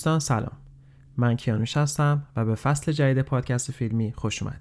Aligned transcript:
دوستان 0.00 0.18
سلام. 0.18 0.52
من 1.16 1.36
کیانوش 1.36 1.76
هستم 1.76 2.22
و 2.36 2.44
به 2.44 2.54
فصل 2.54 2.92
جدید 2.92 3.22
پادکست 3.22 3.72
فیلمی 3.72 4.12
خوش 4.12 4.42
اومدید. 4.42 4.60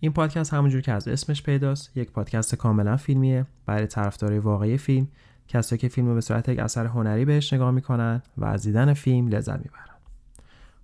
این 0.00 0.12
پادکست 0.12 0.54
همونجور 0.54 0.80
که 0.80 0.92
از 0.92 1.08
اسمش 1.08 1.42
پیداست 1.42 1.96
یک 1.96 2.10
پادکست 2.10 2.54
کاملا 2.54 2.96
فیلمیه. 2.96 3.46
برای 3.66 3.86
طرفدارای 3.86 4.38
واقعی 4.38 4.78
فیلم 4.78 5.08
کسایی 5.48 5.78
که 5.78 5.88
فیلم 5.88 6.06
رو 6.08 6.14
به 6.14 6.20
صورت 6.20 6.48
یک 6.48 6.58
اثر 6.58 6.86
هنری 6.86 7.24
بهش 7.24 7.52
نگاه 7.52 7.70
می‌کنن 7.70 8.22
و 8.36 8.44
از 8.44 8.62
دیدن 8.62 8.94
فیلم 8.94 9.28
لذت 9.28 9.58
می‌برن. 9.58 9.96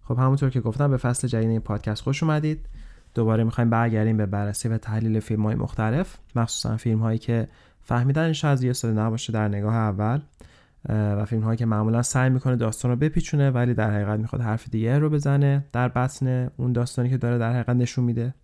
خب 0.05 0.19
همونطور 0.19 0.51
که 0.51 0.61
گفتم 0.61 0.91
به 0.91 0.97
فصل 0.97 1.29
جدید 1.29 1.51
این 1.51 1.61
پادکست 1.61 2.03
خوش 2.03 2.23
اومدید. 2.23 2.67
دوباره 3.15 3.45
می‌خوایم 3.45 3.71
برگردیم 3.71 4.17
به 4.17 4.27
بررسی 4.27 4.69
و 4.69 4.79
تحلیل 4.79 5.21
فیلم 5.21 5.43
های 5.43 5.55
مختلف 5.55 6.19
مخصوصا 6.35 6.77
فیلم 6.77 6.99
هایی 6.99 7.19
که 7.19 7.49
فهمیدنش 7.83 8.45
از 8.45 8.63
یه 8.63 8.73
سال 8.73 8.93
نباشه 8.93 9.33
در 9.33 9.49
نگاه 9.49 9.75
اول. 9.75 10.21
و 10.89 11.25
فیلم 11.25 11.43
هایی 11.43 11.57
که 11.57 11.67
معمولا 11.67 12.03
سعی 12.03 12.31
می‌کنه 12.31 12.57
داستان 12.57 12.91
رو 12.91 12.97
بپیچونه 12.97 13.51
ولی 13.51 13.75
در 13.75 13.91
حقیقت 13.91 14.21
می‌خواد 14.21 14.43
حرف 14.43 14.69
دیگه 14.71 14.99
رو 14.99 15.11
بزنه 15.11 15.65
در 15.73 15.89
بطن 15.89 16.51
اون 16.57 16.73
داستانی 16.73 17.11
که 17.11 17.17
داره 17.17 17.39
در 17.39 17.53
حقیقت 17.53 17.77
نشون 17.77 18.05
میده. 18.05 18.35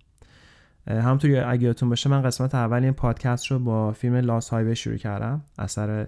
همونطور 0.88 1.44
اگه 1.48 1.62
یادتون 1.62 1.88
باشه 1.88 2.10
من 2.10 2.22
قسمت 2.22 2.54
اول 2.54 2.84
این 2.84 2.92
پادکست 2.92 3.46
رو 3.46 3.58
با 3.58 3.92
فیلم 3.92 4.14
Lost 4.14 4.48
Highway 4.48 4.76
شروع 4.76 4.96
کردم. 4.96 5.42
اثر 5.58 6.06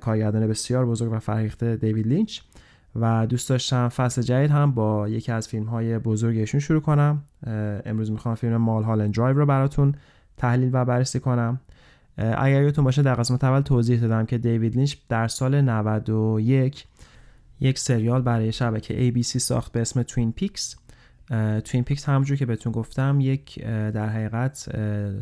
کارگردان 0.00 0.46
بسیار 0.46 0.86
بزرگ 0.86 1.12
و 1.12 1.18
فرهیخته 1.18 1.76
دیوید 1.76 2.06
لینچ. 2.06 2.40
و 2.96 3.26
دوست 3.26 3.48
داشتم 3.48 3.88
فصل 3.88 4.22
جدید 4.22 4.50
هم 4.50 4.72
با 4.72 5.08
یکی 5.08 5.32
از 5.32 5.48
فیلم 5.48 5.64
های 5.64 5.98
بزرگشون 5.98 6.60
شروع 6.60 6.80
کنم. 6.80 7.22
امروز 7.86 8.10
می‌خوام 8.10 8.34
فیلم 8.34 8.56
Mulholland 8.56 9.14
Drive 9.14 9.38
رو 9.38 9.46
براتون 9.46 9.94
تحلیل 10.36 10.70
و 10.72 10.84
بررسی 10.84 11.20
کنم. 11.20 11.60
اگر 12.16 12.62
یادتون 12.62 12.84
باشه 12.84 13.02
در 13.02 13.14
قسمت 13.14 13.44
اول 13.44 13.60
توضیح 13.60 14.00
دادم 14.00 14.26
که 14.26 14.38
دیوید 14.38 14.76
لینچ 14.76 14.94
در 15.08 15.28
سال 15.28 15.60
91 15.60 16.86
یک 17.60 17.78
سریال 17.78 18.22
برای 18.22 18.52
شبکه 18.52 19.10
ABC 19.10 19.22
ساخت 19.22 19.72
به 19.72 19.80
اسم 19.80 20.02
Twin 20.02 20.32
Peaks 20.32 20.76
Twin 21.64 21.84
Peaks 21.84 22.08
همونجور 22.08 22.36
که 22.36 22.46
بهتون 22.46 22.72
گفتم 22.72 23.18
یک 23.20 23.64
در 23.64 24.08
حقیقت 24.08 24.68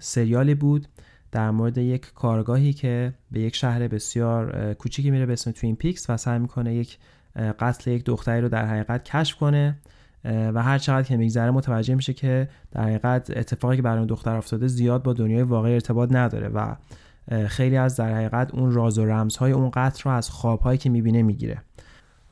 سریالی 0.00 0.54
بود 0.54 0.88
در 1.32 1.50
مورد 1.50 1.78
یک 1.78 2.12
کارآگاهی 2.14 2.72
که 2.72 3.14
به 3.30 3.40
یک 3.40 3.56
شهر 3.56 3.88
بسیار 3.88 4.74
کوچیکی 4.74 5.10
میره 5.10 5.26
به 5.26 5.32
اسم 5.32 5.50
Twin 5.50 5.76
Peaks 5.76 6.10
و 6.10 6.16
سعی 6.16 6.38
می‌کنه 6.38 6.74
یک 6.74 6.98
قتل 7.36 7.90
یک 7.90 8.04
دختری 8.04 8.40
رو 8.40 8.48
در 8.48 8.66
حقیقت 8.66 9.04
کشف 9.04 9.36
کنه. 9.36 9.78
و 10.24 10.62
هر 10.62 10.78
چقدر 10.78 11.08
که 11.08 11.16
میگذره 11.16 11.50
متوجه 11.50 11.94
میشه 11.94 12.12
که 12.12 12.48
در 12.70 12.82
حقیقت 12.82 13.36
اتفاقی 13.36 13.76
که 13.76 13.82
برای 13.82 13.98
اون 13.98 14.06
دختر 14.06 14.36
افتاده 14.36 14.66
زیاد 14.66 15.02
با 15.02 15.12
دنیای 15.12 15.42
واقعی 15.42 15.74
ارتباط 15.74 16.08
نداره 16.12 16.48
و 16.48 16.74
خیلی 17.46 17.76
از 17.76 17.96
در 17.96 18.14
حقیقت 18.14 18.54
اون 18.54 18.72
راز 18.72 18.98
و 18.98 19.06
رمزهای 19.06 19.52
اون 19.52 19.70
قتل 19.74 20.02
رو 20.04 20.10
از 20.10 20.30
خوابهایی 20.30 20.78
که 20.78 20.90
می‌بینه 20.90 21.22
می‌گیره. 21.22 21.62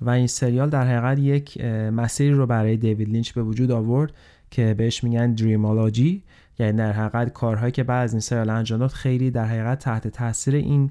و 0.01 0.11
این 0.11 0.27
سریال 0.27 0.69
در 0.69 0.87
حقیقت 0.87 1.19
یک 1.19 1.65
مسیری 1.93 2.31
رو 2.31 2.47
برای 2.47 2.77
دیوید 2.77 3.09
لینچ 3.09 3.33
به 3.33 3.43
وجود 3.43 3.71
آورد 3.71 4.13
که 4.51 4.75
بهش 4.75 5.05
میگن 5.05 5.35
دریمولوژی 5.35 6.23
یعنی 6.59 6.79
در 6.79 6.93
حقیقت 6.93 7.33
کارهایی 7.33 7.73
که 7.73 7.85
بعد 7.85 8.05
از 8.05 8.13
این 8.13 8.21
سریال 8.21 8.51
انجام 8.51 8.79
داد 8.79 8.91
خیلی 8.91 9.31
در 9.31 9.45
حقیقت 9.45 9.79
تحت 9.79 10.09
تاثیر 10.09 10.55
این 10.55 10.91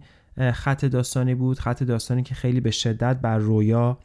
خط 0.54 0.86
داستانی 0.86 1.36
بود. 1.36 1.60
خط 1.60 1.84
داستانی 1.84 2.24
که 2.24 2.36
خیلی 2.36 2.60
به 2.60 2.72
شدت 2.72 3.18
بر 3.22 3.38
رویا 3.38 3.98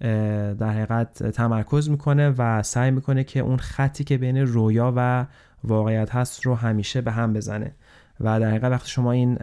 در 0.00 0.70
حقیقت 0.70 1.30
تمرکز 1.30 1.90
می‌کنه 1.90 2.34
و 2.38 2.62
سعی 2.62 2.90
می‌کنه 2.90 3.24
که 3.24 3.40
اون 3.40 3.56
خطی 3.56 4.04
که 4.04 4.18
بین 4.18 4.36
رویا 4.36 4.92
و 4.96 5.26
واقعیت 5.64 6.14
هست 6.14 6.46
رو 6.46 6.54
همیشه 6.54 7.00
به 7.00 7.12
هم 7.12 7.32
بزنه. 7.32 7.74
و 8.20 8.40
در 8.40 8.48
حقیقت 8.48 8.70
وقتی 8.70 8.90
شما 8.90 9.12
این 9.12 9.38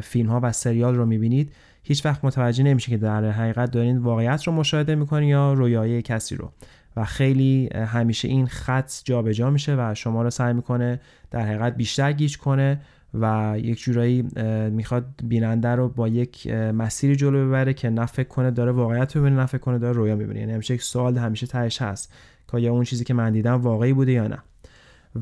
فیلم 0.00 0.30
ها 0.30 0.40
و 0.42 0.52
سریال 0.52 0.94
رو 0.94 1.06
می‌بینید 1.06 1.52
هیچ 1.82 2.06
وقت 2.06 2.24
متوجه 2.24 2.64
نمیشه 2.64 2.90
که 2.90 2.96
در 2.96 3.30
حقیقت 3.30 3.70
دارین 3.70 3.98
واقعیت 3.98 4.44
رو 4.44 4.52
مشاهده 4.52 4.94
می‌کنین 4.94 5.28
یا 5.28 5.52
رویای 5.52 6.02
کسی 6.02 6.36
رو. 6.36 6.52
و 6.96 7.04
خیلی 7.04 7.68
همیشه 7.74 8.28
این 8.28 8.46
خط 8.46 8.92
جابجا 9.04 9.32
جا 9.32 9.50
میشه 9.50 9.74
و 9.78 9.94
شما 9.94 10.22
رو 10.22 10.30
سعی 10.30 10.52
می‌کنه 10.52 11.00
در 11.30 11.40
حقیقت 11.40 11.76
بیشتر 11.76 12.12
گیج 12.12 12.38
کنه 12.38 12.80
و 13.14 13.54
یک 13.58 13.80
جورایی 13.80 14.22
می‌خواد 14.70 15.04
بیننده 15.24 15.68
رو 15.68 15.88
با 15.88 16.08
یک 16.08 16.46
مسیری 16.52 17.16
جلو 17.16 17.48
ببره 17.48 17.74
که 17.74 17.90
نه 17.90 18.06
فکر 18.06 18.28
کنه 18.28 18.50
داره 18.50 18.72
واقعیت 18.72 19.16
رو 19.16 19.30
نه 19.30 19.46
فکر 19.46 19.58
کنه 19.58 19.78
داره 19.78 19.96
رویا 19.96 20.16
می‌بینه. 20.16 20.40
یعنی 20.40 20.52
همیشه 20.52 20.74
یک 20.74 20.82
سوال 20.82 21.18
همیشه 21.18 21.46
تهش 21.46 21.82
هست 21.82 22.12
که 22.50 22.58
یا 22.58 22.72
اون 22.72 22.84
چیزی 22.84 23.04
که 23.04 23.14
من 23.14 23.32
دیدم 23.32 23.54
واقعی 23.54 23.92
بوده 23.92 24.12
یا 24.12 24.26
نه. 24.26 24.38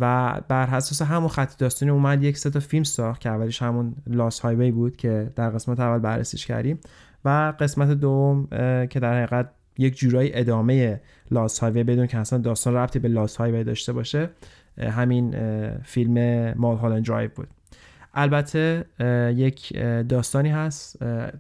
و 0.01 0.35
بر 0.49 0.75
اساس 0.75 1.03
همون 1.03 1.29
خط 1.29 1.59
داستانی 1.59 1.93
اومد 1.93 2.23
یک 2.23 2.39
سه 2.39 2.51
تا 2.51 2.61
فیلم 2.61 2.85
ساخت 2.85 3.21
که 3.21 3.29
اولیش 3.29 3.63
همون 3.63 3.95
Lost 4.07 4.41
Highway 4.41 4.71
بود 4.71 4.97
که 4.97 5.31
در 5.37 5.51
قسمت 5.51 5.81
اول 5.81 5.99
بررسیش 5.99 6.47
کردیم. 6.47 6.79
و 7.25 7.53
قسمت 7.61 7.91
دوم 7.91 8.47
که 8.87 9.01
در 9.01 9.17
حقیقت 9.17 9.51
یک 9.79 9.99
جورایی 9.99 10.31
ادامه 10.35 11.01
Lost 11.31 11.59
Highway 11.59 11.85
بدون 11.85 12.07
که 12.07 12.19
اصلا 12.19 12.39
داستان 12.39 12.75
ربطی 12.75 12.99
به 12.99 13.09
Lost 13.09 13.37
Highway 13.37 13.65
داشته 13.65 13.93
باشه 13.93 14.31
همین 14.79 15.35
فیلم 15.85 16.15
Mulholland 16.57 17.05
Drive 17.05 17.31
بود. 17.35 17.49
البته 18.15 18.85
یک 19.37 19.79
داستانی 20.09 20.49
هست 20.49 20.97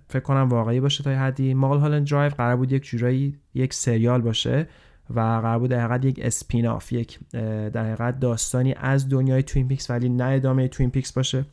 فکر 0.08 0.20
کنم 0.20 0.48
واقعی 0.48 0.81
باشه 0.81 1.04
تا 1.04 1.10
حدی. 1.10 1.54
Mulholland 1.54 2.06
Drive 2.06 2.30
قرار 2.31 2.56
بود 2.56 2.72
یک 2.72 2.82
جورایی 2.82 3.38
یک 3.54 3.75
سریال 3.75 4.20
باشه 4.20 4.66
و 5.10 5.20
قرار 5.20 5.59
بود 5.59 5.70
در 5.70 5.80
حقیقت 5.80 6.04
یک 6.04 6.20
spin-off 6.22 6.92
یک 6.92 7.19
در 7.72 7.84
حقیقت 7.84 8.20
داستانی 8.20 8.75
از 8.80 9.09
دنیای 9.09 9.42
Twin 9.42 9.68
Peaks 9.68 9.91
ولی 9.91 10.09
نه 10.09 10.25
ادامه 10.25 10.69
Twin 10.68 10.91
Peaks 10.91 11.12
باشه. 11.12 11.44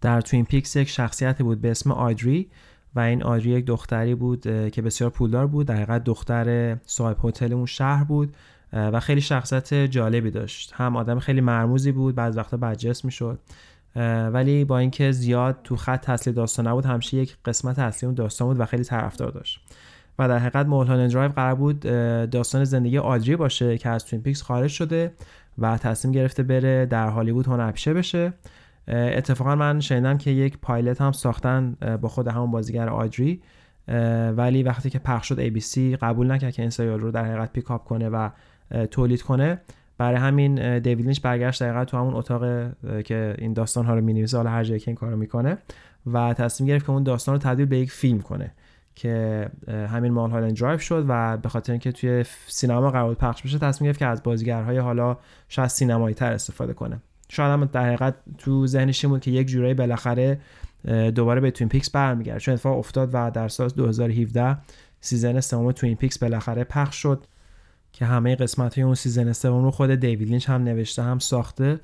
در 0.00 0.20
Twin 0.20 0.44
Peaks 0.44 0.76
یک 0.76 0.88
شخصیتی 0.88 1.42
بود 1.42 1.60
به 1.60 1.70
اسم 1.70 1.92
آدری 1.92 2.50
و 2.94 3.00
این 3.00 3.22
آدری 3.22 3.50
یک 3.50 3.64
دختری 3.64 4.14
بود 4.14 4.40
که 4.70 4.82
بسیار 4.82 5.10
پولدار 5.10 5.46
بود. 5.46 5.66
در 5.66 5.74
حقیقت 5.74 6.04
دختر 6.04 6.76
صاحب 6.86 7.16
هتل 7.24 7.52
اون 7.52 7.66
شهر 7.66 8.04
بود 8.04 8.36
و 8.72 9.00
خیلی 9.00 9.20
شخصیت 9.20 9.74
جالبی 9.74 10.30
داشت. 10.30 10.72
هم 10.74 10.96
آدم 10.96 11.18
خیلی 11.18 11.40
مرموزی 11.40 11.92
بود 11.92 12.14
بعضی 12.14 12.36
وقتا 12.36 12.56
بدجنسم 12.56 13.08
می‌شد. 13.08 13.38
ولی 14.32 14.64
با 14.64 14.78
اینکه 14.78 15.12
زیاد 15.12 15.58
تو 15.64 15.76
خط 15.76 16.10
اصلی 16.10 16.32
داستان 16.32 16.66
نبود 16.66 16.86
همیشه 16.86 17.16
یک 17.16 17.36
قسمت 17.44 17.78
اصلی 17.78 18.06
اون 18.06 18.14
داستان 18.14 18.48
بود 18.48 18.60
و 18.60 18.64
خیلی 18.66 18.84
طرفدار 18.84 19.30
داشت. 19.30 19.60
و 20.18 20.28
در 20.28 20.38
حقیقت 20.38 20.66
Mulholland 20.66 21.08
Drive 21.08 21.32
قرار 21.32 21.54
بود 21.54 21.80
داستان 22.30 22.64
زندگی 22.64 22.98
آدری 22.98 23.36
باشه 23.36 23.78
که 23.78 23.88
از 23.88 24.04
Twin 24.04 24.22
Peaks 24.22 24.42
خارج 24.42 24.70
شده 24.70 25.12
و 25.58 25.78
تصمیم 25.78 26.12
گرفته 26.12 26.42
بره 26.42 26.86
در 26.86 27.08
هالیوود 27.08 27.46
هنرپیشه 27.46 27.94
بشه. 27.94 28.32
اتفاقا 28.88 29.54
من 29.54 29.80
شنیدم 29.80 30.18
که 30.18 30.30
یک 30.30 30.58
پایلت 30.58 31.00
هم 31.00 31.12
ساختن 31.12 31.76
با 32.00 32.08
خود 32.08 32.28
همون 32.28 32.50
بازیگر 32.50 32.88
آدری. 32.88 33.42
ولی 34.36 34.62
وقتی 34.62 34.90
که 34.90 34.98
پخش 34.98 35.28
شد 35.28 35.48
ABC 35.48 35.78
قبول 35.78 36.30
نکرد 36.30 36.52
که 36.52 36.62
این 36.62 36.70
سریال 36.70 37.00
رو 37.00 37.10
در 37.10 37.24
حقیقت 37.24 37.52
pick 37.52 37.73
up 37.73 37.84
کنه 37.84 38.08
و 38.08 38.28
تولید 38.90 39.22
کنه 39.22 39.60
برای 39.98 40.16
همین 40.16 40.78
دیوید 40.78 41.22
برگشت 41.22 41.62
دقیقا 41.62 41.84
تو 41.84 41.96
همون 41.96 42.14
اتاق 42.14 42.42
که 43.02 43.34
این 43.38 43.52
داستان 43.52 43.84
ها 43.84 43.94
رو 43.94 44.00
می‌نویسه 44.00 44.36
حالا 44.36 44.50
هر 44.50 44.64
جایی 44.64 44.80
که 44.80 44.88
این 44.88 44.96
کارو 44.96 45.16
می‌کنه 45.16 45.58
و 46.06 46.34
تصمیم 46.34 46.68
گرفت 46.68 46.86
که 46.86 46.92
اون 46.92 47.02
داستان 47.02 47.34
رو 47.34 47.38
تبدیل 47.38 47.66
به 47.66 47.78
یک 47.78 47.92
فیلم 47.92 48.20
کنه 48.20 48.52
که 48.94 49.48
همین 49.68 50.12
Mulholland 50.12 50.58
Drive 50.58 50.78
شد 50.78 51.04
و 51.08 51.36
به 51.36 51.48
خاطر 51.48 51.72
اینکه 51.72 51.92
توی 51.92 52.24
سینما 52.46 52.90
قرار 52.90 53.14
پخش 53.14 53.42
بشه 53.42 53.58
تصمیم 53.58 53.88
گرفت 53.88 53.98
که 53.98 54.06
از 54.06 54.22
بازیگرهای 54.22 54.78
حالا 54.78 55.16
شاید 55.48 55.68
سینمایی 55.68 56.14
تر 56.14 56.32
استفاده 56.32 56.72
کنه. 56.72 57.00
شاید 57.28 57.52
هم 57.52 57.64
در 57.64 57.86
حقیقت 57.86 58.14
تو 58.38 58.66
ذهنش 58.66 59.04
بود 59.04 59.20
که 59.20 59.30
یک 59.30 59.46
جورایی 59.46 59.74
بالاخره 59.74 60.40
دوباره 61.14 61.40
به 61.40 61.50
Twin 61.50 61.68
Peaks 61.68 61.90
برمیگرده. 61.90 62.40
چون 62.40 62.54
اتفاق 62.54 62.78
افتاد 62.78 63.10
و 63.12 63.30
در 63.30 63.48
سال 63.48 63.68
2017 63.68 64.56
season 65.00 65.40
سوم 65.40 65.72
Twin 65.72 65.96
Peaks 65.96 66.18
بالاخره 66.18 66.64
پخش 66.64 66.96
شد. 66.96 67.24
که 67.94 68.04
همه 68.04 68.36
قسمت 68.36 68.74
های 68.74 68.82
اون 68.84 68.94
season 68.94 69.32
سوم 69.32 69.64
رو 69.64 69.70
خود 69.70 69.94
دیوید 69.94 70.28
لینچ 70.28 70.48
هم 70.48 70.62
نوشته 70.62 71.02
هم 71.02 71.18
ساخته. 71.18 71.80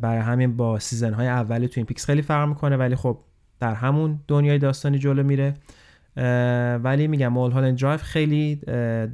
برای 0.00 0.18
همین 0.18 0.56
با 0.56 0.78
season 0.78 1.12
های 1.12 1.28
اول 1.28 1.66
Twin 1.66 1.86
Peaks 1.86 2.06
خیلی 2.06 2.22
فرق 2.22 2.48
می‌کنه 2.48 2.76
ولی 2.76 2.96
خب 2.96 3.18
در 3.60 3.74
همون 3.74 4.20
دنیای 4.28 4.58
داستانی 4.58 4.98
جلو 4.98 5.22
میره. 5.22 5.54
ولی 6.82 7.06
میگم 7.06 7.28
Mulholland 7.28 7.78
Drive 7.78 7.98
خیلی 7.98 8.56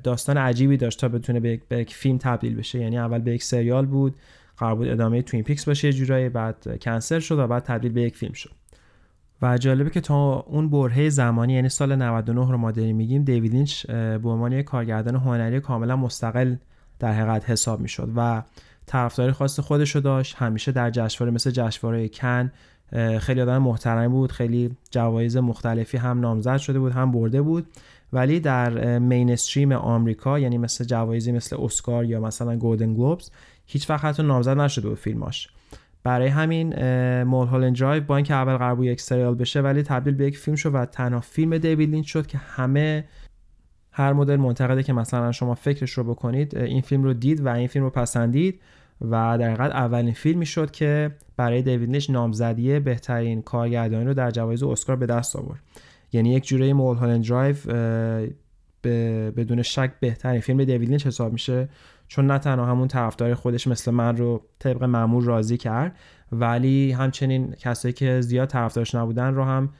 داستان 0.03 0.37
عجیبی 0.37 0.77
داشت 0.77 1.01
تا 1.01 1.09
بتونه 1.09 1.41
به 1.41 1.61
یک 1.71 1.95
فیلم 1.95 2.19
تبدیل 2.19 2.57
بشه. 2.57 2.79
یعنی 2.79 2.99
اول 2.99 3.19
به 3.19 3.33
یک 3.33 3.43
سریال 3.43 3.87
بود 3.87 4.17
قرار 4.57 4.75
بود 4.75 4.89
ادامه 4.89 5.23
Twin 5.23 5.43
Peaks 5.43 5.65
باشه 5.65 5.93
جورایی 5.93 6.29
بعد 6.29 6.79
کنسل 6.81 7.19
شد 7.19 7.39
و 7.39 7.47
بعد 7.47 7.63
تبدیل 7.63 7.93
به 7.93 8.03
یک 8.03 8.17
فیلم 8.17 8.33
شد. 8.33 8.51
و 9.43 9.59
جالبه 9.59 9.91
که 9.91 10.01
تا 10.01 10.41
اون 10.41 10.71
برهه 10.71 11.09
زمانی 11.09 11.53
یعنی 11.53 11.69
سال 11.69 11.97
99 11.97 12.51
رو 12.51 12.57
ما 12.57 12.71
داریم 12.73 12.97
میگیم 12.97 13.25
دیوید 13.25 13.53
لینچ 13.53 13.87
به 13.87 14.29
عنوان 14.29 14.53
یک 14.53 14.65
کارگردان 14.65 15.17
هنری 15.17 15.61
کاملا 15.61 15.97
مستقل 15.97 16.57
در 16.99 17.13
حقیقت 17.13 17.51
حساب 17.51 17.81
می‌شد 17.81 18.11
و 18.17 18.43
طرفداری 18.87 19.33
خاص 19.33 19.61
خودش 19.61 19.91
رو 19.91 20.01
داشت. 20.01 20.37
همیشه 20.39 20.73
در 20.73 20.91
جشنواره 20.91 21.35
مثل 21.35 21.51
جشنواره 21.51 22.09
کن 22.09 22.53
خیلی 23.21 23.41
آدم 23.41 23.59
محترمی 23.59 24.09
بود 24.09 24.33
خیلی 24.33 24.77
جوایز 24.91 25.37
مختلفی 25.37 25.97
هم 25.97 26.21
نامزد 26.21 26.57
شده 26.57 26.79
بود 26.79 26.93
هم 26.93 27.13
برده 27.13 27.43
بود. 27.43 27.67
ولی 28.13 28.41
در 28.41 28.99
mainstream 28.99 29.73
آمریکا 29.73 30.39
یعنی 30.39 30.59
مثل 30.59 30.85
جوایزی 30.85 31.33
مثل 31.33 31.57
اسکار 31.61 32.05
یا 32.05 32.21
مثلا 32.21 32.57
Golden 32.57 32.95
Globes 32.95 33.31
هیچ 33.67 33.91
وقت 33.91 34.05
حتی 34.05 34.23
نامزد 34.23 34.59
نشده 34.59 34.89
بود 34.89 34.99
فیلماش. 34.99 35.49
برای 36.07 36.29
همین 36.29 36.75
Mulholland 37.23 37.79
Drive 37.79 38.03
با 38.03 38.17
اینکه 38.17 38.35
اول 38.35 38.57
قرار 38.57 38.75
بود 38.75 38.87
یک 38.87 39.01
سریال 39.01 39.35
بشه 39.35 39.61
ولی 39.61 39.83
تبدیل 39.83 40.15
به 40.15 40.27
یک 40.27 40.39
فیلم 40.39 40.57
شد 40.57 40.75
و 40.75 40.85
تنها 40.85 41.21
فیلم 41.21 41.59
دیوید 41.59 41.91
لینچ 41.91 42.07
شد 42.07 42.27
که 42.27 42.39
همه 42.39 43.05
هر 43.93 44.13
مدل 44.13 44.37
منتقده 44.37 44.83
که 44.83 44.93
مثلا 44.93 45.33
شما 45.33 45.55
فکرش 45.55 45.91
رو 45.91 46.05
بکنید 46.05 46.57
این 46.57 46.81
فیلم 46.81 47.03
رو 47.03 47.15
دید 47.15 47.47
و 47.47 47.49
این 47.49 47.67
فیلم 47.67 47.85
رو 47.85 47.91
پسندید 47.91 48.61
و 49.01 49.39
در 49.41 49.51
حقیقت 49.51 49.71
اولین 49.71 50.13
فیلمی 50.13 50.47
شد 50.47 50.71
که 50.71 51.11
برای 51.37 51.63
دیوید 51.63 51.91
لینچ 51.91 52.11
نامزدی 52.11 52.81
بهترین 52.81 53.43
کارگردانی 53.43 54.05
رو 54.05 54.15
در 54.15 54.31
جوایز 54.31 54.63
اسکار 54.63 54.97
به 54.97 55.07
دست 55.07 55.37
آورد. 55.37 55.61
یعنی 56.13 56.33
یک 56.33 56.47
جوری 56.47 56.73
Mulholland 56.73 57.29
Drive 57.29 57.57
بدون 59.31 59.63
شک 59.63 59.93
بهترین 60.01 60.41
فیلم 60.41 60.65
دیوید 60.65 60.89
لینچ 60.89 61.07
حساب 61.07 61.33
میشه. 61.33 61.69
چون 62.09 62.27
نه 62.27 62.39
تنها 62.39 62.67
همون 62.67 62.89
طرفدار 62.89 63.35
خودش 63.35 63.67
مثل 63.67 63.91
من 63.91 64.17
رو 64.17 64.43
طبق 64.59 64.85
معمول 64.85 65.25
راضی 65.25 65.57
کرد 65.57 65.97
ولی 66.33 66.93
همچنین 66.93 67.53
کسایی 67.53 67.95
که 67.95 68.21
زیاد 68.21 68.49
طرفدارش 68.49 68.95
نبودن 68.95 69.35
رو 69.35 69.45
هم 69.45 69.71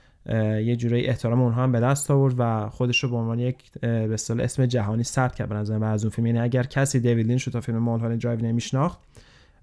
یه 0.65 0.77
جوری 0.77 1.07
احترام 1.07 1.41
اونها 1.41 1.63
هم 1.63 1.73
به 1.73 1.81
دست 1.81 2.11
آورد 2.11 2.35
و 2.39 2.69
خودش 2.69 3.05
رو 3.05 3.11
به 3.11 3.17
عنوان 3.17 3.39
یک 3.39 3.73
به 3.81 4.15
اسم 4.39 4.67
جهانی 4.67 5.03
ثبت 5.03 5.35
کرد 5.35 5.49
به 5.49 5.55
نظر 5.55 5.85
از 5.85 6.05
اون 6.05 6.11
فیلم. 6.11 6.27
یعنی 6.27 6.39
اگر 6.39 6.63
کسی 6.63 7.01
دیوید 7.01 7.27
لینچ 7.27 7.43
رو 7.43 7.53
تا 7.53 7.61
فیلم 7.61 7.79
Mulholland 7.79 8.21
Drive 8.21 8.41
نمیشناخت 8.41 8.99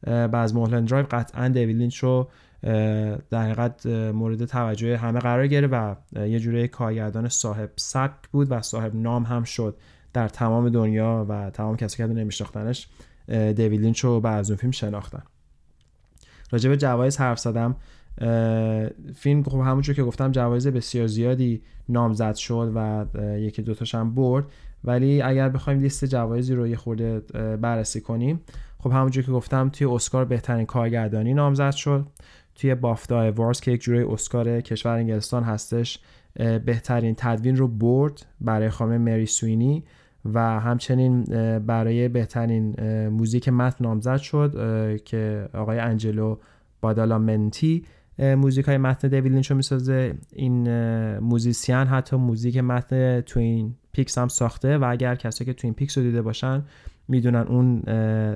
بعد 0.05 0.53
Mulholland 0.53 0.87
Drive 0.87 1.05
قطعا 1.11 1.47
دیوید 1.47 1.77
لینچ 1.77 1.97
رو 1.97 2.29
در 3.29 3.43
حقیقت 3.43 3.85
مورد 3.85 4.45
توجه 4.45 4.97
همه 4.97 5.19
قرار 5.19 5.47
گرفت 5.47 5.73
و 5.73 6.27
یه 6.27 6.39
جوری 6.39 6.67
کارگردان 6.67 7.29
صاحب 7.29 7.69
سبک 7.75 8.27
بود 8.31 8.47
و 8.51 8.61
صاحب 8.61 8.95
نام 8.95 9.23
هم 9.23 9.43
شد. 9.43 9.75
در 10.13 10.27
تمام 10.27 10.69
دنیا 10.69 11.25
و 11.29 11.49
تمام 11.49 11.77
کسی 11.77 11.97
که 11.97 12.05
نمیشناختنش 12.05 12.87
دیوید 13.27 13.81
لینچ 13.81 13.99
رو 13.99 14.21
بعد 14.21 14.39
از 14.39 14.51
اون 14.51 14.57
فیلم 14.57 14.71
شناختن. 14.71 15.23
راجع 16.51 16.69
به 16.69 16.77
جوایز 16.77 17.17
حرف 17.17 17.39
زدم 17.39 17.75
فیلم 19.15 19.43
خب 19.43 19.59
همونجور 19.59 19.95
که 19.95 20.03
گفتم 20.03 20.31
جوایز 20.31 20.67
بسیار 20.67 21.07
زیادی 21.07 21.61
نامزد 21.89 22.35
شد 22.35 22.71
و 22.75 23.05
یکی 23.37 23.61
دوتاش 23.61 23.95
هم 23.95 24.15
برد. 24.15 24.45
ولی 24.83 25.21
اگر 25.21 25.49
بخوایم 25.49 25.79
لیست 25.79 26.05
جوایزی 26.05 26.55
رو 26.55 26.67
یه 26.67 26.75
خورده 26.75 27.19
بررسی 27.57 28.01
کنیم 28.01 28.41
خب 28.79 28.91
همونجور 28.91 29.23
که 29.23 29.31
گفتم 29.31 29.69
توی 29.69 29.87
اسکار 29.87 30.25
بهترین 30.25 30.65
کارگردانی 30.65 31.33
نامزد 31.33 31.71
شد. 31.71 32.07
توی 32.55 32.75
بافتا 32.75 33.31
وارز 33.31 33.59
که 33.59 33.71
یک 33.71 33.81
جوری 33.81 34.03
اسکار 34.03 34.61
کشور 34.61 34.95
انگلستان 34.95 35.43
هستش 35.43 35.99
بهترین 36.65 37.15
تدوین 37.17 37.55
رو 37.55 37.67
برد 37.67 38.25
برای 38.41 38.69
خانم 38.69 39.01
مری 39.01 39.25
سوینی. 39.25 39.83
و 40.25 40.59
همچنین 40.59 41.23
برای 41.59 42.07
بهترین 42.07 42.75
موزیک 43.07 43.49
متن 43.49 43.85
نامزد 43.85 44.17
شد 44.17 44.51
که 45.05 45.49
آقای 45.53 45.79
انجلو 45.79 46.37
بادالامنتی 46.81 47.85
موزیک 48.19 48.65
های 48.65 48.77
متن 48.77 49.07
دیوید 49.07 49.31
لینچ 49.31 49.51
رو 49.51 49.57
می‌سازه. 49.57 50.13
این 50.33 50.69
موزیسین 51.19 51.75
حتی 51.75 52.15
موزیک 52.15 52.57
متن 52.57 53.21
Twin 53.21 53.75
Peaks 53.91 54.17
هم 54.17 54.27
ساخته 54.27 54.77
و 54.77 54.83
اگر 54.89 55.15
کسایی 55.15 55.45
که 55.45 55.53
Twin 55.53 55.73
Peaks 55.73 55.97
رو 55.97 56.03
دیده 56.03 56.21
باشن 56.21 56.63
می‌دونن 57.07 57.41
اون 57.47 57.83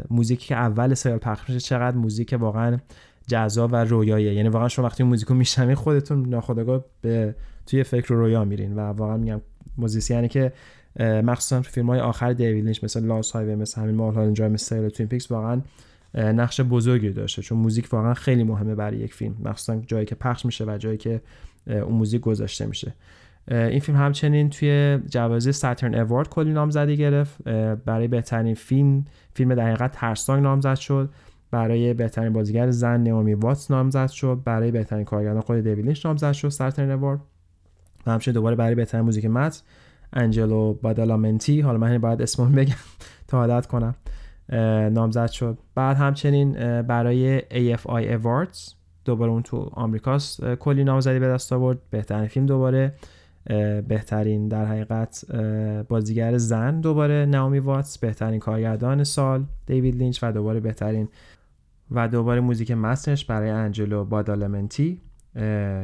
موزیکی 0.09 0.47
که 0.47 0.55
اول 0.55 0.93
سریال 0.93 1.19
پخش 1.19 1.49
میشه 1.49 1.59
چقدر 1.59 1.97
موزیک 1.97 2.35
واقعا 2.39 2.77
جذاب 3.27 3.73
و 3.73 3.75
رویاییه. 3.75 4.33
یعنی 4.33 4.49
واقعا 4.49 4.67
شما 4.67 4.85
وقتی 4.85 5.03
موزیکو 5.03 5.33
میشنوین 5.33 5.75
خودتون 5.75 6.29
ناخودآگاه 6.29 6.85
به 7.01 7.35
توی 7.65 7.83
فکر 7.83 8.13
و 8.13 8.15
رویا 8.15 8.45
میرین 8.45 8.73
و 8.75 8.79
واقعا 8.79 9.17
میگم 9.17 9.41
موزیسینی 9.77 10.27
که 10.27 10.53
مخصوصا 10.99 11.61
تو 11.61 11.69
فیلم 11.69 11.87
های 11.87 11.99
آخر 11.99 12.33
دیوید 12.33 12.65
لینچ 12.65 12.83
مثل 12.83 13.05
Lost 13.05 13.31
Highway 13.31 13.55
مثل 13.55 13.81
همین 13.81 13.95
مال 13.95 14.17
اینجا 14.17 14.49
مثل 14.49 14.89
Twin 14.89 15.09
Peaks 15.09 15.31
واقعا 15.31 15.61
نقش 16.13 16.61
بزرگی 16.61 17.09
داشته. 17.09 17.41
چون 17.41 17.57
موزیک 17.57 17.93
واقعا 17.93 18.13
خیلی 18.13 18.43
مهمه 18.43 18.75
برای 18.75 18.97
یک 18.97 19.13
فیلم 19.13 19.35
مخصوصا 19.43 19.75
جایی 19.87 20.05
که 20.05 20.15
پخش 20.15 20.45
میشه 20.45 20.65
و 20.65 20.77
جایی 20.77 20.97
که 20.97 21.21
اون 21.67 21.93
موزیک 21.93 22.21
گذاشته 22.21 22.65
میشه. 22.65 22.93
این 23.51 23.79
فیلم 23.79 23.97
همچنین 23.97 24.49
توی 24.49 24.99
جوایز 25.09 25.55
Saturn 25.55 25.95
Award 25.95 26.29
کلی 26.29 26.53
نامزدی 26.53 26.97
گرفت. 26.97 27.43
برای 27.85 28.07
بهترین 28.07 28.53
فیلم 28.53 29.05
فیلم 29.33 29.55
در 29.55 29.67
حقیقت 29.67 29.91
ترسناک 29.91 30.43
نامزد 30.43 30.75
شد. 30.75 31.09
برای 31.51 31.93
بهترین 31.93 32.33
بازیگر 32.33 32.71
زن 32.71 33.03
نئومی 33.03 33.33
واتس 33.33 33.71
نامزد 33.71 34.09
شد. 34.09 34.41
برای 34.45 34.71
بهترین 34.71 35.03
کارگردان 35.05 35.41
خود 35.41 35.59
دیوید 35.59 35.85
لینچ 35.85 36.05
نامزد 36.05 36.31
شد 36.31 36.49
Saturn 36.49 36.91
Award 36.91 37.19
و 38.05 38.11
همچنین 38.11 38.33
دوباره 38.33 38.55
برای 38.55 38.75
بهترین 38.75 39.05
موزیک 39.05 39.25
متن 39.25 39.61
انجلو 40.13 40.73
بادالامنتی. 40.73 41.61
حالا 41.61 41.77
من 41.77 41.97
باید 41.97 42.21
اسمون 42.21 42.51
بگم 42.51 42.73
تا 43.27 43.37
عادت 43.37 43.65
کنم. 43.65 43.95
نامزد 44.93 45.29
شد. 45.29 45.57
بعد 45.75 45.97
همچنین 45.97 46.81
برای 46.81 47.39
AFI 47.39 48.21
Awards 48.21 48.73
دوباره 49.05 49.31
اون 49.31 49.41
تو 49.43 49.69
آمریکاست. 49.73 50.53
کلی 50.55 50.83
نامزدی 50.83 51.19
به 51.19 51.27
دست 51.27 51.53
آورد. 51.53 51.77
بهترین 51.89 52.27
فیلم 52.27 52.45
دوباره. 52.45 52.93
بهترین 53.87 54.47
در 54.47 54.65
حقیقت 54.65 55.25
بازیگر 55.89 56.37
زن 56.37 56.81
دوباره 56.81 57.25
نامی 57.25 57.59
واتس. 57.59 57.97
بهترین 57.97 58.39
کارگردان 58.39 59.03
سال 59.03 59.45
دیوید 59.65 59.95
لینچ 59.95 60.19
و 60.23 60.31
دوباره 60.31 60.59
بهترین 60.59 61.07
و 61.91 62.07
دوباره 62.07 62.41
موزیک 62.41 62.71
متنش 62.71 63.25
برای 63.25 63.49
انجلو 63.49 64.05
بادالمنتی 64.05 65.01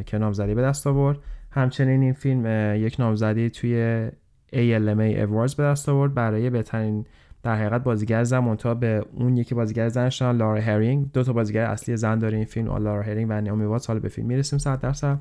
که 0.06 0.18
نامزدی 0.18 0.56
به 0.56 0.62
دست 0.62 0.88
آورد. 0.88 1.18
همچنین 1.56 2.02
این 2.02 2.14
فیلم 2.14 2.46
یک 2.76 2.96
نامزدی 3.00 3.50
توی 3.50 4.08
ALMA 4.54 5.28
Awards 5.28 5.56
به 5.56 5.64
دست 5.64 5.90
آورد 5.90 6.14
برای 6.14 6.50
بهترین 6.50 7.06
در 7.44 7.56
حقیقت 7.56 7.84
بازیگر 7.84 8.24
زن 8.24 8.56
تا 8.56 8.74
به 8.74 9.06
اون 9.14 9.38
یکی 9.38 9.56
بازیگر 9.56 9.90
زنش 9.90 10.22
لارا 10.22 10.62
هرینگ. 10.62 11.12
دو 11.12 11.24
تا 11.24 11.34
بازیگر 11.34 11.66
اصلی 11.66 11.98
زن 11.98 12.20
داره 12.20 12.38
این 12.38 12.46
فیلم 12.46 12.78
لارا 12.78 13.02
هرینگ 13.02 13.28
و 13.30 13.42
نیومی 13.42 13.66
واتس. 13.66 13.88
حالا 13.88 14.00
به 14.00 14.10
فیلم 14.10 14.28
می‌رسیم 14.28 14.60
100 14.60 14.80
درصد. 14.80 15.20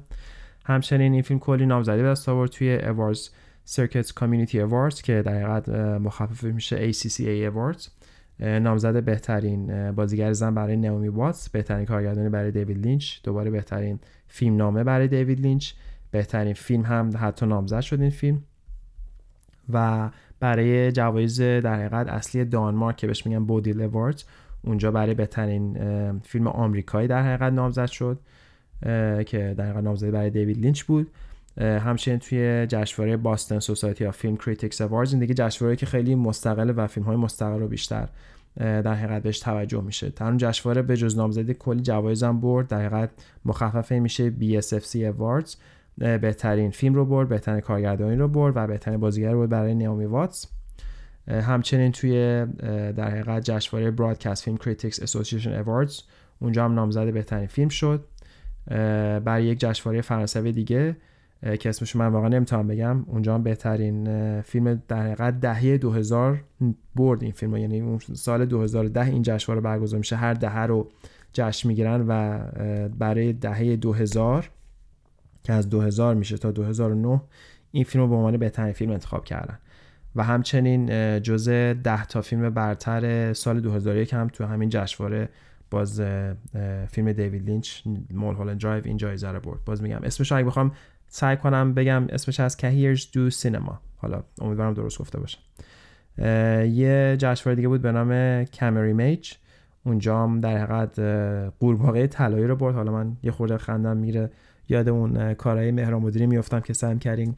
همچنین 0.66 1.12
این 1.12 1.23
فیلم 1.23 1.40
کلی 1.40 1.66
نامزدی 1.66 2.02
به 2.02 2.09
دست 2.09 2.28
آورد 2.28 2.50
توی 2.50 2.78
Awards 2.78 3.28
Circuit 3.71 4.07
Community 4.07 4.54
Awards 4.54 5.00
که 5.02 5.23
در 5.23 5.35
حقیقت 5.35 5.68
مخفف 5.99 6.45
میشه 6.45 6.92
ACCA 6.92 7.52
Awards. 7.52 7.88
نامزد 8.40 9.02
بهترین 9.02 9.92
بازیگر 9.92 10.33
زن 10.33 10.54
برای 10.54 10.76
نئومی 10.76 11.09
واتس. 11.09 11.49
بهترین 11.49 11.87
کارگردانی 11.87 12.28
برای 12.28 12.50
دیوید 12.50 12.78
لینچ. 12.78 13.16
دوباره 13.25 13.50
بهترین 13.50 13.99
فیلم 14.26 14.57
نامه 14.57 14.85
برای 14.85 15.09
دیوید 15.09 15.40
لینچ. 15.40 15.73
بهترین 16.12 16.54
فیلم 16.54 16.83
هم 16.83 17.11
حتی 17.19 17.47
نامزد 17.47 17.81
شد 17.81 18.00
این 18.00 18.11
فیلم. 18.11 18.42
و 19.73 20.11
برای 20.40 20.92
جوایز 20.92 21.40
در 21.40 21.75
حقیقت 21.75 22.09
اصلی 22.09 22.45
دانمارک 22.45 22.97
که 22.97 23.07
بهش 23.07 23.26
میگن 23.26 23.45
Bodil 23.45 23.73
Awards 23.73 24.25
اونجا 24.64 24.90
برای 24.90 25.14
بهترین 25.14 25.78
فیلم 26.19 26.47
آمریکایی 26.47 27.09
در 27.09 27.23
حقیقت 27.23 27.52
نامزد 27.52 27.87
شد 27.87 28.21
که 29.26 29.54
در 29.59 29.64
حقیقت 29.64 29.85
نامزدی 29.85 30.11
برای 30.11 30.31
دیوید 30.31 30.59
لینچ 30.59 30.83
بود. 30.83 31.11
همچنین 31.59 32.19
توی 32.19 32.66
جشنواره 32.66 33.16
Boston 33.16 33.59
Society 33.59 34.07
of 34.07 34.16
Film 34.16 34.37
Critics 34.37 34.81
Awards 34.81 35.12
این 35.12 35.21
دیگه 35.21 35.35
جشنواره 35.35 35.76
که 35.76 35.87
خیلی 35.87 36.14
مستقل 36.14 36.73
و 36.76 36.87
فیلم 36.87 37.07
های 37.07 37.16
مستقل 37.16 37.59
رو 37.59 37.69
بیشتر 37.69 38.09
در 38.57 38.95
حقیقت 38.95 39.23
بهش 39.23 39.38
توجه 39.38 39.81
میشه. 39.81 40.11
تا 40.11 40.25
اون 40.25 40.37
جشنواره 40.37 40.83
به 40.83 40.97
جز 40.97 41.16
نامزدی 41.16 41.54
کلی 41.54 41.83
جوایز 41.83 42.23
هم 42.23 42.40
برد 42.40 42.69
در 42.69 42.87
حقیقت 42.87 43.11
مخفف 43.45 43.92
میشه 43.92 44.33
BSFC 44.40 44.97
Awards. 44.97 45.57
بهترین 45.99 46.70
فیلم 46.70 46.94
رو 46.94 47.04
برد 47.04 47.28
بهترین 47.28 47.61
کارگردانی 47.61 48.16
رو 48.16 48.28
برد 48.28 48.56
و 48.56 48.66
بهترین 48.66 49.00
بازیگر 49.00 49.32
رو 49.32 49.46
برای 49.46 49.75
نیومی 49.75 50.04
واتس. 50.04 50.46
همچنین 51.28 51.92
توی 51.92 52.46
در 52.96 53.11
حقیقت 53.11 53.42
جشنواره 53.42 53.90
Broadcast 53.90 54.45
Film 54.45 54.57
Critics 54.57 55.02
Association 55.02 55.52
Awards 55.52 56.00
اونجا 56.38 56.64
هم 56.64 56.75
نامزد 56.75 57.12
بهترین 57.12 57.46
فیلم 57.46 57.68
شد. 57.68 58.04
برای 59.25 59.44
یک 59.44 59.61
جشنواره 59.61 60.00
فرانسوی 60.00 60.52
دیگه 60.52 60.96
که 61.61 61.68
اسمش 61.68 61.96
من 61.96 62.06
واقعا 62.06 62.28
نمی‌تونم 62.28 62.66
بگم. 62.66 63.04
اونجا 63.06 63.34
هم 63.34 63.42
بهترین 63.42 64.40
فیلم 64.40 64.82
در 64.88 65.02
حقیقت 65.02 65.40
دهه 65.40 65.78
2000 65.78 66.44
برد 66.94 67.22
این 67.22 67.32
فیلم 67.32 67.56
یعنی 67.56 67.99
سال 68.14 68.44
2010 68.44 69.00
این 69.00 69.22
جشنواره 69.22 69.61
برگزار 69.61 69.99
میشه. 69.99 70.16
هر 70.16 70.34
دهه 70.34 70.58
رو 70.58 70.88
جشن 71.32 71.68
می‌گیرن 71.68 72.04
و 72.08 72.38
برای 72.99 73.32
دهه 73.32 73.76
2000 73.76 74.50
که 75.44 75.52
از 75.52 75.68
2000 75.68 76.14
میشه 76.14 76.38
تا 76.38 76.50
2009 76.50 77.22
این 77.70 77.84
فیلم 77.84 78.04
رو 78.04 78.11
به 78.11 78.16
عنوان 78.16 78.37
بهترین 78.37 78.72
فیلم 78.72 78.92
انتخاب 78.92 79.25
کردن. 79.25 79.58
و 80.16 80.25
همچنین 80.25 80.87
جزء 81.20 81.75
10 81.75 82.04
تا 82.04 82.22
فیلم 82.22 82.50
برتر 82.50 83.32
سال 83.32 83.61
2001 83.61 84.14
هم 84.14 84.28
تو 84.28 84.44
همین 84.44 84.68
جشنواره 84.68 85.28
باز 85.70 86.00
فیلم 86.88 87.12
دیوید 87.12 87.46
لینچ 87.46 87.82
Mulholland 88.11 88.61
Drive 88.61 88.83
این 88.84 88.96
جایزه 88.96 89.28
رو 89.28 89.40
برد. 89.40 89.64
باز 89.64 89.82
میگم 89.82 90.00
اسمش 90.02 90.32
اگه 90.32 90.46
بخوام 90.46 90.72
سعی 91.08 91.37
کنم 91.37 91.75
بگم 91.75 92.06
اسمش 92.08 92.40
از 92.40 92.56
Cahiers 92.57 93.07
du 93.12 93.31
cinéma. 93.31 93.81
حالا 93.96 94.22
امیدوارم 94.40 94.75
درست 94.75 94.99
گفته 94.99 95.20
باشم 95.20 95.38
یه 96.68 97.16
جشنواره 97.18 97.56
دیگه 97.56 97.68
بود 97.68 97.82
به 97.82 97.92
نام 97.92 98.44
کامری 98.44 98.92
میج 98.92 99.32
اونجا 99.84 100.22
هم 100.22 100.40
در 100.40 100.58
حقیقت 100.58 101.00
قورباغه 101.61 102.06
طلایی 102.06 102.46
رو 102.46 102.56
برد. 102.56 102.75
حالا 102.75 102.92
من 102.92 103.16
یه 103.22 103.30
خورده 103.30 103.58
خندم 103.58 103.96
میره 103.96 104.30
یاد 104.69 104.88
اون 104.88 105.35
کارهای 105.35 105.71
مهران 105.71 106.02
مدیری 106.02 106.26
میفتم 106.26 106.61
که 106.61 106.73
سعی 106.73 106.99
کردیم 106.99 107.37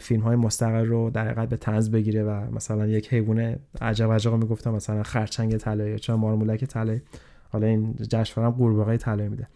فیلم 0.00 0.22
های 0.22 0.36
مستقل 0.36 0.86
رو 0.86 1.10
در 1.10 1.24
حقیقت 1.24 1.48
به 1.48 1.56
تنز 1.56 1.90
بگیره 1.90 2.22
و 2.22 2.54
مثلا 2.54 2.86
یک 2.86 3.12
حیوان 3.14 3.56
عجب 3.80 4.12
عجب 4.12 4.34
می‌گفتم 4.34 4.70
مثلا 4.70 5.02
خرچنگ 5.02 5.56
طلایی 5.56 5.98
چون 5.98 6.16
مارمولک 6.16 6.64
طلایی. 6.64 7.02
حالا 7.50 7.66
این 7.66 7.94
جشنواره 7.94 8.54
قورباغه 8.54 8.96
طلایی 8.96 9.28
میده. 9.28 9.48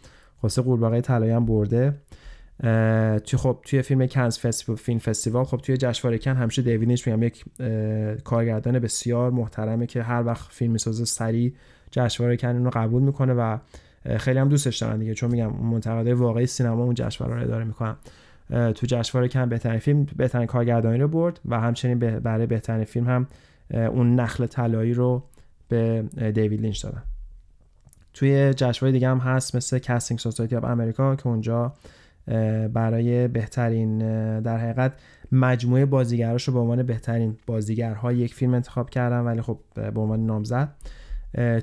خاصه 0.43 0.63
قورباغه 0.63 1.01
طلایی 1.01 1.33
هم 1.33 1.47
برده. 1.47 1.95
توی 3.25 3.39
خب 3.39 3.59
توی 3.65 3.83
فیلم 3.83 4.07
کنز 4.07 4.39
فستیوال 4.39 4.77
فیلم 4.77 4.99
فستیوال 4.99 5.45
خب 5.45 5.57
توی 5.57 5.77
جشنواره 5.77 6.19
کن 6.19 6.37
همیشه 6.37 6.63
دیوید 6.63 6.89
میگم 6.89 7.23
یک 7.23 7.45
کارگردان 8.25 8.79
بسیار 8.79 9.31
محترمه 9.31 9.87
که 9.87 10.03
هر 10.03 10.27
وقت 10.27 10.53
فیلم 10.53 10.73
می‌سازه 10.73 11.05
سریع 11.05 11.55
جشنواره 11.91 12.37
کن 12.37 12.65
رو 12.65 12.71
قبول 12.71 13.03
می‌کنه 13.03 13.33
و 13.33 13.59
خیلی 14.19 14.39
هم 14.39 14.49
دوستش 14.49 14.79
دارن 14.79 14.99
دیگه 14.99 15.15
چون 15.15 15.31
میگم 15.31 15.53
منتقدای 15.53 16.13
واقعی 16.13 16.47
سینما 16.47 16.83
اون 16.85 16.95
جشنواره 16.95 17.37
رو 17.37 17.43
اداره 17.43 17.65
می‌کنن. 17.65 17.97
تو 18.51 18.87
جشنواره 18.87 19.29
کن 19.29 19.49
بهترین 19.49 19.79
فیلم 19.79 20.07
بهترین 20.17 20.47
کارگردانی 20.47 20.99
رو 20.99 21.09
برد 21.09 21.41
و 21.45 21.61
همچنین 21.61 21.99
برای 21.99 22.47
بهترین 22.47 22.85
فیلم 22.85 23.07
هم 23.07 23.27
اون 23.71 24.15
نخل 24.15 24.47
طلایی 24.47 24.95
رو 24.95 25.23
به 25.69 26.03
دیوید 26.35 26.61
لینچ 26.61 26.83
دادن. 26.83 27.03
توی 28.15 28.55
جشنواره 28.55 28.93
دیگه 28.93 29.09
هم 29.09 29.19
هست 29.19 29.57
مثل 29.57 29.79
Casting 29.79 30.21
Society 30.21 30.57
of 30.57 30.65
America 30.65 31.17
که 31.17 31.27
اونجا 31.27 31.73
برای 32.73 33.29
بهترین 33.29 33.99
در 34.41 34.59
حقیقت 34.59 34.93
مجموعه 35.33 35.87
بازیگراش 35.87 36.49
رو 36.49 36.55
به 36.55 36.61
عنوان 36.61 36.83
بهترین 36.83 37.37
بازیگرهای 37.47 38.17
یک 38.17 38.35
فیلم 38.35 38.55
انتخاب 38.55 38.91
کردن 38.91 39.21
ولی 39.21 39.43
خب 39.43 39.59
به 39.75 40.01
عنوان 40.01 40.27
نامزد. 40.27 40.69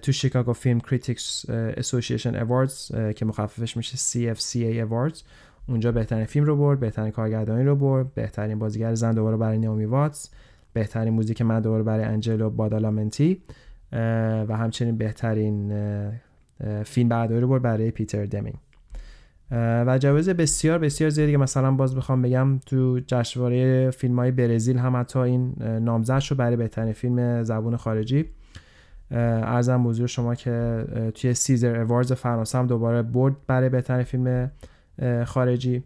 تو 0.01 0.11
Chicago 0.11 0.53
Film 0.53 0.79
Critics 0.79 1.49
Association 1.49 2.35
Awards 2.35 2.91
که 3.15 3.25
مخففش 3.25 3.77
میشه 3.77 3.97
CFCA 3.97 4.89
Awards. 4.89 5.23
اونجا 5.67 5.91
بهترین 5.91 6.25
فیلم 6.25 6.45
رو 6.45 6.55
برد 6.55 6.79
بهترین 6.79 7.11
کارگردانی 7.11 7.63
رو 7.63 7.75
برد 7.75 8.13
بهترین 8.13 8.59
بازیگر 8.59 8.93
زن 8.93 9.13
دوباره 9.13 9.37
برای 9.37 9.57
نیومی 9.57 9.85
واتس 9.85 10.29
بهترین 10.73 11.13
موزیک 11.13 11.41
متن 11.41 11.59
دوباره 11.59 11.83
برای 11.83 12.05
انجلو 12.05 12.49
بادالامنتی 12.49 13.41
و 14.47 14.57
همچنین 14.57 14.97
بهترین 14.97 15.73
فیلم 16.85 17.09
برداری 17.09 17.41
رو 17.41 17.47
برد 17.47 17.61
برای 17.61 17.91
پیتر 17.91 18.25
دمینگ. 18.25 18.55
و 19.51 19.97
جوایز 19.97 20.29
بسیار 20.29 20.79
بسیار 20.79 21.09
زیادی 21.09 21.31
که 21.31 21.37
مثلا 21.37 21.71
باز 21.71 21.95
بخوام 21.95 22.21
بگم 22.21 22.59
تو 22.65 22.99
جشنواره 23.07 23.91
فیلم 23.91 24.19
های 24.19 24.31
برزیل 24.31 24.77
هم 24.77 24.95
حتی 24.95 25.19
این 25.19 25.53
نامزد 25.59 26.19
شد 26.19 26.35
برای 26.35 26.55
بهترین 26.55 26.93
فیلم 26.93 27.43
زبون 27.43 27.77
خارجی. 27.77 28.25
ارزم 29.11 29.83
بزرگ 29.83 30.05
شما 30.05 30.35
که 30.35 30.85
توی 31.15 31.33
سیزر 31.33 31.75
اوارز 31.79 32.13
فرانسه 32.13 32.57
هم 32.57 32.67
دوباره 32.67 33.01
برد 33.01 33.35
برای 33.47 33.69
بهترین 33.69 34.03
فیلم 34.03 34.51
خارجی. 35.25 35.83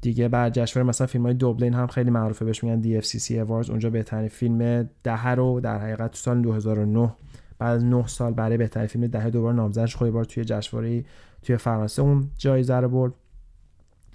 دیگه 0.00 0.28
بعد 0.28 0.52
جشنواره 0.52 0.88
مثلا 0.88 1.06
فیلم 1.06 1.24
های 1.24 1.34
دوبلین 1.34 1.74
هم 1.74 1.86
خیلی 1.86 2.10
معروفه 2.10 2.44
بهش 2.44 2.64
میگن 2.64 3.00
DFCC 3.00 3.30
Awards. 3.30 3.70
اونجا 3.70 3.90
بهترین 3.90 4.28
فیلم 4.28 4.88
دهه 5.02 5.28
رو 5.28 5.60
در 5.60 5.78
حقیقت 5.78 6.10
تو 6.10 6.16
سال 6.16 6.42
2009 6.42 7.14
بعد 7.58 7.76
از 7.76 7.84
9 7.84 8.06
سال 8.06 8.32
برای 8.32 8.56
بهترین 8.56 8.86
فیلم 8.86 9.06
دهه 9.06 9.30
دوباره 9.30 9.56
نامزد 9.56 9.86
شد 9.86 10.10
بار 10.10 10.24
توی 10.24 10.44
جشنواره 10.44 11.04
توی 11.42 11.56
فرانسه 11.56 12.02
اون 12.02 12.30
جایزه 12.38 12.76
رو 12.76 12.88
برد. 12.88 13.12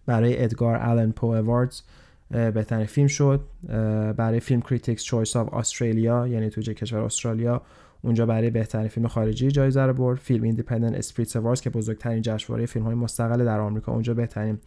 برای 0.05 0.43
ادگار 0.43 0.75
آلن 0.75 1.11
پو 1.11 1.27
Awards 1.27 1.81
بهترین 2.33 2.85
فیلم 2.85 3.07
شد. 3.07 3.41
برای 4.17 4.39
Film 4.39 4.61
Critics 4.61 5.03
Choice 5.03 5.35
of 5.35 5.53
Australia 5.53 6.27
یعنی 6.27 6.49
تو 6.49 6.61
کشور 6.61 6.99
استرالیا 6.99 7.61
اونجا 8.01 8.25
برای 8.25 8.49
بهترین 8.49 8.87
فیلم 8.87 9.07
خارجی 9.07 9.51
جایزه 9.51 9.81
رو 9.81 9.93
برد. 9.93 10.17
Film 10.19 10.43
Independent 10.43 10.97
Spirit 10.97 11.35
Awards 11.35 11.61
که 11.61 11.69
بزرگترین 11.69 12.21
جشنواره 12.21 12.65
فیلم 12.65 12.85
های 12.85 12.95
مستقل 12.95 13.45
در 13.45 13.59
آمریکا 13.59 13.91
اونجا 13.91 14.13
بهترین 14.13 14.57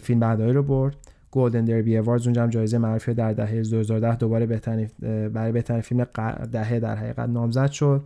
فیلم 0.00 0.20
برداری 0.20 0.52
رو 0.52 0.62
برد. 0.62 0.96
Gold 1.30 1.64
Derby 1.64 1.98
Awards 1.98 2.26
اونجا 2.26 2.42
هم 2.42 2.50
جایزه 2.50 2.78
معرفی 2.78 3.14
در 3.14 3.32
دهه 3.32 3.62
2010 3.62 4.16
دوباره 4.16 4.46
بهترین 4.46 4.88
برای 5.28 5.52
بهترین 5.52 5.80
فیلم 5.80 6.06
دهه 6.52 6.80
در 6.80 6.96
حقیقت 6.96 7.28
نامزد 7.28 7.70
شد. 7.70 8.02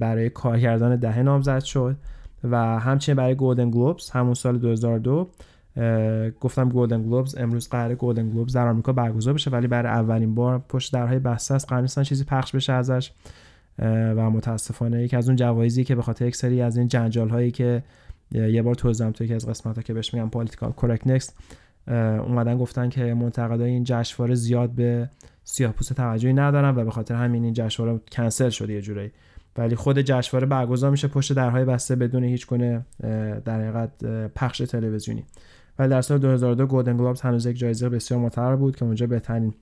برای 0.00 0.30
کارگردان 0.30 0.96
دهه 0.96 1.22
نامزد 1.22 1.62
شد. 1.62 1.96
و 2.44 2.56
همچنین 2.78 3.16
برای 3.16 3.34
Golden 3.34 3.70
Globes 3.70 4.10
همون 4.10 4.34
سال 4.34 4.58
2002 4.58 5.30
گفتم 6.40 6.68
Golden 6.68 7.02
Globes 7.02 7.34
امروز 7.38 7.68
قراره 7.68 7.94
Golden 7.94 8.30
Globes 8.30 8.52
در 8.52 8.68
آمریکا 8.68 8.92
برگزار 8.92 9.34
بشه 9.34 9.50
ولی 9.50 9.66
برای 9.66 9.92
اولین 9.92 10.34
بار 10.34 10.58
پشت 10.68 10.92
درهای 10.92 11.18
بسته 11.18 11.54
است. 11.54 11.68
قرار 11.68 11.82
نیست 11.82 12.02
چیزی 12.02 12.24
پخش 12.24 12.54
بشه 12.54 12.72
ازش. 12.72 13.12
و 14.16 14.30
متاسفانه 14.30 15.02
یکی 15.02 15.16
از 15.16 15.28
اون 15.28 15.36
جوایزی 15.36 15.84
که 15.84 15.94
به 15.94 16.02
خاطر 16.02 16.26
یک 16.26 16.36
سری 16.36 16.62
از 16.62 16.76
این 16.76 16.88
جنجال 16.88 17.28
هایی 17.28 17.50
که 17.50 17.82
یه 18.32 18.62
بار 18.62 18.74
توضیح 18.74 19.10
تو 19.10 19.24
یکی 19.24 19.34
از 19.34 19.46
قسمت 19.46 19.76
ها 19.76 19.82
که 19.82 19.94
بهش 19.94 20.14
میگم 20.14 20.30
political 20.30 20.72
correct 20.72 21.32
اومدن 21.88 22.58
گفتن 22.58 22.88
که 22.88 23.14
منتقدای 23.14 23.70
این 23.70 23.84
جشنواره 23.84 24.34
زیاد 24.34 24.70
به 24.70 25.08
سیاه‌پوست 25.44 25.92
توجهی 25.92 26.32
ندارن 26.32 26.76
و 26.76 26.84
به 26.84 26.90
خاطر 26.90 27.14
همین 27.14 27.44
این 27.44 27.52
جشنواره 27.52 28.00
کنسل 28.12 28.48
شده 28.48 28.72
یه 28.72 28.80
جورایی 28.80 29.10
ولی 29.56 29.76
خود 29.76 29.98
جشنواره 29.98 30.46
برگزار 30.46 30.90
میشه 30.90 31.08
پشت 31.08 31.32
درهای 31.32 31.64
بسته 31.64 31.96
بدون 31.96 32.24
هیچ 32.24 32.46
گونه 32.46 32.86
در 33.44 33.60
حقیقت 33.60 34.04
پخش 34.34 34.58
تلویزیونی. 34.58 35.24
ولی 35.78 35.88
در 35.88 36.00
سال 36.00 36.18
2002 36.18 36.66
گلدن 36.66 36.96
گلوبز 36.96 37.20
هنوز 37.20 37.46
یک 37.46 37.58
جایزه 37.58 37.88
بسیار 37.88 38.20
معتبر 38.20 38.56
بود 38.56 38.76
که 38.76 38.84
اونجا 38.84 39.06
بهترین 39.06 39.54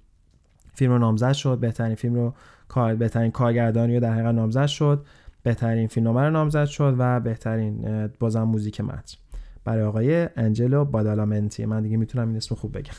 فیلم 0.75 0.93
رو 0.93 0.99
نامزد 0.99 1.33
شد 1.33 1.59
بهترین 1.59 1.95
فیلم 1.95 2.15
رو 2.15 2.35
کار 2.69 2.95
بهترین 2.95 3.31
کارگردانی 3.31 3.95
رو 3.95 4.01
در 4.01 4.13
حقیقت 4.13 4.35
نامزد 4.35 4.67
شد 4.67 5.07
بهترین 5.43 5.87
فیلمنامه 5.87 6.21
رو 6.21 6.31
نامزد 6.31 6.65
شد 6.65 6.95
و 6.99 7.21
بهترین 7.21 8.07
بازم 8.21 8.43
موزیک 8.43 8.81
متن 8.81 9.17
برای 9.65 9.85
آقای 9.85 10.29
انجلو 10.37 10.85
بادالامنتی. 10.85 11.67
من 11.67 11.83
دیگه 11.83 11.97
می‌تونم 11.97 12.29
این 12.29 12.37
اسم 12.37 12.55
خوب 12.55 12.79
بگم. 12.79 12.95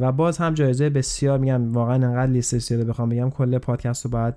و 0.00 0.12
باز 0.12 0.38
هم 0.38 0.54
جایزه 0.54 0.90
بسیار 0.90 1.38
میگم 1.38 1.72
واقعا 1.72 1.94
انقدر 1.94 2.32
لیست 2.32 2.58
زیاده 2.58 2.84
بخوام 2.84 3.08
بگم 3.08 3.30
کل 3.30 3.58
پادکست 3.58 4.04
رو 4.04 4.10
باید 4.10 4.34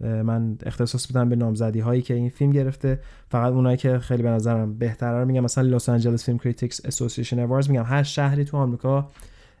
من 0.00 0.58
اختصاص 0.66 1.06
بدم 1.06 1.28
به 1.28 1.36
نامزدی 1.36 1.80
هایی 1.80 2.02
که 2.02 2.14
این 2.14 2.28
فیلم 2.28 2.50
گرفته. 2.50 3.00
فقط 3.28 3.52
اونایی 3.52 3.76
که 3.76 3.98
خیلی 3.98 4.22
به 4.22 4.28
نظرم 4.28 4.78
بهتره 4.78 5.20
رو 5.20 5.24
میگم. 5.24 5.40
مثلا 5.40 5.64
Los 5.64 5.88
Angeles 5.88 6.24
Film 6.24 6.38
Critics 6.38 6.80
Association 6.84 7.38
Awards 7.38 7.70
میگم. 7.70 7.84
هر 7.84 8.02
شهری 8.02 8.44
تو 8.44 8.56
آمریکا 8.56 9.10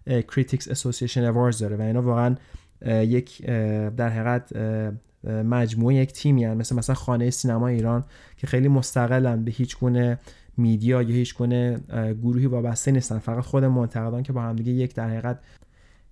Critics 0.06 0.68
Association 0.68 1.24
Awards 1.24 1.58
داره 1.58 1.76
و 1.76 1.82
اینا 1.82 2.02
واقعا 2.02 2.34
یک 2.86 3.46
در 3.96 4.08
حقیقت 4.08 4.52
مجموعه 5.24 5.94
یک 5.94 6.12
تیمی 6.12 6.44
هن. 6.44 6.56
مثل 6.56 6.76
مثلا 6.76 6.94
خانه 6.94 7.30
سینما 7.30 7.68
ایران 7.68 8.04
که 8.36 8.46
خیلی 8.46 8.68
مستقلن 8.68 9.44
به 9.44 9.50
هیچ 9.50 9.78
گونه 9.78 10.18
میدیا 10.56 11.02
یا 11.02 11.14
هیچ 11.14 11.36
گونه 11.36 11.80
گروهی 12.22 12.46
وابسته 12.46 12.90
نیستن. 12.90 13.18
فقط 13.18 13.44
خود 13.44 13.64
منتقدان 13.64 14.22
که 14.22 14.32
با 14.32 14.42
همدیگه 14.42 14.72
یک 14.72 14.94
در 14.94 15.08
حقیقت 15.08 15.38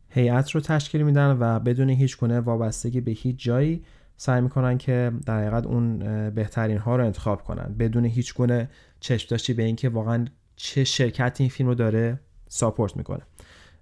هیئت 0.09 0.51
رو 0.51 0.61
تشکیل 0.61 1.03
میدن 1.03 1.37
و 1.41 1.61
بدون 1.61 1.91
هیچ 1.91 2.19
گونه 2.19 2.41
وابستگی 2.41 3.01
به 3.01 3.11
هیچ 3.11 3.45
جایی. 3.45 3.83
سعی 4.17 4.41
می‌کنن 4.41 4.79
که 4.79 5.13
در 5.27 5.41
حقیقت 5.41 5.67
اون 5.67 5.99
بهترین 6.31 6.79
ها 6.79 6.97
رو 6.97 7.05
انتخاب 7.05 7.45
کنن. 7.45 7.75
بدون 7.79 8.05
هیچ 8.05 8.35
گونه 8.35 8.69
چشم 9.01 9.29
داشتی 9.31 9.55
به 9.55 9.63
اینکه 9.63 9.89
واقعا 9.89 10.25
چه 10.57 10.85
شرکتی 10.85 11.43
این 11.43 11.51
فیلم 11.51 11.69
رو 11.69 11.75
داره 11.75 12.21
ساپورت 12.49 12.97
می‌کنه. 12.97 13.23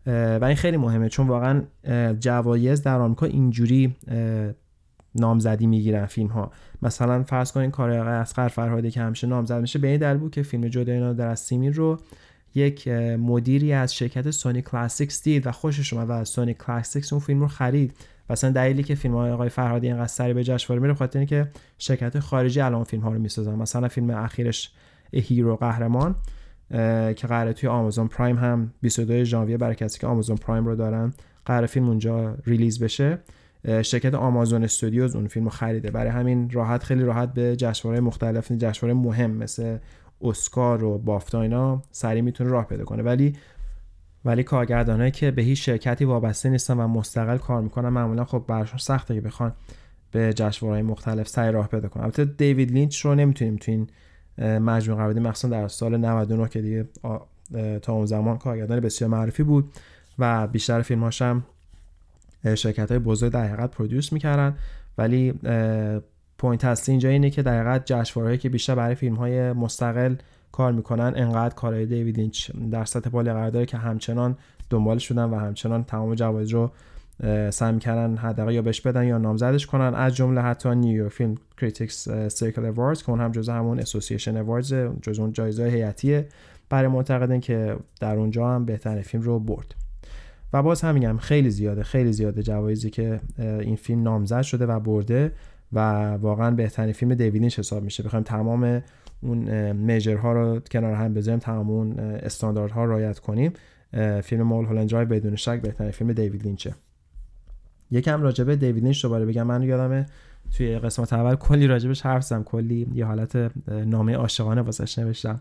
و 0.06 0.44
این 0.44 0.56
خیلی 0.56 0.76
مهمه 0.76 1.08
چون 1.08 1.26
واقعا 1.26 1.62
جوایز 2.20 2.82
در 2.82 3.00
آمریکا 3.00 3.26
اینجوری 3.26 3.96
نامزدی 5.14 5.66
می‌گیرن 5.66 6.06
فیلم 6.06 6.28
ها 6.28 6.52
مثلا 6.82 7.22
فرض 7.22 7.52
کنین 7.52 7.70
کار 7.70 7.90
آقای 7.90 8.12
اصغر 8.12 8.48
فرهادی 8.48 8.90
که 8.90 9.00
همیشه 9.00 9.26
نامزد 9.26 9.60
میشه 9.60 9.78
به 9.78 9.88
این 9.88 9.98
دلیل 9.98 10.16
بود 10.16 10.30
که 10.30 10.42
فیلم 10.42 10.68
جدای 10.68 11.00
نادر 11.00 11.28
از 11.28 11.40
سیمین 11.40 11.74
رو 11.74 12.00
یک 12.54 12.88
مدیری 13.18 13.72
از 13.72 13.94
شرکت 13.94 14.30
Sony 14.30 14.62
Classics 14.62 15.22
دید 15.22 15.46
و 15.46 15.52
خوشش 15.52 15.92
اومد 15.92 16.06
و 16.10 16.24
Sony 16.24 16.54
Classics 16.54 17.12
اون 17.12 17.20
فیلم 17.20 17.40
رو 17.40 17.48
خرید. 17.48 17.94
مثلا 18.32 18.50
دلیلی 18.50 18.82
که 18.82 18.94
فیلم 18.94 19.14
های 19.14 19.30
آقای 19.30 19.48
فرهادی 19.48 19.86
اینقدر 19.86 20.06
سری 20.06 20.34
به 20.34 20.44
جشنواره 20.44 20.82
میره 20.82 20.94
خاطر 20.94 21.18
اینکه 21.18 21.48
شرکت 21.78 22.18
خارجی 22.18 22.60
الان 22.60 22.84
فیلم 22.84 23.02
ها 23.02 23.12
رو 23.12 23.18
می‌سازن. 23.18 23.54
مثلا 23.54 23.88
فیلم 23.88 24.10
اخیرش 24.10 24.72
Hero 25.12 25.56
قهرمان 25.56 26.14
که 27.14 27.26
قراره 27.28 27.52
توی 27.52 27.68
Amazon 27.68 28.08
Prime 28.08 28.38
هم 28.38 28.72
22 28.80 29.24
ژانویه 29.24 29.56
برای 29.56 29.74
کسی 29.74 29.98
که 29.98 30.06
Amazon 30.06 30.36
Prime 30.36 30.66
رو 30.66 30.76
دارن 30.76 31.12
قراره 31.44 31.66
فیلم 31.66 31.88
اونجا 31.88 32.36
release 32.46 32.82
بشه. 32.82 33.18
شرکت 33.82 34.14
Amazon 34.14 34.64
Studios 34.64 35.16
اون 35.16 35.26
فیلم 35.26 35.44
رو 35.44 35.50
خریده. 35.50 35.90
برای 35.90 36.10
همین 36.10 36.50
راحت 36.50 36.82
خیلی 36.82 37.02
راحت 37.02 37.34
به 37.34 37.56
جشنواره 37.56 38.00
مختلف 38.00 38.52
جشنواره 38.52 39.00
مهم 39.00 39.30
مثل 39.30 39.78
اسکار 40.22 40.84
و 40.84 40.98
بافتا 40.98 41.42
اینا 41.42 41.82
سریع 41.90 42.22
می‌تونه 42.22 42.50
راه 42.50 42.66
پیدا 42.66 42.84
کنه. 42.84 43.02
ولی 43.02 43.32
ولی 44.24 44.42
کارگردانایی 44.42 45.10
که 45.10 45.30
به 45.30 45.42
هیچ 45.42 45.66
شرکتی 45.66 46.04
وابسته 46.04 46.48
نیستن 46.48 46.76
و 46.80 46.88
مستقل 46.88 47.38
کار 47.38 47.62
می‌کنن 47.62 47.88
معمولا 47.88 48.24
خب 48.24 48.44
براشون 48.48 48.78
سخته 48.78 49.14
که 49.14 49.20
بخوان 49.20 49.52
به 50.10 50.32
جشنواره‌های 50.32 50.82
مختلف 50.82 51.28
سعی 51.28 51.52
راه 51.52 51.68
پیدا 51.68 51.88
کنن. 51.88 52.02
البته 52.02 52.24
دیوید 52.24 52.72
لینچ 52.72 53.00
رو 53.00 53.14
نمی‌تونیم 53.14 53.56
تو 53.56 53.72
این 53.72 53.88
مجموعه 54.58 54.98
قرار 54.98 55.10
بدیم 55.12 55.22
مخصوصا 55.22 55.48
در 55.48 55.68
سال 55.68 55.96
99 55.96 56.48
که 56.48 56.62
دیگه 56.62 56.88
تا 57.82 57.92
اون 57.92 58.06
زمان 58.06 58.38
کارگردان 58.38 58.80
بسیار 58.80 59.10
معروفی 59.10 59.42
بود 59.42 59.72
و 60.18 60.46
بیشتر 60.46 60.82
فیلماش 60.82 61.22
هم 61.22 61.44
شرکت 62.54 62.90
های 62.90 62.98
بزرگ 62.98 63.32
در 63.32 63.46
حقیقت 63.46 63.70
produce 63.70 64.12
می‌کردن. 64.12 64.56
ولی 64.98 65.32
point 66.38 66.64
اصلی 66.64 66.92
اینجا 66.92 67.08
اینه 67.08 67.30
که 67.30 67.42
در 67.42 67.60
حقیقت 67.60 67.92
جشنوارهایی 67.92 68.38
که 68.38 68.48
بیشتر 68.48 68.74
برای 68.74 68.94
فیلم 68.94 69.14
های 69.14 69.52
مستقل 69.52 70.14
کار 70.52 70.72
می‌کنن 70.72 71.12
انقدر 71.16 71.54
کارهای 71.54 71.86
دیوید 71.86 72.16
لینچ 72.16 72.50
در 72.70 72.84
سطح 72.84 73.10
بالا 73.10 73.34
قرار 73.34 73.64
که 73.64 73.76
همچنان 73.76 74.36
دنبال 74.70 74.98
شدن 74.98 75.24
و 75.24 75.38
همچنان 75.38 75.84
تمام 75.84 76.14
جوایز 76.14 76.48
رو 76.48 76.70
سعی 77.50 77.78
کردن 77.78 78.16
حداقل 78.16 78.52
یا 78.52 78.62
بهش 78.62 78.80
بدن 78.80 79.04
یا 79.04 79.18
نامزدش 79.18 79.66
کنن. 79.66 79.94
از 79.94 80.16
جمله 80.16 80.40
حتی 80.40 80.74
New 80.74 80.91
York 80.91 81.12
Film 81.12 81.34
Critics 81.56 82.08
Circle 82.10 82.64
Awards 82.64 83.02
که 83.02 83.10
اون 83.10 83.20
هم 83.20 83.32
جزء 83.32 83.52
همون 83.52 83.80
Association 83.80 84.36
Awards 84.36 84.74
جزء 85.02 85.22
اون 85.22 85.32
جایزه 85.32 85.64
هیئتیه 85.64 86.28
برای 86.68 86.88
معتقدن 86.88 87.40
که 87.40 87.76
در 88.00 88.16
اونجا 88.16 88.48
هم 88.48 88.64
بهترین 88.64 89.02
فیلم 89.02 89.22
رو 89.22 89.38
برد. 89.38 89.74
و 90.52 90.62
باز 90.62 90.82
هم 90.82 91.18
خیلی 91.18 91.50
زیاده 91.50 91.82
خیلی 91.82 92.12
زیاده 92.12 92.42
جوایزی 92.42 92.90
که 92.90 93.20
این 93.38 93.76
فیلم 93.76 94.02
نامزد 94.02 94.42
شده 94.42 94.66
و 94.66 94.80
برده 94.80 95.32
و 95.72 95.78
واقعا 96.14 96.50
بهترین 96.50 96.92
فیلم 96.92 97.14
دیوید 97.14 97.44
حساب 97.44 97.82
میشه. 97.82 98.02
بخوایم 98.02 98.22
تمام 98.22 98.82
اون 99.22 99.72
میجرها 99.72 100.32
رو 100.32 100.60
کنار 100.60 100.94
هم 100.94 101.14
بذاریم 101.14 101.38
تمام 101.38 101.70
اون 101.70 102.00
استانداردها 102.00 102.84
رعایت 102.84 103.18
کنیم. 103.18 103.52
فیلم 104.22 104.42
مول 104.42 104.64
هولند 104.64 104.94
بدون 104.94 105.36
شک 105.36 105.60
بهترین 105.60 105.90
فیلم 105.90 106.12
دیوید 106.12 106.42
لینچه. 106.42 106.74
یکم 107.90 108.22
راجبه 108.22 108.56
دیوید 108.56 108.84
لینچ 108.84 109.02
دوباره 109.02 109.26
بگم. 109.26 109.42
من 109.42 109.62
یادمه 109.62 110.06
توی 110.56 110.78
قسمت 110.78 111.12
اول 111.12 111.34
کلی 111.34 111.66
راجبش 111.66 112.02
حرف 112.02 112.24
زدم. 112.24 112.42
کلی 112.42 112.88
یه 112.94 113.04
حالت 113.04 113.50
نامه 113.68 114.14
عاشقانه 114.14 114.60
واسش 114.60 114.98
نوشتم. 114.98 115.40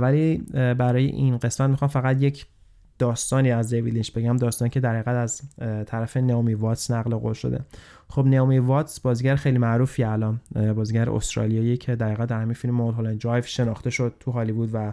ولی 0.00 0.36
برای 0.54 1.06
این 1.06 1.36
قسمت 1.36 1.70
می‌خوام 1.70 1.88
فقط 1.88 2.22
یک 2.22 2.46
داستانی 3.02 3.50
از 3.50 3.74
دیوید 3.74 3.94
لینچ 3.94 4.12
بگم 4.12 4.36
داستانی 4.36 4.70
که 4.70 4.80
در 4.80 4.92
حقیقت 4.92 5.16
از 5.16 5.42
طرف 5.86 6.16
نئومی 6.16 6.54
واتس 6.54 6.90
نقل 6.90 7.16
قول 7.16 7.32
شده. 7.32 7.60
خب 8.08 8.26
نئومی 8.26 8.58
واتس 8.58 9.00
بازیگر 9.00 9.36
خیلی 9.36 9.58
معروفی 9.58 10.04
الان 10.04 10.40
بازیگر 10.76 11.10
استرالیایی 11.10 11.76
که 11.76 11.96
در 11.96 12.06
حقیقت 12.06 12.28
در 12.28 12.40
همین 12.40 12.54
فیلم 12.54 12.74
Mulholland 12.74 13.18
Drive 13.18 13.42
شناخته 13.42 13.90
شد 13.90 14.14
تو 14.20 14.30
هالیوود 14.30 14.70
و 14.72 14.92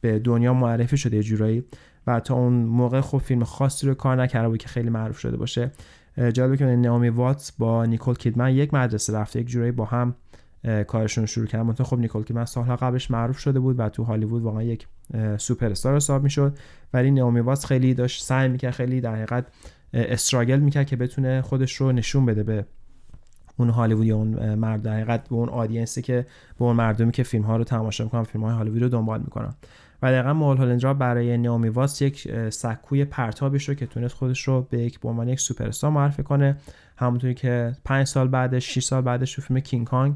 به 0.00 0.18
دنیا 0.18 0.54
معرفی 0.54 0.96
شده 0.96 1.16
یه 1.16 1.22
جورایی. 1.22 1.64
و 2.06 2.20
تا 2.20 2.34
اون 2.34 2.52
موقع 2.52 3.00
خب 3.00 3.18
فیلم 3.18 3.44
خاصی 3.44 3.86
رو 3.86 3.94
کار 3.94 4.22
نکرده 4.22 4.48
بود 4.48 4.58
که 4.58 4.68
خیلی 4.68 4.90
معروف 4.90 5.18
شده 5.18 5.36
باشه. 5.36 5.70
جالبه 6.32 6.56
که 6.56 6.64
نئومی 6.64 7.08
واتس 7.08 7.52
با 7.52 7.84
نیکول 7.84 8.14
کیدمن 8.14 8.50
یک 8.54 8.74
مدرسه 8.74 9.12
رفته 9.12 9.40
یک 9.40 9.46
جورایی 9.46 9.72
با 9.72 9.84
هم 9.84 10.14
کارشون 10.86 11.26
شروع 11.26 11.46
کردن. 11.46 11.66
مثلا 11.66 11.86
خب 11.86 11.98
نیکول 11.98 12.24
کیدمن 12.24 12.44
سالها 12.44 12.76
قبلش 12.76 13.10
معروف 13.10 13.38
شده 13.38 13.60
بود 13.60 13.78
و 13.78 13.88
تو 13.88 14.04
هالیوود 14.04 14.42
واقعا 14.42 14.62
یک 14.62 14.86
سوپر 15.38 15.70
استار 15.70 15.96
حساب 15.96 16.22
می‌شد. 16.22 16.58
ولی 16.92 17.10
نئومی 17.10 17.40
واتس 17.40 17.66
خیلی 17.66 17.94
داشت 17.94 18.24
سعی 18.24 18.48
می‌کرد 18.48 18.72
خیلی 18.72 19.00
در 19.00 19.14
حقیقت 19.14 19.46
struggle 19.92 20.58
می‌کرد 20.58 20.86
که 20.86 20.96
بتونه 20.96 21.42
خودش 21.42 21.74
رو 21.74 21.92
نشون 21.92 22.26
بده 22.26 22.42
به 22.42 22.64
اون 23.56 23.70
هالیوود 23.70 24.06
یا 24.06 24.16
اون 24.16 24.54
مرد 24.54 24.82
در 24.82 24.94
حقیقت 24.94 25.28
به 25.28 25.34
اون 25.34 25.48
audience 25.48 25.96
ی 25.96 26.02
که 26.02 26.26
به 26.58 26.64
اون 26.64 26.76
مردمی 26.76 27.12
که 27.12 27.22
فیلم 27.22 27.44
ها 27.44 27.56
رو 27.56 27.64
تماشا 27.64 28.04
می‌کنن 28.04 28.22
فیلم 28.22 28.44
های 28.44 28.54
هالیوود 28.54 28.82
رو 28.82 28.88
دنبال 28.88 29.20
می‌کنن. 29.20 29.54
و 30.02 30.12
دقیقا 30.12 30.32
Mulholland 30.32 30.56
Drive 30.56 30.94
برای 30.94 31.38
نئومی 31.38 31.68
واتس 31.68 32.02
یک 32.02 32.28
سکوی 32.50 33.04
پرتابی 33.04 33.58
شد 33.58 33.76
که 33.76 33.86
تونست 33.86 34.14
خودش 34.14 34.48
رو 34.48 34.66
به 34.70 34.78
یک 34.78 35.00
به 35.00 35.08
عنوان 35.08 35.28
یک 35.28 35.40
سوپر 35.40 35.88
معرفی 35.88 36.22
کنه. 36.22 36.56
همونطوری 36.96 37.34
که 37.34 37.72
5 37.84 38.06
سال 38.06 38.28
بعدش 38.28 38.74
6 38.74 38.84
سال 38.84 39.02
بعدش 39.02 39.34
تو 39.34 39.42
فیلم 39.42 39.60
King 39.60 39.86
Kong 39.86 40.14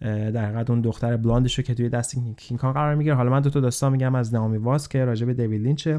در 0.00 0.44
حقیقت 0.44 0.70
اون 0.70 0.80
دختر 0.80 1.16
blonde 1.16 1.47
ش 1.47 1.58
رو 1.58 1.64
که 1.64 1.74
توی 1.74 1.88
دست 1.88 2.16
King 2.36 2.60
قرار 2.60 2.94
می‌گیره. 2.94 3.14
حالا 3.14 3.30
من 3.30 3.40
دو 3.40 3.50
تا 3.50 3.60
داستان 3.60 3.92
میگم 3.92 4.14
از 4.14 4.34
نئومی 4.34 4.56
واتس 4.56 4.88
که 4.88 5.04
راجع 5.04 5.26
به 5.26 5.34
دیوید 5.34 5.62
لینچه 5.62 5.98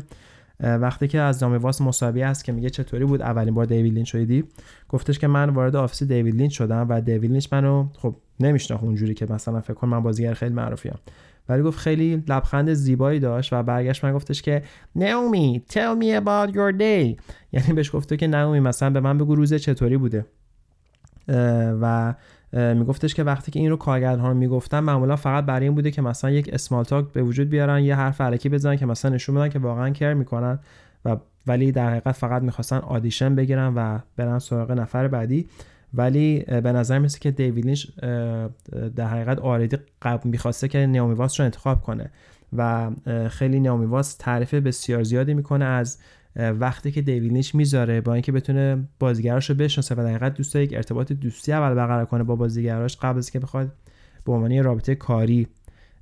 وقتی 0.60 1.08
که 1.08 1.20
از 1.20 1.44
نئومی 1.44 1.54
واتس 1.58 1.82
مصاحبه 1.82 2.26
است 2.26 2.46
که 2.46 2.52
میگه 2.52 2.70
چطوری 2.70 3.06
بود 3.06 3.22
اولین 3.22 3.54
بار 3.54 3.66
دیوید 3.66 3.94
لینچ 3.94 4.12
شدی 4.12 4.44
گفتش 4.90 5.20
که 5.20 5.28
من 5.28 5.50
وارد 5.50 5.76
office 5.76 6.04
دیوید 6.04 6.36
لینچ 6.36 6.58
شدم 6.58 6.86
و 6.90 7.02
دیوید 7.02 7.32
لینچ 7.32 7.48
منو 7.52 7.88
خب 7.98 8.16
نمیشناخت 8.40 8.84
اونجوری 8.84 9.14
که 9.14 9.26
مثلا 9.26 9.62
فکر 9.62 9.74
کنم 9.74 9.90
من 9.90 10.00
بازیگر 10.00 10.34
خیلی 10.34 10.54
معروفیم 10.54 10.96
ولی 11.50 11.62
گفت 11.62 11.80
خیلی 11.80 12.24
لبخند 12.28 12.74
زیبایی 12.74 13.20
داشت 13.20 13.54
و 13.54 13.64
برگشت 13.64 14.06
من 14.06 14.14
گفتش 14.14 14.42
که 14.42 14.64
Naomi 14.96 15.62
tell 15.70 16.02
me 16.02 16.24
about 16.24 16.54
your 16.54 16.80
day. 16.80 17.22
یعنی 17.52 17.74
بهش 17.76 17.96
گفته 17.96 18.18
که 18.18 18.28
نئومی 18.28 18.60
مثلا 18.60 18.90
به 18.90 19.00
من 19.00 19.18
بگو 19.18 19.36
روزت 19.36 19.54
چطوری 19.54 19.98
بوده. 19.98 20.26
و 21.82 22.14
میگفتش 22.54 23.14
که 23.14 23.24
وقتی 23.24 23.52
که 23.52 23.60
این 23.60 23.70
رو 23.70 23.78
کارگردان 23.78 24.20
ها 24.20 24.34
می‌گفتن 24.34 24.80
معمولا 24.80 25.16
فقط 25.16 25.46
برای 25.46 25.64
این 25.66 25.76
بوده 25.76 25.92
که 25.92 26.02
مثلا 26.02 26.32
یک 26.32 26.50
small 26.54 26.84
talk 26.84 27.12
به 27.14 27.24
وجود 27.24 27.50
بیارن 27.50 27.84
یه 27.84 27.96
حرف 27.96 28.22
الکی 28.22 28.50
بزنن 28.50 28.76
که 28.76 28.86
مثلا 28.86 29.12
نشون 29.12 29.36
بدن 29.36 29.50
که 29.50 29.60
واقعا 29.60 29.90
care 29.90 30.14
می‌کنن 30.14 30.60
و 31.06 31.18
ولی 31.48 31.72
در 31.72 31.90
حقیقت 31.90 32.12
فقط 32.12 32.42
می‌خواستن 32.42 32.78
audition 32.78 33.36
بگیرن 33.36 33.74
و 33.76 34.00
برن 34.16 34.40
سراغ 34.40 34.72
نفر 34.72 35.08
بعدی. 35.08 35.48
ولی 35.94 36.40
به 36.40 36.72
نظر 36.72 37.00
میرسه 37.00 37.20
که 37.20 37.32
دیوید 37.32 37.66
لینچ 37.66 37.88
در 38.96 39.08
حقیقت 39.08 39.40
already 39.40 39.78
قبل 40.02 40.30
می‌خواسته 40.30 40.68
که 40.68 40.86
نئومی 40.86 41.14
واتس 41.14 41.40
رو 41.40 41.44
انتخاب 41.44 41.82
کنه 41.82 42.12
و 42.58 42.92
خیلی 43.30 43.60
نیومی 43.60 43.86
واس 43.86 44.16
تعریف 44.16 44.54
بسیار 44.54 45.04
زیادی 45.04 45.34
می‌کنه 45.34 45.66
از 45.66 45.98
وقتی 46.36 46.92
که 46.92 47.02
دیوید 47.02 47.34
لینچ 47.34 47.56
می‌ذاره 47.56 48.02
با 48.02 48.14
اینکه 48.14 48.32
بتونه 48.32 48.88
بازیگراش 49.00 49.50
رو 49.50 49.56
بشناسه 49.56 49.96
و 49.96 49.98
در 49.98 50.30
دوست 50.30 50.56
یک 50.56 50.74
ارتباط 50.74 51.12
دوستی 51.12 51.54
اول 51.54 51.76
برقرار 51.76 52.06
کنه 52.06 52.24
با 52.24 52.36
بازیگراش 52.36 52.98
قبل 52.98 53.18
از 53.18 53.32
که 53.32 53.40
بخواد 53.40 53.72
به 54.26 54.32
عنوان 54.32 54.64
رابطه 54.64 54.96
کاری 54.96 55.48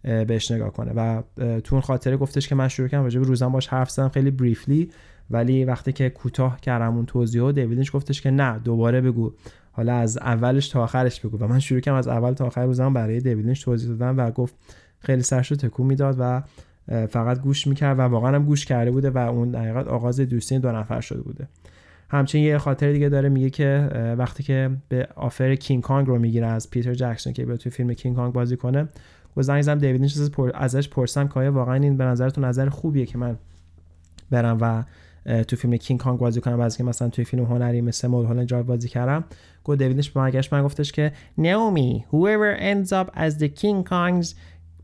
بهش 0.01 0.51
نگاه 0.51 0.73
کنه. 0.73 0.91
و 0.95 1.21
تو 1.59 1.75
اون 1.75 1.81
خاطره 1.81 2.17
گفتش 2.17 2.47
که 2.47 2.55
من 2.55 2.67
شروع 2.67 2.87
کردم 2.87 3.03
راجع 3.03 3.19
به 3.19 3.25
روزم 3.25 3.49
باش 3.49 3.67
حرف 3.67 3.89
زدم 3.89 4.09
خیلی 4.09 4.31
بریفلی 4.31 4.91
ولی 5.29 5.65
وقتی 5.65 5.91
که 5.91 6.09
کوتاه 6.09 6.61
کردم 6.61 6.95
اون 6.95 7.05
توضیح 7.05 7.41
و 7.41 7.51
گفتش 7.93 8.21
که 8.21 8.31
نه 8.31 8.59
دوباره 8.59 9.01
بگو. 9.01 9.33
حالا 9.71 9.93
از 9.93 10.17
اولش 10.17 10.69
تا 10.69 10.83
آخرش 10.83 11.21
بگو. 11.21 11.37
و 11.37 11.47
من 11.47 11.59
شروع 11.59 11.79
کردم 11.79 11.97
از 11.97 12.07
اول 12.07 12.33
تا 12.33 12.45
آخر 12.45 12.65
روزم 12.65 12.93
برای 12.93 13.19
دیوید 13.19 13.53
توضیح 13.53 13.89
دادم 13.89 14.17
و 14.17 14.31
گفت 14.31 14.55
خیلی 14.99 15.21
سرش 15.21 15.51
رو 15.51 15.57
تکون 15.57 15.87
می‌داد 15.87 16.15
و 16.19 16.43
فقط 17.09 17.41
گوش 17.41 17.67
می‌کرد 17.67 17.99
و 17.99 18.01
واقعا 18.01 18.35
هم 18.35 18.45
گوش 18.45 18.65
کرده 18.65 18.91
بوده 18.91 19.09
و 19.09 19.17
اون 19.17 19.55
حقیقت 19.55 19.87
آغاز 19.87 20.19
دوستی 20.19 20.59
دو 20.59 20.71
نفر 20.71 21.01
شده 21.01 21.21
بوده. 21.21 21.47
همچنین 22.09 22.43
یه 22.43 22.57
خاطر 22.57 22.91
دیگه 22.91 23.09
داره 23.09 23.29
میگه 23.29 23.49
که 23.49 23.89
وقتی 24.17 24.43
که 24.43 24.69
به 24.89 25.07
آفر 25.15 25.55
کینگ 25.55 25.83
کانگ 25.83 26.07
رو 26.07 26.19
می‌گیره 26.19 26.47
از 26.47 26.69
پیتر 26.69 26.93
جکسون 26.93 27.33
که 27.33 27.45
به 27.45 27.57
توی 27.57 27.71
فیلم 27.71 27.93
کینگ 27.93 28.15
کانگ 28.15 28.33
بازی 28.33 28.57
کنه 28.57 28.87
زدم 29.41 29.77
دیوید 29.77 30.11
ازش 30.53 30.89
پرسم 30.89 31.27
که 31.27 31.33
آیا 31.39 31.51
واقعا 31.51 31.75
این 31.75 31.97
به 31.97 32.03
نظرتون 32.03 32.45
نظر 32.45 32.69
خوبیه 32.69 33.05
که 33.05 33.17
من 33.17 33.37
برم 34.31 34.57
و 34.61 34.83
تو 35.43 35.55
فیلم 35.55 35.77
کینگ 35.77 35.99
کانگ 35.99 36.19
بازی 36.19 36.41
کنم 36.41 36.59
از 36.59 36.77
که 36.77 36.83
مثلا 36.83 37.09
توی 37.09 37.25
فیلم 37.25 37.43
هنری 37.43 37.81
مثل 37.81 38.07
مول 38.07 38.25
هولند 38.25 38.65
بازی 38.65 38.87
کردم؟ 38.87 39.23
گفت 39.63 39.77
دیویدش 39.79 40.09
به 40.09 40.31
من 40.51 40.63
گفتش 40.63 40.91
که 40.91 41.11
Naomi 41.39 42.03
whoever 42.11 42.59
ends 42.59 42.91
up 42.91 43.09
as 43.15 43.41
the 43.41 43.47
King 43.61 43.89
Kong's 43.89 44.33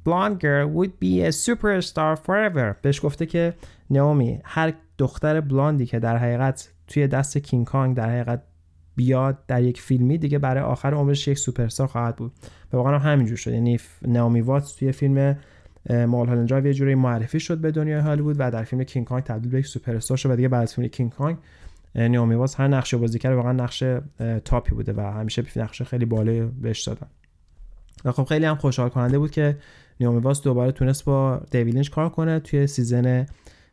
blonde 0.06 0.40
girl 0.40 0.68
would 0.76 0.94
be 1.00 1.14
a 1.28 1.32
superstar 1.32 2.16
forever. 2.26 2.76
بهش 2.82 3.06
گفته 3.06 3.26
که 3.26 3.54
نئومی 3.90 4.40
هر 4.44 4.74
دختر 4.98 5.42
بلاندی 5.42 5.86
که 5.86 6.00
در 6.00 6.18
حقیقت 6.18 6.70
توی 6.88 7.08
دست 7.08 7.38
کینگ 7.38 7.66
کانگ 7.66 7.98
در 7.98 8.10
حقیقت 8.10 8.42
بیاد 8.96 9.46
در 9.48 9.64
یک 9.64 9.82
فیلمی 9.82 10.18
دیگه 10.18 10.40
برای 10.40 10.64
آخر 10.64 10.94
عمرش 10.94 11.28
یک 11.28 11.38
سوپرستار 11.38 11.88
خواهد 11.88 12.16
بود. 12.16 12.32
و 12.74 12.78
واقعا 12.78 13.00
همینجور 13.00 13.38
شد. 13.38 13.52
یعنی 13.52 13.80
نئومی 14.08 14.42
واتس 14.42 14.76
توی 14.76 14.92
فیلم 14.92 15.38
مال 15.90 16.28
هالند 16.28 16.66
یه 16.66 16.74
جوری 16.74 16.96
معرفی 16.96 17.40
شد 17.40 17.58
به 17.58 17.72
دنیای 17.72 18.00
هالیوود 18.00 18.36
و 18.40 18.52
در 18.52 18.64
فیلم 18.64 18.84
کینگ 18.84 19.08
کانگ 19.08 19.24
تبدیل 19.24 19.52
به 19.52 19.60
یک 19.60 19.66
سوپرستار 19.66 20.18
شد 20.18 20.32
و 20.32 20.36
دیگه 20.36 20.48
بعد 20.48 20.62
از 20.62 20.76
فیلم 20.76 20.88
کینگ 20.88 21.12
کانگ 21.12 21.38
نئومی 21.96 22.36
واتس 22.36 22.56
هر 22.56 22.68
نقشی 22.68 22.98
بازی 22.98 23.20
کرده 23.20 23.36
واقعا 23.36 23.52
نقش 23.52 23.84
top 24.46 24.68
ی 24.68 24.76
بوده 24.76 24.94
و 24.94 25.00
همیشه 25.00 25.44
نقش‌های 25.56 25.84
خیلی 25.84 26.06
بالایی 26.06 26.42
بهش 26.42 26.84
دادن. 26.84 27.08
و 28.06 28.12
خب 28.12 28.24
خیلی 28.24 28.46
هم 28.46 28.56
خوشحال 28.56 28.90
کننده 28.90 29.20
بود 29.20 29.32
که 29.32 29.58
نئومی 30.00 30.20
واتس 30.20 30.42
دوباره 30.42 30.72
تونست 30.72 31.06
با 31.06 31.42
دیوید 31.52 31.90
کار 31.90 32.10
کنه 32.10 32.40
توی 32.40 32.68
season 32.68 33.26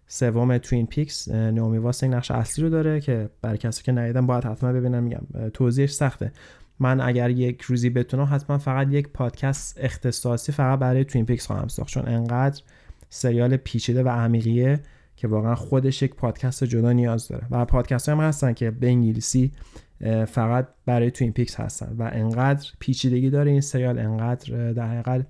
سوم 0.06 0.58
Twin 0.58 0.86
Peaks. 0.86 1.28
نئومی 1.28 1.78
واتس 1.78 2.02
این 2.02 2.14
نقش 2.14 2.30
اصلی 2.30 2.64
رو 2.64 2.70
داره 2.70 3.00
که 3.00 3.30
برای 3.42 3.58
کسی 3.58 3.82
که 3.82 3.92
ندیدن 3.92 4.26
باید 4.26 4.44
حتما 4.44 4.72
ببینن 4.72 5.00
میگم 5.00 5.20
توضیحش 5.54 5.92
سخته. 5.92 6.32
من 6.78 7.00
اگر 7.00 7.30
یک 7.30 7.62
روزی 7.62 7.90
بتونم 7.90 8.28
حتما 8.30 8.58
فقط 8.58 8.86
یک 8.90 9.08
پادکست 9.08 9.78
اختصاصی 9.80 10.52
فقط 10.52 10.78
برای 10.78 11.04
Twin 11.04 11.26
Peaks 11.26 11.46
خواهم 11.46 11.68
ساخت 11.68 11.88
چون 11.88 12.08
انقدر 12.08 12.62
سریال 13.08 13.56
پیچیده 13.56 14.02
و 14.02 14.08
عمیقیه 14.08 14.80
که 15.16 15.28
واقعا 15.28 15.54
خودش 15.54 16.02
یک 16.02 16.14
پادکست 16.14 16.64
جدا 16.64 16.92
نیاز 16.92 17.28
داره. 17.28 17.46
و 17.50 17.64
پادکست 17.64 18.08
هم 18.08 18.20
هستن 18.20 18.52
که 18.52 18.70
به 18.70 18.86
انگلیسی 18.86 19.52
فقط 20.26 20.68
برای 20.86 21.10
Twin 21.10 21.32
Peaks 21.32 21.60
هستن. 21.60 21.96
و 21.98 22.10
انقدر 22.12 22.68
پیچیدگی 22.78 23.30
داره 23.30 23.50
این 23.50 23.60
سریال 23.60 23.98
انقدر 23.98 24.72
در 24.72 24.86
حقیقت 24.86 25.26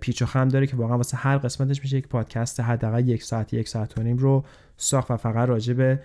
پیچ 0.00 0.22
و 0.22 0.26
خم 0.26 0.48
داره 0.48 0.66
که 0.66 0.76
واقعا 0.76 0.96
واسه 0.96 1.16
هر 1.16 1.38
قسمتش 1.38 1.80
میشه 1.82 1.96
یک 1.96 2.08
پادکست 2.08 2.60
حداقل 2.60 3.08
یک 3.08 3.22
ساعت 3.22 3.54
یک 3.54 3.68
ساعت 3.68 3.98
و 3.98 4.02
نیم 4.02 4.16
رو 4.16 4.44
ساخت 4.76 5.10
و 5.10 5.16
فقط 5.16 5.48
راجع 5.48 5.74
به 5.74 5.98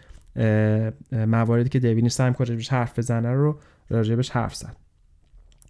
مواردی 1.11 1.69
که 1.69 1.79
دیوینی 1.79 2.09
سعی 2.09 2.33
کنه 2.33 2.57
حرف 2.69 2.99
بزنه 2.99 3.31
رو 3.31 3.59
راجبش 3.89 4.29
حرف 4.29 4.55
زد. 4.55 4.75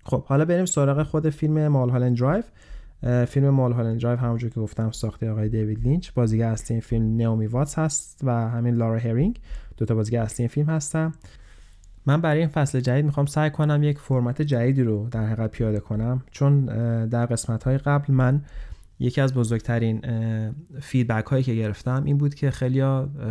خب 0.03 0.25
حالا 0.25 0.45
بریم 0.45 0.65
سراغ 0.65 1.03
خود 1.03 1.29
فیلم 1.29 1.67
Mulholland 1.67 2.17
Drive. 2.17 2.43
فیلم 3.25 3.49
Mulholland 3.49 4.01
Drive 4.01 4.19
همونجور 4.19 4.49
که 4.49 4.59
گفتم 4.59 4.91
ساخته 4.91 5.31
آقای 5.31 5.49
دیوید 5.49 5.79
لینچ. 5.79 6.11
بازیگر 6.11 6.47
اصلی 6.47 6.73
این 6.73 6.81
فیلم 6.81 7.17
نئومی 7.17 7.47
واتس 7.47 7.79
هست 7.79 8.19
و 8.23 8.31
همین 8.31 8.75
لارا 8.75 8.99
هرینگ. 8.99 9.39
دو 9.77 9.85
تا 9.85 9.95
بازیگر 9.95 10.21
اصلی 10.21 10.43
این 10.43 10.49
فیلم 10.49 10.69
هستن. 10.69 11.13
من 12.05 12.21
برای 12.21 12.39
این 12.39 12.47
فصل 12.47 12.79
جدید 12.79 13.05
می‌خوام 13.05 13.25
سعی 13.25 13.49
کنم 13.49 13.83
یک 13.83 13.99
فرمت 13.99 14.41
جدیدی 14.41 14.83
رو 14.83 15.09
در 15.09 15.25
حقیقت 15.25 15.51
پیاده 15.51 15.79
کنم. 15.79 16.23
چون 16.31 16.65
در 17.05 17.25
قسمت 17.25 17.63
های 17.63 17.77
قبل 17.77 18.13
من 18.13 18.41
یکی 18.99 19.21
از 19.21 19.33
بزرگترین 19.33 20.01
feedback 20.81 21.25
هایی 21.25 21.43
که 21.43 21.53
گرفتم 21.53 22.03
این 22.03 22.17
بود 22.17 22.35
که 22.35 22.51
خیلی 22.51 22.79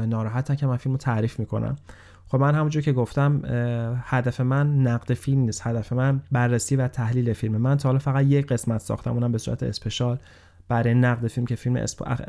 ناراحتن 0.07 0.55
که 0.55 0.67
من 0.67 0.77
فیلم 0.77 0.93
رو 0.93 0.99
تعریف 0.99 1.39
می‌کنم. 1.39 1.77
خب 2.27 2.41
من 2.41 2.55
همونجور 2.55 2.83
که 2.83 2.93
گفتم 2.93 3.43
هدف 4.05 4.41
من 4.41 4.83
نقد 4.83 5.15
فیلم 5.15 5.41
نیست. 5.41 5.67
هدف 5.67 5.93
من 5.93 6.21
بررسی 6.33 6.77
و 6.77 6.89
تحلیل 6.89 7.33
فیلم 7.33 7.57
من 7.57 7.77
تا 7.77 7.89
حالا 7.89 7.99
فقط 7.99 8.25
یک 8.25 8.47
قسمت 8.47 8.81
ساختم 8.81 9.13
اونم 9.13 9.33
به 9.33 9.39
صورت 9.39 9.63
special 9.63 10.19
برای 10.69 10.95
نقد 10.95 11.27
فیلم 11.27 11.47
که 11.47 11.55
فیلم 11.55 11.87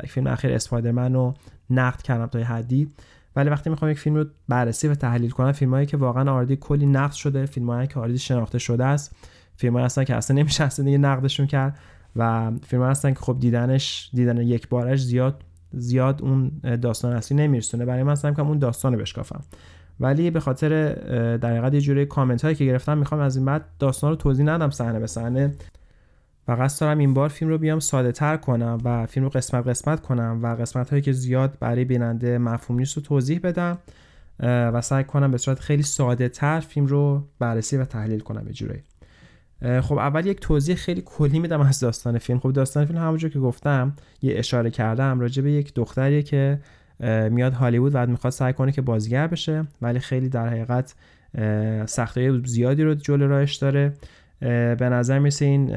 فیلم 0.08 0.26
اخیر 0.26 0.52
اسپایدرمن 0.52 1.14
رو 1.14 1.34
نقد 1.70 2.02
کردم 2.02 2.26
تا 2.26 2.38
حدی. 2.38 2.88
ولی 3.36 3.50
وقتی 3.50 3.70
می‌خوام 3.70 3.90
یک 3.90 3.98
فیلم 3.98 4.16
رو 4.16 4.24
بررسی 4.48 4.88
و 4.88 4.94
تحلیل 4.94 5.30
کنم 5.30 5.52
فیلمایی 5.52 5.86
که 5.86 5.96
واقعا 5.96 6.32
already 6.32 6.56
کلی 6.56 6.86
نقد 6.86 7.12
شده 7.12 7.46
فیلمایی 7.46 7.86
که 7.86 8.00
already 8.00 8.18
شناخته 8.18 8.58
شده 8.58 8.84
است 8.84 9.16
فیلمایی 9.56 9.84
هستن 9.86 10.04
که 10.04 10.14
اصلا 10.14 10.36
نمیشه 10.36 10.64
اصلا 10.64 10.84
دیگه 10.84 10.98
نقدشون 10.98 11.46
کرد 11.46 11.78
و 12.16 12.52
فیلم 12.62 12.82
هستن 12.82 13.12
که 13.12 13.20
خب 13.20 13.36
دیدنش 13.40 14.10
دیدن 14.14 14.36
یک 14.36 14.68
بارش 14.68 15.02
زیاد 15.02 15.42
زیاد 15.72 16.22
اون 16.22 16.50
داستان 16.82 17.12
اصلی 17.12 17.36
نمیرسونه. 17.36 17.84
برای 17.84 18.02
من 18.02 18.12
اصلا 18.12 18.34
اون 18.38 18.58
داستان 18.58 18.92
رو 18.92 18.98
بشکافم. 18.98 19.40
ولی 20.00 20.30
به 20.30 20.40
خاطر 20.40 20.94
در 21.36 21.50
حقیقت 21.50 21.74
یه 21.74 21.80
جوری 21.80 22.06
کامنت 22.06 22.42
هایی 22.44 22.56
که 22.56 22.64
گرفتم 22.64 22.98
می‌خوام 22.98 23.20
از 23.20 23.36
این 23.36 23.44
بعد 23.44 23.64
داستان 23.78 24.10
رو 24.10 24.16
توضیح 24.16 24.46
ندم 24.46 24.70
صحنه 24.70 24.98
به 24.98 25.06
صحنه. 25.06 25.54
و 26.48 26.52
قصد 26.52 26.80
دارم 26.80 26.98
این 26.98 27.14
بار 27.14 27.28
فیلم 27.28 27.50
رو 27.50 27.58
بیام 27.58 27.80
ساده 27.80 28.12
تر 28.12 28.36
کنم 28.36 28.78
و 28.84 29.06
فیلم 29.06 29.24
رو 29.24 29.30
قسمت 29.30 29.66
قسمت 29.66 30.00
کنم 30.00 30.40
و 30.42 30.46
قسمت 30.54 30.90
هایی 30.90 31.02
که 31.02 31.12
زیاد 31.12 31.58
برای 31.60 31.84
بیننده 31.84 32.38
مفهوم 32.38 32.78
نیست 32.78 32.96
رو 32.96 33.02
توضیح 33.02 33.40
بدم 33.42 33.78
و 34.40 34.80
سعی 34.80 35.04
کنم 35.04 35.30
به 35.30 35.38
صورت 35.38 35.58
خیلی 35.58 35.82
ساده 35.82 36.28
تر 36.28 36.60
فیلم 36.60 36.86
رو 36.86 37.24
بررسی 37.38 37.76
و 37.76 37.84
تحلیل 37.84 38.20
کنم 38.20 38.46
یه 38.46 38.52
جوری. 38.52 38.82
خب 39.80 39.98
اول 39.98 40.26
یک 40.26 40.40
توضیح 40.40 40.74
خیلی 40.74 41.02
کلی 41.06 41.38
میدم 41.38 41.60
از 41.60 41.80
داستان 41.80 42.18
فیلم. 42.18 42.38
خب 42.38 42.52
داستان 42.52 42.84
فیلم 42.84 42.98
همونجور 42.98 43.30
که 43.30 43.38
گفتم 43.38 43.92
یه 44.22 44.38
اشاره 44.38 44.70
کردم 44.70 45.20
راجع 45.20 45.42
به 45.42 45.52
یک 45.52 45.74
دختریه 45.74 46.22
که 46.22 46.60
میاد 47.30 47.52
هالیوود 47.52 47.92
و 47.94 48.06
می‌خواد 48.06 48.32
سعی 48.32 48.52
کنه 48.52 48.72
که 48.72 48.82
بازیگر 48.82 49.26
بشه 49.26 49.64
ولی 49.82 49.98
خیلی 49.98 50.28
در 50.28 50.48
حقیقت 50.48 50.94
سختی 51.86 52.42
زیادی 52.44 52.82
رو 52.82 52.94
جلو 52.94 53.28
راهش 53.28 53.54
داره. 53.54 53.92
به 54.40 54.76
نظر 54.80 55.18
میسه 55.18 55.44
این 55.44 55.72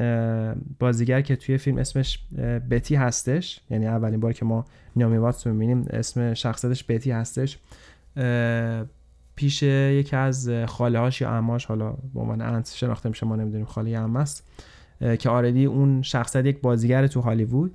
بازیگر 0.78 1.20
که 1.20 1.36
توی 1.36 1.58
فیلم 1.58 1.78
اسمش 1.78 2.24
بتی 2.70 2.94
هستش. 2.94 3.60
یعنی 3.70 3.86
اولین 3.86 4.20
بار 4.20 4.32
که 4.32 4.44
ما 4.44 4.64
نیامی 4.96 5.16
واتس 5.16 5.46
می‌بینیم 5.46 5.86
اسم 5.90 6.34
شخصیتش 6.34 6.84
بتی 6.88 7.10
هستش. 7.10 7.58
پیش 9.36 9.62
یکی 9.62 10.16
از 10.16 10.50
خاله 10.66 10.98
هاش 10.98 11.20
یا 11.20 11.30
اماش 11.30 11.64
حالا 11.64 11.92
به 12.14 12.20
عنوان 12.20 12.40
انت 12.40 12.72
شناخته 12.74 13.08
میشه 13.08 13.26
ما 13.26 13.36
نمی‌دونیم 13.36 13.66
خاله 13.66 13.98
ام 13.98 14.16
است 14.16 14.50
که 15.18 15.30
آردی 15.30 15.64
اون 15.64 16.02
شخصیت 16.02 16.46
یک 16.46 16.60
بازیگر 16.60 17.06
تو 17.06 17.20
هالیوود 17.20 17.74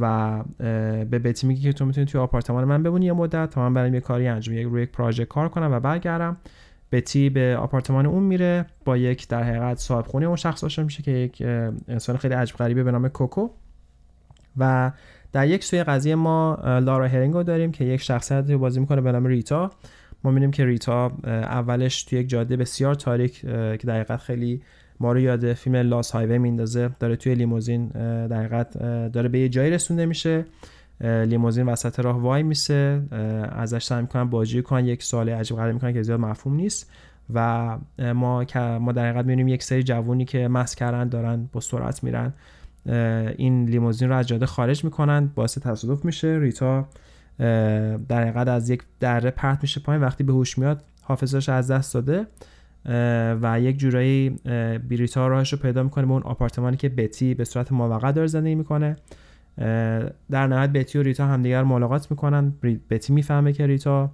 و 0.00 0.38
به 0.58 1.18
بتی 1.18 1.46
میگه 1.46 1.60
که 1.60 1.72
تو 1.72 1.84
می‌تونی 1.84 2.06
توی 2.06 2.20
آپارتمان 2.20 2.64
من 2.64 2.82
بمونی 2.82 3.06
یه 3.06 3.12
مدت 3.12 3.50
تا 3.50 3.60
من 3.68 3.74
برم 3.74 3.94
یه 3.94 4.00
کاری 4.00 4.28
انجام 4.28 4.54
یک 4.54 4.64
روی 4.64 4.82
یک 4.82 4.92
پراژه 4.92 5.24
کار 5.24 5.48
کنم 5.48 5.72
و 5.72 5.80
برگردم. 5.80 6.36
بتی 6.92 7.30
به 7.30 7.56
آپارتمان 7.60 8.06
اون 8.06 8.22
میره 8.22 8.66
با 8.84 8.96
یک 8.96 9.28
در 9.28 9.42
حقیقت 9.42 9.78
صاحب 9.78 10.06
خونه 10.06 10.26
اون 10.26 10.36
شخص 10.36 10.64
آشنا 10.64 10.84
میشه 10.84 11.02
که 11.02 11.10
یک 11.10 11.42
انسان 11.88 12.16
خیلی 12.16 12.34
عجب 12.34 12.56
غریبه 12.56 12.82
به 12.82 12.90
نام 12.90 13.08
کوکو. 13.08 13.48
و 14.56 14.92
در 15.32 15.46
یک 15.46 15.64
سوی 15.64 15.84
قضیه 15.84 16.14
ما 16.14 16.58
لارا 16.64 17.08
هرینگو 17.08 17.42
داریم 17.42 17.72
که 17.72 17.84
یک 17.84 18.00
شخصیت 18.00 18.50
رو 18.50 18.58
بازی 18.58 18.80
می‌کنه 18.80 19.00
به 19.00 19.12
نام 19.12 19.26
ریتا. 19.26 19.70
ما 20.24 20.30
می‌بینیم 20.30 20.50
که 20.50 20.64
ریتا 20.64 21.12
اولش 21.24 22.04
توی 22.04 22.18
یک 22.18 22.28
جاده 22.28 22.56
بسیار 22.56 22.94
تاریک 22.94 23.40
که 23.40 23.80
در 23.86 23.94
حقیقت 23.94 24.16
خیلی 24.20 24.62
ما 25.00 25.12
رو 25.12 25.20
یاد 25.20 25.52
فیلم 25.52 25.76
لاس 25.76 26.10
هایوی 26.10 26.38
میندازه 26.38 26.90
داره 27.00 27.16
توی 27.16 27.34
لیموزین 27.34 27.88
در 28.26 28.38
حقیقت 28.44 28.78
داره 29.12 29.28
به 29.28 29.38
یه 29.38 29.48
جایی 29.48 29.70
رسونده 29.70 30.06
میشه. 30.06 30.44
لیموزین 31.00 31.66
وسط 31.66 32.00
راه 32.00 32.20
وای 32.20 32.42
میسه 32.42 33.02
ازش 33.52 33.84
سعی 33.84 34.02
می‌کنن 34.02 34.24
باجی 34.24 34.62
کنن. 34.62 34.86
یک 34.86 35.02
سوال 35.02 35.28
عجیب 35.28 35.56
غریب 35.56 35.74
می‌کنن 35.74 35.92
که 35.92 36.02
زیاد 36.02 36.20
مفهوم 36.20 36.56
نیست. 36.56 36.90
و 37.34 37.78
ما 37.98 38.44
ما 38.78 38.92
در 38.92 39.08
حقیقت 39.08 39.24
می‌بینیم 39.24 39.48
یک 39.48 39.62
سری 39.62 39.82
جوونی 39.82 40.24
که 40.24 40.48
مس 40.48 40.74
کردن 40.74 41.08
دارن 41.08 41.48
با 41.52 41.60
سرعت 41.60 42.04
میرن. 42.04 42.32
این 43.36 43.64
لیموزین 43.64 44.08
رو 44.08 44.16
از 44.16 44.28
جاده 44.28 44.46
خارج 44.46 44.84
می‌کنن 44.84 45.30
باعث 45.34 45.58
تصادف 45.58 46.04
میشه. 46.04 46.38
ریتا 46.40 46.88
در 48.08 48.22
حقیقت 48.22 48.48
از 48.48 48.70
یک 48.70 48.82
دره 49.00 49.30
پرت 49.30 49.58
میشه 49.62 49.80
پایین. 49.80 50.02
وقتی 50.02 50.24
به 50.24 50.32
هوش 50.32 50.58
میاد 50.58 50.84
حافظش 51.02 51.48
از 51.48 51.70
دست 51.70 51.94
داده. 51.94 52.26
و 53.42 53.60
یک 53.60 53.78
جورایی 53.78 54.30
بیریتا 54.88 55.26
راهش 55.28 55.52
رو 55.52 55.58
پیدا 55.58 55.82
می‌کنه 55.82 56.06
به 56.06 56.12
اون 56.12 56.22
آپارتمانی 56.22 56.76
که 56.76 56.88
بتی 56.88 57.34
به 57.34 57.44
صورت 57.44 57.72
موقت 57.72 58.14
داره 58.14 58.26
زندگی 58.26 58.54
می‌کنه. 58.54 58.96
در 60.30 60.46
نهایت 60.46 60.70
بتی 60.70 60.98
و 60.98 61.02
ریتا 61.02 61.26
همدیگر 61.26 61.62
ملاقات 61.62 62.10
می‌کنن. 62.10 62.52
بتی 62.90 63.12
می‌فهمه 63.12 63.52
که 63.52 63.66
ریتا 63.66 64.10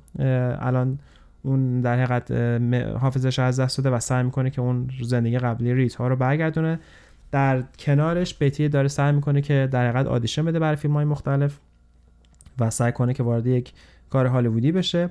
الان 0.58 0.98
اون 1.42 1.80
در 1.80 2.04
حقیقت 2.04 2.32
حافظش 3.00 3.38
از 3.38 3.60
دست 3.60 3.78
داده 3.78 3.96
و 3.96 4.00
سعی 4.00 4.22
می‌کنه 4.22 4.50
که 4.50 4.60
اون 4.60 4.90
زندگی 5.02 5.38
قبلی 5.38 5.74
ریتا 5.74 6.08
رو 6.08 6.16
برگردونه. 6.16 6.78
در 7.30 7.62
کنارش 7.78 8.36
بتی 8.40 8.68
داره 8.68 8.88
سعی 8.88 9.12
می‌کنه 9.12 9.40
که 9.40 9.68
در 9.70 9.88
حقیقت 9.88 10.06
آدیشن 10.06 10.44
بده 10.44 10.58
برای 10.58 10.76
فیلم 10.76 10.94
های 10.94 11.04
مختلف 11.04 11.58
و 12.58 12.70
سعی 12.70 12.92
کنه 12.92 13.14
که 13.14 13.22
وارد 13.22 13.46
یک 13.46 13.72
کار 14.10 14.26
هالیوودی 14.26 14.72
بشه. 14.72 15.10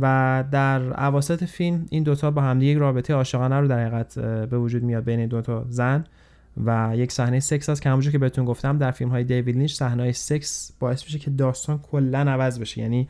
و 0.00 0.44
در 0.50 0.92
عواسط 0.92 1.44
فیلم 1.44 1.86
این 1.90 2.02
دوتا 2.02 2.30
با 2.30 2.42
همدیگه 2.42 2.72
یک 2.72 2.78
رابطه 2.78 3.14
عاشقانه 3.14 3.60
رو 3.60 3.68
در 3.68 3.86
حقیقت 3.86 4.18
به 4.18 4.58
وجود 4.58 4.82
میاد 4.82 5.04
بین 5.04 5.20
این 5.20 5.28
دوتا 5.28 5.66
زن. 5.68 6.04
و 6.64 6.92
یک 6.94 7.12
صحنه 7.12 7.40
سکس 7.40 7.68
هست 7.68 7.82
که 7.82 7.88
همونجور 7.88 8.12
که 8.12 8.18
بهتون 8.18 8.44
گفتم 8.44 8.78
در 8.78 8.90
فیلم 8.90 9.10
های 9.10 9.24
دیوید 9.24 9.56
لینچ 9.56 9.72
صحنه 9.72 10.12
سکس 10.12 10.72
باعث 10.80 11.04
میشه 11.04 11.18
که 11.18 11.30
داستان 11.30 11.78
کلا 11.78 12.18
عوض 12.18 12.60
بشه. 12.60 12.80
یعنی 12.80 13.08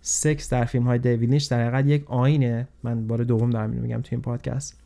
سکس 0.00 0.50
در 0.50 0.64
فیلم 0.64 0.84
های 0.84 0.98
دیوید 0.98 1.30
لینچ 1.30 1.50
در 1.50 1.60
حقیقت 1.60 1.86
یک 1.86 2.10
آینه 2.10 2.68
من 2.82 3.06
بار 3.06 3.24
دوم 3.24 3.50
دارم 3.50 3.70
اینو 3.70 3.82
میگم 3.82 4.00
تو 4.02 4.08
این 4.12 4.22
پادکست 4.22 4.80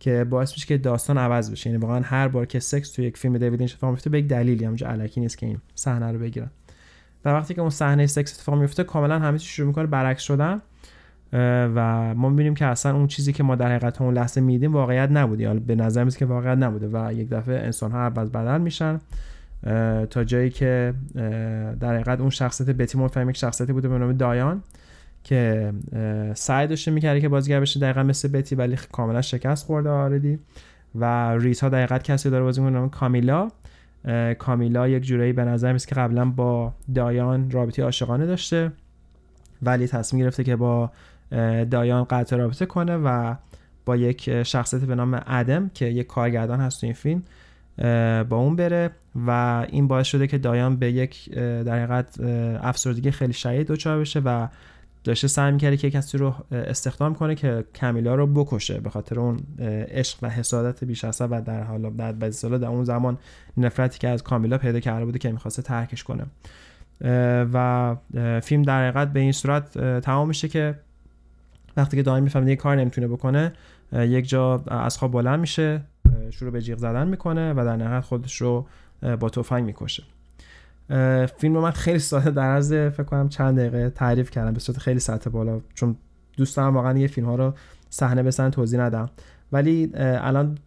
که 0.00 0.24
باعث 0.24 0.52
میشه 0.52 0.66
که 0.66 0.78
داستان 0.78 1.18
عوض 1.18 1.50
بشه. 1.50 1.70
یعنی 1.70 1.82
واقعا 1.82 2.00
هر 2.00 2.28
بار 2.28 2.46
که 2.46 2.60
سکس 2.60 2.90
تو 2.90 3.02
یک 3.02 3.16
فیلم 3.16 3.38
دیوید 3.38 3.58
لینچ 3.58 3.72
اتفاق 3.72 3.90
میفته 3.90 4.10
به 4.10 4.18
یک 4.18 4.28
دلیلی 4.28 4.64
همونجا 4.64 4.88
الکی 4.88 5.20
نیست 5.20 5.38
که 5.38 5.46
این 5.46 5.60
صحنه 5.74 6.12
رو 6.12 6.18
بگیرن. 6.18 6.50
و 7.24 7.28
وقتی 7.28 7.54
که 7.54 7.60
اون 7.60 7.70
صحنه 7.70 8.06
سکس 8.06 8.34
اتفاق 8.34 8.54
میفته 8.58 8.84
کاملا 8.84 9.18
همه 9.18 9.38
چی 9.38 9.48
شروع 9.48 9.68
می‌کنه 9.68 9.86
برعکس 9.86 10.22
شدن. 10.22 10.62
و 11.74 12.14
ما 12.14 12.28
می‌بینیم 12.28 12.54
که 12.54 12.66
اصلا 12.66 12.96
اون 12.96 13.06
چیزی 13.06 13.32
که 13.32 13.42
ما 13.42 13.56
در 13.56 13.68
حقیقت 13.68 14.02
اون 14.02 14.14
لحظه 14.14 14.40
میدیم 14.40 14.72
واقعیت 14.72 15.10
نبوده. 15.10 15.42
یا 15.42 15.54
به 15.54 15.74
نظر 15.74 16.04
میاد 16.04 16.16
که 16.16 16.26
واقعیت 16.26 16.58
نبوده 16.58 16.88
و 16.92 17.12
یک 17.12 17.28
دفعه 17.28 17.60
انسان 17.64 17.92
ها 17.92 17.98
عوض 17.98 18.30
بدل 18.30 18.60
میشن. 18.60 19.00
تا 20.10 20.24
جایی 20.24 20.50
که 20.50 20.94
در 21.80 21.94
حقیقت 21.94 22.20
اون 22.20 22.30
شخصیت 22.30 22.70
بتی 22.70 22.98
مفهم 22.98 23.30
یک 23.30 23.36
شخصیتی 23.36 23.72
بوده 23.72 23.88
به 23.88 23.98
نام 23.98 24.12
دایان 24.12 24.62
که 25.24 25.72
سعی 26.34 26.66
داشته 26.66 26.90
می‌کرده 26.90 27.20
که 27.20 27.28
بازیگر 27.28 27.60
بشه 27.60 27.80
دقیقا 27.80 28.02
مثل 28.02 28.28
بتی 28.28 28.54
ولی 28.54 28.78
کاملا 28.92 29.22
شکست 29.22 29.66
خورده 29.66 29.88
آردی 29.88 30.38
و 30.94 31.34
ریتا 31.36 31.68
دقیقت 31.68 32.02
کسی 32.02 32.30
داره 32.30 32.44
بازی 32.44 32.62
نام 32.62 32.90
کامیلا. 32.90 33.48
کامیلا 34.38 34.88
یک 34.88 35.02
جورایی 35.02 35.32
به 35.32 35.44
نظر 35.44 35.72
میاد 35.72 35.84
که 35.84 35.94
قبلا 35.94 36.24
با 36.24 36.74
دایان 36.94 37.50
رابطه 37.50 37.82
عاشقانه 37.82 38.26
داشته. 38.26 38.72
ولی 39.62 39.86
تصمیم 39.86 40.22
گرفته 40.22 40.44
که 40.44 40.56
با 40.56 40.90
دایان 41.70 42.04
قطع 42.04 42.36
رابطه 42.36 42.66
کنه 42.66 42.96
و 42.96 43.34
با 43.84 43.96
یک 43.96 44.42
شخصیت 44.42 44.80
به 44.80 44.94
نام 44.94 45.22
ادم 45.26 45.70
که 45.74 45.84
یک 45.86 46.06
کارگردان 46.06 46.60
هست 46.60 46.80
تو 46.80 46.86
این 46.86 46.94
فیلم 46.94 47.22
با 48.28 48.36
اون 48.36 48.56
بره 48.56 48.90
و 49.26 49.30
این 49.70 49.88
باعث 49.88 50.06
شده 50.06 50.26
که 50.26 50.38
دایان 50.38 50.76
به 50.76 50.92
یک 50.92 51.34
در 51.34 51.84
حقیقت 51.84 52.20
افسردگی 52.62 53.10
خیلی 53.10 53.32
شدید 53.32 53.66
دچار 53.66 54.00
بشه 54.00 54.20
و 54.20 54.48
داشته 55.04 55.28
سعی 55.28 55.52
می‌کرده 55.52 55.76
که 55.76 55.90
کسی 55.90 56.18
رو 56.18 56.34
استخدام 56.52 57.14
کنه 57.14 57.34
که 57.34 57.64
کمیلا 57.74 58.14
رو 58.14 58.26
بکشه 58.26 58.80
به 58.80 58.90
خاطر 58.90 59.20
اون 59.20 59.40
عشق 59.88 60.18
و 60.22 60.28
حسادت 60.28 60.84
بیش 60.84 61.04
از 61.04 61.20
و 61.20 61.40
در 61.40 61.62
حالا 61.62 61.90
در 61.90 62.12
در 62.12 62.66
اون 62.66 62.84
زمان 62.84 63.18
نفرتی 63.56 63.98
که 63.98 64.08
از 64.08 64.22
کامیلا 64.22 64.58
پیدا 64.58 64.80
کرده 64.80 65.04
بوده 65.04 65.18
که 65.18 65.32
می‌خواسته 65.32 65.62
ترکش 65.62 66.04
کنه. 66.04 66.26
و 67.52 67.96
فیلم 68.40 68.62
در 68.62 68.88
حقیقت 68.88 69.12
به 69.12 69.20
این 69.20 69.32
صورت 69.32 69.78
تمام 70.00 70.28
میشه 70.28 70.48
که 70.48 70.74
وقتی 71.76 71.96
که 71.96 72.02
دائم 72.02 72.22
می‌فهمه 72.22 72.50
یه 72.50 72.56
کار 72.56 72.76
نمی‌تونه 72.76 73.08
بکنه 73.08 73.52
یک 73.92 74.28
جا 74.28 74.64
از 74.66 74.98
خواب 74.98 75.12
بلند 75.12 75.40
میشه 75.40 75.80
شروع 76.30 76.50
به 76.50 76.62
جیغ 76.62 76.78
زدن 76.78 77.08
می‌کنه 77.08 77.52
و 77.52 77.64
در 77.64 77.76
نهایت 77.76 78.00
خودش 78.00 78.40
رو 78.40 78.66
با 79.20 79.28
تفنگ 79.28 79.64
می‌کشه. 79.64 80.02
فیلم 81.38 81.54
رو 81.54 81.60
من 81.60 81.70
خیلی 81.70 81.98
ساده 81.98 82.30
در 82.30 82.48
از 82.48 82.72
فکر 82.72 83.02
کنم 83.02 83.28
چند 83.28 83.58
دقیقه 83.58 83.90
تعریف 83.90 84.30
کردم 84.30 84.52
به 84.52 84.60
صورت 84.60 84.78
خیلی 84.78 85.00
سطح 85.00 85.30
بالا 85.30 85.60
چون 85.74 85.96
دوست 86.36 86.56
دارم 86.56 86.74
واقعا 86.74 86.98
یه 86.98 87.06
فیلم 87.06 87.26
ها 87.26 87.34
رو 87.34 87.54
صحنه 87.90 88.22
به 88.22 88.30
صحنه 88.30 88.50
توضیح 88.50 88.80
ندم. 88.80 89.10
ولی 89.52 89.90
الان 89.96 90.58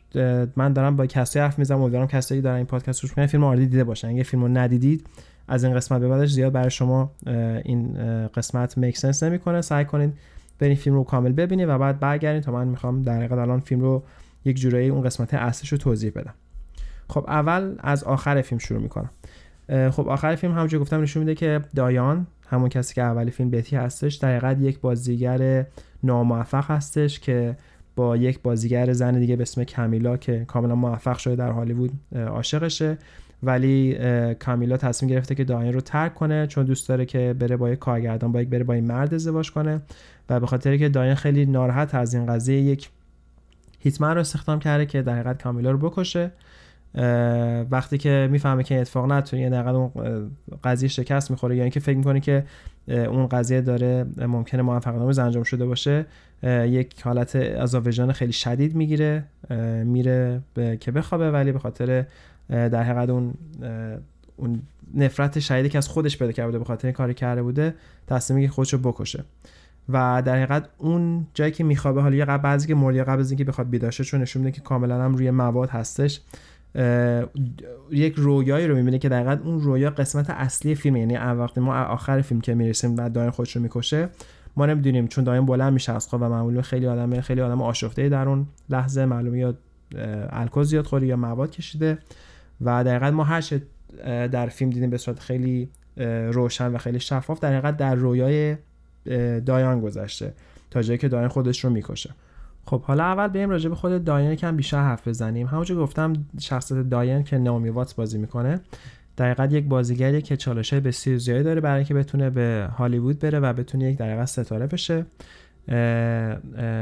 من 0.56 0.74
دارم 0.74 0.96
با 0.96 1.06
کسایی 1.06 1.44
حرف 1.44 1.60
می‌زنم 1.60 1.82
امیدوارم 1.82 2.08
کسایی 2.08 2.42
دارن 2.42 2.56
این 2.56 2.66
پادکست 2.66 3.04
روش 3.04 3.14
فیلم 3.14 3.44
آردی 3.44 3.66
دیده 3.66 3.84
باشن. 3.84 4.08
اگه 4.08 4.24
فیلم 4.24 4.44
رو 4.44 4.48
ندیدید 4.48 5.08
از 5.48 5.64
این 5.64 5.76
قسمت 5.76 6.02
به 6.02 6.08
بعدش 6.08 6.32
زیاد 6.32 6.54
برای 6.54 6.70
شما 6.70 7.12
این 7.66 7.98
قسمت 8.28 8.78
میک 8.78 8.98
سنس 8.98 9.24
نمی‌کنه. 9.24 9.62
سعی 9.62 9.86
کنید 9.86 10.14
برین 10.60 10.76
فیلم 10.76 10.96
رو 10.96 11.04
کامل 11.04 11.32
ببینید 11.32 11.70
و 11.70 11.78
بعد 11.78 12.00
برگردین 12.00 12.42
تا 12.42 12.52
من 12.52 12.68
می‌خوام 12.68 13.02
در 13.02 13.16
حقیقت 13.16 13.38
الان 13.38 13.60
فیلم 13.60 13.82
رو 13.82 14.04
یک 14.46 14.58
جورایی 14.58 14.90
اون 14.90 15.02
قسمت 15.02 15.34
اصلیش 15.34 15.72
رو 15.72 15.78
توضیح 15.78 16.12
بدم. 16.16 16.34
خب 17.10 17.26
اول 17.28 17.76
از 17.80 18.04
آخر 18.04 18.42
فیلم 18.42 18.60
شروع 18.60 18.82
می‌کنم. 18.82 19.10
خب 19.90 20.08
آخر 20.10 20.36
فیلم 20.36 20.54
همونجوری 20.54 20.82
گفتم 20.82 21.02
نشون 21.02 21.20
میده 21.20 21.36
که 21.36 21.62
دایان 21.76 22.28
همون 22.50 22.70
کسی 22.70 22.96
که 22.96 23.02
اولی 23.02 23.32
فیلم 23.32 23.50
بتی 23.50 23.76
هستش 23.76 24.16
در 24.16 24.30
حقیقت 24.30 24.62
یک 24.62 24.80
بازیگر 24.80 25.66
ناموفق 26.04 26.72
هستش 26.72 27.20
که 27.20 27.58
با 27.96 28.18
یک 28.18 28.42
بازیگر 28.42 28.94
زن 28.94 29.20
دیگه 29.20 29.36
به 29.36 29.42
اسم 29.42 29.64
کامیلا 29.64 30.18
که 30.18 30.46
کاملا 30.46 30.76
موفق 30.76 31.18
شده 31.18 31.36
در 31.36 31.52
هالیوود 31.52 31.92
عاشقشه. 32.16 32.98
ولی 33.44 33.98
کامیلا 34.34 34.78
تصمیم 34.78 35.12
گرفته 35.12 35.36
که 35.36 35.44
داین 35.44 35.74
رو 35.74 35.82
ترک 35.82 36.14
کنه 36.14 36.48
چون 36.48 36.66
دوست 36.66 36.90
داره 36.90 37.06
که 37.06 37.36
بره 37.40 37.58
با 37.58 37.70
یک 37.70 37.80
کارگردان 37.80 38.32
با 38.32 38.42
یک 38.42 38.50
بره 38.50 38.64
با 38.64 38.74
این 38.74 38.86
مرد 38.86 39.14
ازدواج 39.14 39.52
کنه 39.52 39.82
و 40.30 40.40
به 40.40 40.48
خاطر 40.48 40.78
که 40.78 40.90
داین 40.90 41.16
خیلی 41.16 41.46
ناراحت 41.46 41.96
از 41.96 42.14
این 42.14 42.26
قضیه 42.26 42.62
یک 42.62 42.90
هیتمن 43.80 44.14
رو 44.14 44.20
استخدام 44.20 44.60
کرده 44.60 44.86
که 44.86 45.02
در 45.02 45.14
حقیقت 45.14 45.44
کامیلا 45.44 45.72
رو 45.72 45.78
بکشه. 45.90 46.32
وقتی 47.72 47.98
که 47.98 48.28
می‌فهمه 48.32 48.64
که 48.64 48.82
اتفاق 48.82 49.12
نتونه 49.12 49.42
یعنی 49.42 49.56
در 49.56 49.70
اون 49.70 49.92
قضیه 50.64 50.90
شکست 50.90 51.32
می‌خوره 51.32 51.56
یا 51.56 51.64
اینکه 51.64 51.80
فکر 51.80 51.98
می‌کنه 51.98 52.20
که 52.20 52.44
اون 52.88 53.28
قضیه 53.28 53.62
داره 53.62 54.06
ممکنه 54.18 54.62
موفقانه 54.62 55.20
انجام 55.20 55.44
شده 55.44 55.66
باشه 55.66 56.06
یک 56.44 57.02
حالت 57.02 57.36
از 57.36 57.76
خیلی 58.14 58.34
شدید 58.34 58.76
می‌گیره 58.76 59.24
میره 59.84 60.42
به 60.54 60.78
که 60.78 60.92
بخوابه 60.92 61.32
ولی 61.32 61.52
به 61.52 61.60
خاطر 61.60 62.06
در 62.50 62.84
حقیقت 62.84 63.10
اون 63.10 63.34
اون 64.38 64.62
نفرت 64.94 65.40
شدیدی 65.40 65.70
که 65.70 65.78
از 65.78 65.88
خودش 65.88 66.18
پیدا 66.18 66.32
کرده 66.32 66.60
به 66.60 66.66
خاطر 66.66 66.92
کاری 66.92 67.14
کرده 67.14 67.44
بوده 67.44 67.76
تصمیم 68.08 68.36
می‌گیره 68.36 68.54
خودش 68.54 68.76
بکشه. 68.76 69.24
و 69.90 70.24
در 70.26 70.36
حقیقت 70.36 70.70
اون 70.78 71.28
جایی 71.34 71.52
که 71.52 71.64
میخوابه 71.64 72.02
حالا 72.02 72.16
یه 72.16 72.26
قبل 72.26 72.44
بعضی 72.44 72.68
که 72.68 72.76
مورد 72.76 72.98
قبل 72.98 73.20
از 73.20 73.32
اینکه 73.32 73.44
بخواد 73.44 73.70
بیداشه 73.70 74.04
چون 74.04 74.22
نشون 74.22 74.42
میده 74.42 74.56
که 74.56 74.62
کاملا 74.62 75.04
هم 75.04 75.16
روی 75.16 75.32
مواد 75.32 75.70
هستش 75.70 76.22
یک 77.92 78.14
رویایی 78.18 78.68
رو 78.68 78.76
می‌بینه 78.76 79.00
که 79.00 79.10
در 79.10 79.30
اون 79.30 79.62
رویا 79.62 79.90
قسمت 79.90 80.30
اصلی 80.30 80.76
فیلم 80.76 80.96
یعنی 80.96 81.18
وقتی 81.18 81.62
ما 81.62 81.76
آخر 81.76 82.22
فیلم 82.22 82.42
که 82.42 82.54
می‌رسیم 82.54 82.98
و 82.98 83.10
داین 83.10 83.30
خودش 83.30 83.56
رو 83.56 83.62
می‌کشه 83.62 84.10
ما 84.56 84.66
نمی‌دونیم 84.66 85.08
چون 85.08 85.24
داین 85.24 85.46
بلند 85.46 85.74
میشه 85.74 85.94
از 85.94 86.08
خواب 86.08 86.22
و 86.22 86.30
معمولا 86.30 86.62
خیلی 86.62 86.88
آدم 86.88 87.22
خیلی 87.22 87.42
آدم 87.42 87.62
آشفته 87.62 88.10
در 88.10 88.30
اون 88.30 88.48
لحظه 88.70 89.06
معلومه 89.06 89.40
یا 89.40 89.54
الکل 90.30 90.64
زیاد 90.64 90.86
خوری 90.86 91.08
یا 91.08 91.16
مواد 91.16 91.52
کشیده. 91.52 91.98
و 92.62 92.84
در 92.84 93.10
ما 93.10 93.24
هر 93.24 93.44
در 94.28 94.48
فیلم 94.48 94.72
دیدیم 94.72 94.90
به 94.90 94.98
صورت 94.98 95.20
خیلی 95.20 95.70
روشن 96.32 96.68
و 96.68 96.78
خیلی 96.78 97.00
شفاف 97.00 97.40
در 97.40 97.52
حقیقت 97.58 97.78
در 97.78 97.96
رویای 97.96 98.58
دایان 99.46 99.82
گذشته 99.82 100.34
تا 100.72 100.82
جایی 100.82 100.98
که 100.98 101.08
دایان 101.08 101.28
خودش 101.28 101.64
رو 101.64 101.70
می‌کشه. 101.70 102.10
خب 102.66 102.82
حالا 102.82 103.04
اول 103.04 103.28
بریم 103.28 103.50
راجع 103.50 103.70
به 103.70 103.76
خود 103.76 104.04
داین 104.04 104.36
کم 104.36 104.56
بیشتر 104.56 104.78
حرف 104.78 105.08
بزنیم. 105.08 105.48
همونجور 105.48 105.78
گفتم 105.78 106.14
شخصیت 106.40 106.90
داین 106.90 107.24
که 107.24 107.38
نامی 107.38 107.70
واتس 107.70 107.94
بازی 107.94 108.18
می‌کنه 108.18 108.60
در 109.18 109.52
یک 109.52 109.66
بازیگری 109.66 110.22
که 110.22 110.38
چالشه 110.38 110.80
بسیار 110.80 111.18
زیادی 111.18 111.44
داره 111.44 111.62
برای 111.62 111.76
اینکه 111.76 111.94
بتونه 111.94 112.30
به 112.30 112.70
هالیوود 112.78 113.20
بره 113.20 113.40
و 113.40 113.54
بتونه 113.54 113.92
یک 113.92 113.98
در 113.98 114.26
ستاره 114.26 114.68
بشه. 114.68 115.06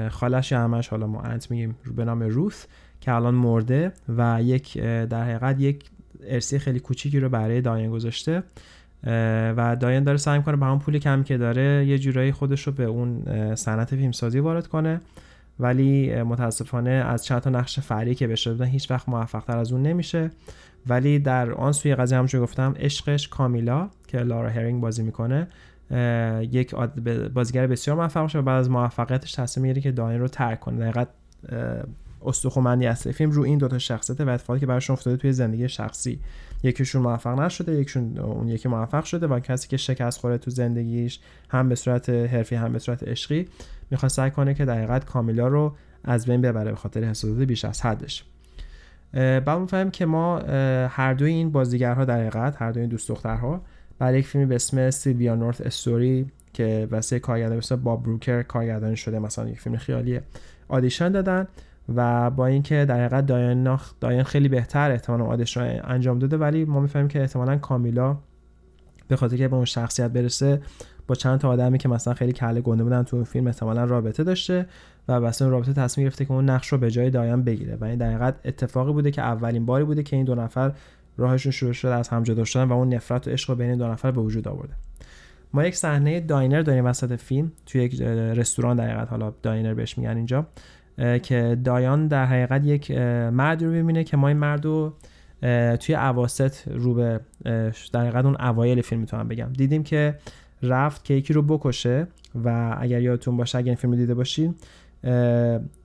خالش 0.09 0.53
همش 0.53 0.87
حالا 0.87 1.07
ما 1.07 1.21
انت 1.21 1.51
میگیم 1.51 1.75
به 1.95 2.05
نام 2.05 2.23
روث 2.23 2.65
که 3.01 3.13
الان 3.13 3.35
مرده 3.35 3.91
و 4.17 4.39
یک 4.41 4.77
در 4.81 5.23
حقیقت 5.23 5.59
یک 5.59 5.85
ارسی 6.23 6.59
خیلی 6.59 6.79
کوچیکی 6.79 7.19
رو 7.19 7.29
برای 7.29 7.61
داین 7.61 7.91
گذاشته. 7.91 8.43
و 9.57 9.77
داین 9.79 10.03
داره 10.03 10.17
سعی 10.17 10.41
کنه 10.41 10.55
به 10.55 10.65
همون 10.65 10.79
پولی 10.79 10.99
کمی 10.99 11.23
که 11.23 11.37
داره 11.37 11.85
یه 11.85 11.97
جورایی 11.97 12.31
خودش 12.31 12.67
رو 12.67 12.73
به 12.73 12.83
اون 12.83 13.23
صنعت 13.55 13.95
فیلمسازی 13.95 14.39
وارد 14.39 14.67
کنه. 14.67 15.01
ولی 15.59 16.23
متاسفانه 16.23 16.89
از 16.89 17.25
چند 17.25 17.41
تا 17.41 17.49
نقش 17.49 17.79
فری 17.79 18.15
که 18.15 18.27
بشه 18.27 18.51
بودن 18.51 18.65
هیچ 18.65 18.91
وقت 18.91 19.09
موفق 19.09 19.43
تر 19.43 19.57
از 19.57 19.71
اون 19.71 19.81
نمیشه. 19.81 20.29
ولی 20.87 21.19
در 21.19 21.51
آن 21.51 21.71
سوی 21.71 21.95
قضیه 21.95 22.17
همونجور 22.17 22.41
گفتم 22.41 22.75
عشقش 22.79 23.27
کامیلا 23.27 23.89
که 24.07 24.17
لارا 24.19 24.49
هرینگ 24.49 24.81
بازی 24.81 25.03
می‌کنه. 25.03 25.47
یک 26.51 26.75
بازیگر 27.33 27.67
بسیار 27.67 27.97
موفق 27.97 28.27
شده 28.27 28.41
و 28.41 28.45
بعد 28.45 28.59
از 28.59 28.69
موفقیتش 28.69 29.31
تصمیم 29.31 29.61
می‌گیره 29.61 29.81
که 29.81 29.91
داین 29.91 30.19
رو 30.19 30.27
ترک 30.27 30.59
کنه. 30.59 30.79
دقیقا 30.79 31.05
استخومندی 32.25 32.85
اصلی 32.85 33.13
فیلم 33.13 33.31
رو 33.31 33.43
این 33.43 33.57
دوتا 33.57 33.77
شخصیت 33.77 34.21
و 34.21 34.29
اتفاقی 34.29 34.59
که 34.59 34.65
براشون 34.65 34.93
افتاده 34.93 35.17
توی 35.17 35.33
زندگی 35.33 35.69
شخصی. 35.69 36.19
یکیشون 36.63 37.01
موفق 37.01 37.39
نشده 37.39 37.71
یکیشون 37.71 38.17
اون 38.17 38.47
یکی 38.47 38.69
موفق 38.69 39.03
شده 39.03 39.27
و 39.27 39.39
کسی 39.39 39.67
که 39.67 39.77
شکست 39.77 40.19
خوره 40.19 40.37
تو 40.37 40.51
زندگیش 40.51 41.19
هم 41.49 41.69
به 41.69 41.75
صورت 41.75 42.09
حرفی 42.09 42.55
هم 42.55 42.73
به 42.73 42.79
صورت 42.79 43.03
عشقی 43.03 43.47
می‌خواد 43.91 44.11
سعی 44.11 44.31
کنه 44.31 44.53
که 44.53 44.65
در 44.65 44.99
کامیلا 44.99 45.47
رو 45.47 45.75
از 46.03 46.25
بین 46.25 46.41
ببره 46.41 46.71
به 46.71 46.77
خاطر 46.77 47.03
حسادت 47.03 47.41
بیش 47.41 47.65
از 47.65 47.81
حدش. 47.81 48.23
بعد 49.13 49.49
می‌فهمیم 49.49 49.91
که 49.91 50.05
ما 50.05 50.39
هر 50.87 51.13
دوی 51.13 51.31
این 51.31 51.51
بازیگرها 51.51 52.05
در 52.05 52.19
حقیقت 52.19 52.61
هر 52.61 52.71
دوی 52.71 52.81
این 52.81 52.89
دوست 52.89 53.09
دخترها 53.09 53.61
برای 53.99 54.19
یک 54.19 54.27
فیلمی 54.27 54.47
به 54.47 54.55
اسم 54.55 54.89
سیلویا 54.89 55.35
نورث 55.35 55.61
استوری 55.61 56.25
که 56.53 56.87
واسه 56.91 57.19
کارگردان 57.19 57.57
مثل 57.57 57.75
باب 57.75 58.03
بروکر 58.03 58.43
کارگردانی 58.43 58.97
شده 58.97 59.19
مثلا 59.19 59.49
یک 59.49 59.59
فیلم 59.59 59.77
خیالی 59.77 60.19
آدیشن 60.67 61.11
دادن 61.11 61.47
و 61.95 62.29
با 62.29 62.45
اینکه 62.45 62.85
در 62.85 63.05
حقیقت 63.05 63.25
داین 63.25 63.77
داین 64.01 64.23
خیلی 64.23 64.49
بهتر 64.49 64.91
احتمال 64.91 65.19
رو 65.19 65.45
انجام 65.83 66.19
داده 66.19 66.37
ولی 66.37 66.65
ما 66.65 66.79
می‌فهمیم 66.79 67.07
که 67.07 67.21
احتمالا 67.21 67.57
کامیلا 67.57 68.17
به 69.07 69.15
خاطر 69.15 69.37
که 69.37 69.47
به 69.47 69.55
اون 69.55 69.65
شخصیت 69.65 70.11
برسه 70.11 70.61
با 71.07 71.15
چند 71.15 71.39
تا 71.39 71.49
آدمی 71.49 71.77
که 71.77 71.89
مثلا 71.89 72.13
خیلی 72.13 72.31
کله 72.31 72.61
گنده 72.61 72.83
بودن 72.83 73.03
تو 73.03 73.15
اون 73.15 73.25
فیلم 73.25 73.47
احتمالا 73.47 73.83
رابطه 73.83 74.23
داشته 74.23 74.65
و 75.07 75.11
واسه 75.11 75.45
اون 75.45 75.51
رابطه 75.51 75.73
تصمیم 75.73 76.07
گرفته 76.07 76.25
که 76.25 76.31
اون 76.31 76.49
نقش 76.49 76.67
رو 76.67 76.77
به 76.77 76.91
جای 76.91 77.09
دایان 77.09 77.43
بگیره. 77.43 77.75
و 77.75 77.85
این 77.85 77.97
در 77.97 78.09
حقیقت 78.09 78.35
اتفاقی 78.45 78.93
بوده 78.93 79.11
که 79.11 79.21
اولین 79.21 79.65
باری 79.65 79.83
بوده 79.83 80.03
که 80.03 80.15
این 80.15 80.25
دو 80.25 80.35
نفر 80.35 80.71
راهشون 81.17 81.51
شروع 81.51 81.73
شده 81.73 81.93
از 81.93 82.09
هم 82.09 82.23
جدا 82.23 82.43
شدن 82.43 82.63
و 82.63 82.73
اون 82.73 82.93
نفرت 82.93 83.27
و 83.27 83.31
عشق 83.31 83.57
بین 83.57 83.77
دو 83.77 83.87
نفر 83.87 84.11
به 84.11 84.21
وجود 84.21 84.47
آورده. 84.47 84.73
ما 85.53 85.65
یک 85.65 85.75
صحنه 85.75 86.19
داینر 86.19 86.61
داریم 86.61 86.85
وسط 86.85 87.15
فیلم 87.15 87.51
توی 87.65 87.83
یک 87.83 88.01
رستوران 88.01 88.75
در 88.75 88.87
حقیقت. 88.87 89.09
حالا 89.09 89.33
داینر 89.41 89.73
بهش 89.73 89.97
میگن 89.97 90.17
اینجا. 90.17 90.47
که 91.23 91.57
دایان 91.63 92.07
در 92.07 92.25
حقیقت 92.25 92.65
یک 92.65 92.91
مرد 93.31 93.63
رو 93.63 93.71
می‌بینه 93.71 94.03
که 94.03 94.17
ما 94.17 94.27
این 94.27 94.37
مرد 94.37 94.65
رو 94.65 94.93
توی 95.79 95.95
عواست 95.95 96.67
رو 96.67 96.93
به 96.93 97.19
در 97.93 98.01
حقیقت 98.01 98.25
اون 98.25 98.35
اوایل 98.41 98.81
فیلم 98.81 99.01
می‌تونم 99.01 99.27
بگم. 99.27 99.49
دیدیم 99.53 99.83
که 99.83 100.15
رفت 100.63 101.05
کیکی 101.05 101.33
رو 101.33 101.41
بکشه 101.41 102.07
و 102.45 102.77
اگر 102.79 103.01
یادتون 103.01 103.37
باشه 103.37 103.57
اگر 103.57 103.67
این 103.67 103.75
فیلم 103.75 103.93
رو 103.93 103.99
دیده 103.99 104.13
باشین 104.13 104.55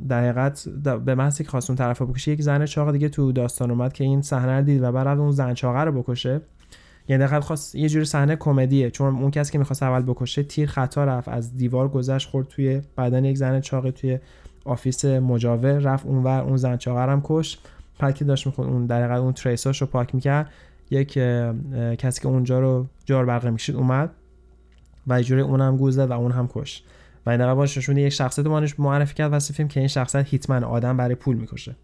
در 0.08 0.20
حقیقت 0.20 0.68
به 1.04 1.14
محض 1.14 1.38
که 1.38 1.48
خواست 1.48 1.70
اون 1.70 1.76
طرف 1.76 2.02
بکشه 2.02 2.32
یک 2.32 2.42
زن 2.42 2.66
چاق 2.66 2.92
دیگه 2.92 3.08
تو 3.08 3.32
داستان 3.32 3.70
اومد 3.70 3.92
که 3.92 4.04
این 4.04 4.22
صحنه 4.22 4.58
رو 4.58 4.64
دید 4.64 4.82
و 4.82 4.92
بعد 4.92 5.18
اون 5.18 5.30
زن 5.30 5.54
چاقه 5.54 5.80
رو 5.80 6.02
بکشه. 6.02 6.40
یعنی 7.08 7.26
در 7.26 7.40
خواست 7.40 7.74
یه 7.74 7.88
جوری 7.88 8.04
صحنه 8.04 8.36
کمدیه 8.36 8.90
چون 8.90 9.16
اون 9.16 9.30
کسی 9.30 9.52
که 9.52 9.58
می‌خواست 9.58 9.82
اول 9.82 10.02
بکشه 10.02 10.42
تیر 10.42 10.68
خطا 10.68 11.04
رفت 11.04 11.28
از 11.28 11.56
دیوار 11.56 11.88
گذشت 11.88 12.28
خورد 12.28 12.48
توی 12.48 12.82
بدن 12.98 13.24
یک 13.24 13.36
زن 13.36 13.60
چاقه 13.60 13.90
توی 13.90 14.18
آفیس 14.64 15.04
مجاور 15.04 15.78
رفت 15.78 16.06
اونور 16.06 16.40
اون 16.40 16.56
زن 16.56 16.76
چاقه 16.76 17.12
هم 17.12 17.20
کش 17.24 17.58
پاکی 17.98 18.24
داشت 18.24 18.46
می‌خواد 18.46 18.68
اون 18.68 18.86
در 18.86 19.12
اون 19.12 19.32
تریساش 19.32 19.80
رو 19.80 19.86
پاک 19.86 20.14
می‌کرد 20.14 20.50
یک 20.90 21.12
کسی 21.98 22.20
که 22.20 22.28
اونجا 22.28 22.60
رو 22.60 22.86
جار 23.04 23.26
برقه 23.26 23.50
میشید 23.50 23.76
اومد 23.76 24.10
و 25.06 25.22
جوری 25.22 25.40
اونم 25.40 25.76
گوز 25.76 25.98
و 25.98 26.12
اون 26.12 26.32
هم 26.32 26.48
کش 26.54 26.82
و 27.26 27.30
این 27.30 27.40
نشون 27.40 27.96
یک 27.96 28.08
شخصیت 28.08 28.46
مانش 28.46 28.80
معرفی 28.80 29.14
کرد 29.14 29.32
واسه 29.32 29.54
فیلم 29.54 29.68
که 29.68 29.80
این 29.80 29.88
شخصیت 29.88 30.26
هیتمن 30.26 30.64
آدم 30.64 30.96
برای 30.96 31.14
پول 31.14 31.36
می‌کشه. 31.36 31.76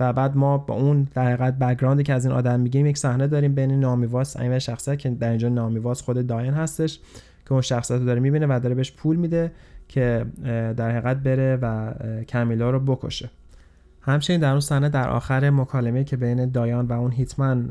و 0.00 0.12
بعد 0.12 0.36
ما 0.36 0.58
با 0.58 0.74
اون 0.74 1.08
در 1.14 1.24
حقیقت 1.24 1.58
بک‌گراندی 1.58 2.02
که 2.02 2.12
از 2.12 2.24
این 2.24 2.34
آدم 2.34 2.60
میگیم 2.60 2.86
یک 2.86 2.98
صحنه 2.98 3.26
داریم 3.26 3.54
بین 3.54 3.80
نامیواس 3.80 4.36
این 4.36 4.58
شخصیت 4.58 4.98
که 4.98 5.10
در 5.10 5.28
اینجا 5.28 5.48
نامیواس 5.48 6.02
خود 6.02 6.26
داین 6.26 6.54
هستش 6.54 7.00
که 7.46 7.52
اون 7.52 7.60
شخصیت 7.60 7.98
رو 7.98 8.06
داره 8.06 8.20
می‌بینه 8.20 8.46
و 8.46 8.60
داره 8.62 8.74
بهش 8.74 8.92
پول 8.92 9.16
میده 9.16 9.52
که 9.88 10.24
در 10.76 10.90
حقیقت 10.90 11.16
بره 11.16 11.58
و 11.62 11.92
کمیلا 12.24 12.70
رو 12.70 12.80
بکشه. 12.80 13.30
همچنین 14.08 14.40
در 14.40 14.50
اون 14.50 14.60
صحنه 14.60 14.88
در 14.88 15.08
آخر 15.08 15.50
مکالمه 15.50 16.04
که 16.04 16.16
بین 16.16 16.50
دایان 16.50 16.86
و 16.86 16.92
اون 16.92 17.12
هیتمن 17.12 17.66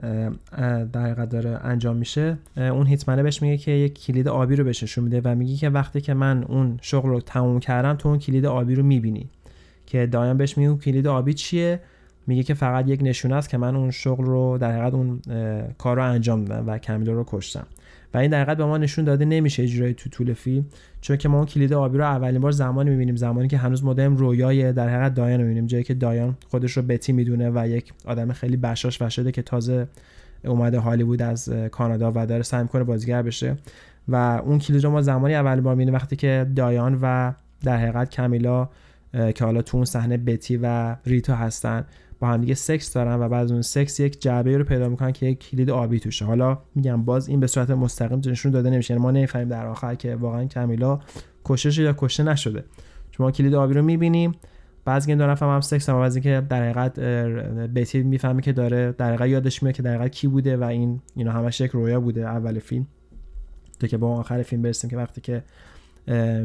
در 0.93 1.13
داره 1.13 1.59
انجام 1.63 1.95
میشه 1.95 2.37
اون 2.57 2.87
هیتمنه 2.87 3.23
بهش 3.23 3.41
میگه 3.41 3.57
که 3.57 3.71
یک 3.71 4.05
کلید 4.05 4.27
آبی 4.27 4.55
رو 4.55 4.63
بهش 4.63 4.83
نشون 4.83 5.03
میده 5.03 5.21
و 5.23 5.35
میگه 5.35 5.55
که 5.55 5.69
وقتی 5.69 6.01
که 6.01 6.13
من 6.13 6.43
اون 6.43 6.79
شغل 6.81 7.09
رو 7.09 7.21
تموم 7.21 7.59
کردم 7.59 7.93
تو 7.93 8.09
اون 8.09 8.19
کلید 8.19 8.45
آبی 8.45 8.75
رو 8.75 8.83
می‌بینی. 8.83 9.29
که 9.85 10.05
دایان 10.05 10.37
بهش 10.37 10.57
میگه 10.57 10.69
اون 10.69 10.79
کلید 10.79 11.07
آبی 11.07 11.33
چیه؟ 11.33 11.79
میگه 12.27 12.43
که 12.43 12.53
فقط 12.53 12.87
یک 12.87 12.99
نشونه 13.03 13.35
است 13.35 13.49
که 13.49 13.57
من 13.57 13.75
اون 13.75 13.91
شغل 13.91 14.25
رو 14.25 14.57
در 14.57 14.71
حقیقت 14.71 14.93
اون 14.93 15.21
کار 15.77 15.95
رو 15.95 16.03
انجام 16.03 16.45
دادم 16.45 16.67
و 16.67 16.77
کمیلا 16.77 17.13
رو 17.13 17.23
کشتم. 17.27 17.67
و 18.13 18.17
این 18.17 18.31
در 18.31 18.41
حقیقت 18.41 18.57
به 18.57 18.65
ما 18.65 18.77
نشون 18.77 19.05
داده 19.05 19.25
نمیشه 19.25 19.63
اجرای 19.63 19.93
تو 19.93 20.09
طول 20.09 20.33
فیلم. 20.33 20.65
چون 21.01 21.17
که 21.17 21.29
ما 21.29 21.37
اون 21.37 21.45
کلید 21.45 21.73
آبی 21.73 21.97
رو 21.97 22.03
اولین 22.03 22.41
بار 22.41 22.51
زمانی 22.51 22.89
می‌بینیم 22.89 23.15
زمانی 23.15 23.47
که 23.47 23.57
هنوز 23.57 23.83
مدام 23.83 24.17
رویای 24.17 24.73
در 24.73 24.89
حقیقت 24.89 25.13
دایان 25.13 25.41
می‌بینیم 25.41 25.65
جایی 25.65 25.83
که 25.83 25.93
دایان 25.93 26.37
خودش 26.47 26.71
رو 26.71 26.83
بتی 26.83 27.13
می‌دونه 27.13 27.51
و 27.55 27.67
یک 27.67 27.93
آدم 28.05 28.33
خیلی 28.33 28.57
بشاش 28.57 29.03
شده 29.03 29.31
که 29.31 29.41
تازه 29.41 29.87
اومده 30.45 30.79
هالیوود 30.79 31.21
از 31.21 31.49
کانادا 31.49 32.11
و 32.15 32.25
داره 32.25 32.43
سعی 32.43 32.61
می‌کنه 32.61 32.83
بازیگر 32.83 33.21
بشه. 33.21 33.55
و 34.07 34.15
اون 34.45 34.59
کلید 34.59 34.83
رو 34.83 34.89
ما 34.89 35.01
زمانی 35.01 35.35
اولین 35.35 35.63
بار 35.63 35.75
می‌بینیم 35.75 35.93
وقتی 35.93 36.15
که 36.15 36.47
دایان 36.55 36.99
و 37.01 37.33
در 37.63 37.77
حقیقت 37.77 38.09
کمیلا 38.09 38.69
که 39.35 39.45
حالا 39.45 39.61
تو 39.61 39.77
اون 39.77 39.85
صحنه 39.85 40.17
بتی 40.17 40.59
و 40.63 40.95
ریتا 41.05 41.35
هستن. 41.35 41.85
با 42.19 42.27
هم 42.27 42.41
دیگه 42.41 42.53
سکس 42.53 42.93
دارن 42.93 43.19
و 43.19 43.29
بعد 43.29 43.51
اون 43.51 43.61
سکس 43.61 43.99
یک 43.99 44.21
جعبه 44.21 44.57
رو 44.57 44.63
پیدا 44.63 44.89
می‌کنن 44.89 45.11
که 45.11 45.25
یک 45.25 45.49
کلید 45.49 45.69
آبی 45.69 45.99
توشه. 45.99 46.25
حالا 46.25 46.57
میگم 46.75 47.03
باز 47.05 47.27
این 47.29 47.39
به 47.39 47.47
صورت 47.47 47.69
مستقیم 47.69 48.21
نشون 48.25 48.51
داده 48.51 48.69
نمیشه. 48.69 48.93
یعنی 48.93 49.03
ما 49.03 49.11
نمی‌فهمیم 49.11 49.47
در 49.47 49.65
آخر 49.65 49.95
که 49.95 50.15
واقعا 50.15 50.45
کمیلا 50.45 50.99
کشته 51.45 51.81
یا 51.81 51.95
کشته 51.97 52.23
نشده. 52.23 52.63
شما 53.11 53.31
کلید 53.31 53.53
آبی 53.53 53.73
رو 53.73 53.81
می‌بینیم. 53.81 54.35
بعضی 54.85 55.15
دو 55.15 55.27
نفر 55.27 55.45
هم 55.45 55.61
سکس 55.61 55.89
هم 55.89 55.99
بعضی 55.99 56.21
که 56.21 56.43
در 56.49 56.63
حقیقت 56.63 56.99
بیتی 57.67 58.03
می‌فهمه 58.03 58.41
که 58.41 58.53
داره 58.53 58.91
در 58.91 59.07
حقیقت 59.07 59.29
یادش 59.29 59.63
میاد 59.63 59.75
که 59.75 59.83
در 59.83 59.95
حقیقت 59.95 60.11
کی 60.11 60.27
بوده 60.27 60.57
و 60.57 60.63
این 60.63 61.01
اینا 61.15 61.31
همش 61.31 61.61
یک 61.61 61.71
رویا 61.71 61.99
بوده 61.99 62.21
اول 62.21 62.59
فیلم. 62.59 62.87
تا 63.79 63.87
که 63.87 63.97
با 63.97 64.15
آخر 64.15 64.43
فیلم 64.43 64.61
برسیم 64.61 64.89
که 64.89 64.97
وقتی 64.97 65.21
که 65.21 65.43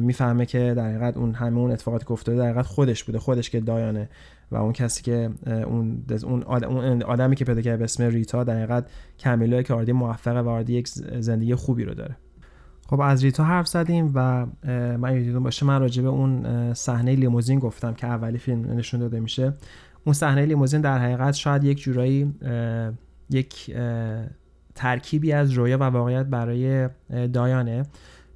می‌فهمه 0.01 0.47
که 0.47 0.75
در 0.77 0.89
حقیقت 0.89 1.17
اون 1.17 1.35
همه 1.35 1.59
اون 1.59 1.71
اتفاقاتی 1.71 2.05
که 2.05 2.13
افتاده 2.13 2.39
در 2.39 2.45
حقیقت 2.45 2.67
خودش 2.67 3.05
بوده 3.05 3.19
خودش 3.19 3.51
که 3.51 3.61
دایانه 3.61 4.09
و 4.53 4.57
اون 4.57 4.73
کسی 4.73 5.03
که 5.03 5.31
اون 5.47 6.05
اون 6.65 7.03
آدمی 7.03 7.37
که 7.37 7.45
پیدا 7.45 7.61
کرده 7.61 7.77
به 7.77 7.85
اسم 7.85 8.05
ریتا 8.05 8.45
در 8.45 8.57
حقیقت 8.57 8.87
کمیلا 9.19 9.63
که 9.63 9.75
already 9.75 9.93
موفقه 9.93 10.41
و 10.41 10.49
already 10.49 10.73
یک 10.73 10.89
زندگی 11.19 11.55
خوبی 11.55 11.85
رو 11.85 11.95
داره. 11.95 12.17
خب 12.89 13.01
از 13.01 13.25
ریتا 13.25 13.45
حرف 13.45 13.69
زدیم 13.69 14.13
و 14.15 14.47
من 14.97 15.17
یادتون 15.17 15.43
باشه 15.43 15.67
من 15.67 15.81
راجع 15.81 16.03
اون 16.03 16.75
صحنه 16.75 17.15
لیموزین 17.15 17.59
گفتم 17.59 17.95
که 17.95 18.07
اولی 18.07 18.39
فیلم 18.39 18.73
نشون 18.73 19.01
داده 19.01 19.21
میشه. 19.21 19.55
اون 20.05 20.13
صحنه 20.13 20.45
لیموزین 20.45 20.81
در 20.81 20.99
حقیقت 20.99 21.35
شاید 21.35 21.65
یک 21.65 21.81
جورایی 21.81 22.35
یک 23.31 23.77
ترکیبی 24.75 25.33
از 25.33 25.51
رویا 25.51 25.79
و 25.79 25.83
واقعیت 25.83 26.27
برای 26.27 26.89
دایانه. 27.33 27.83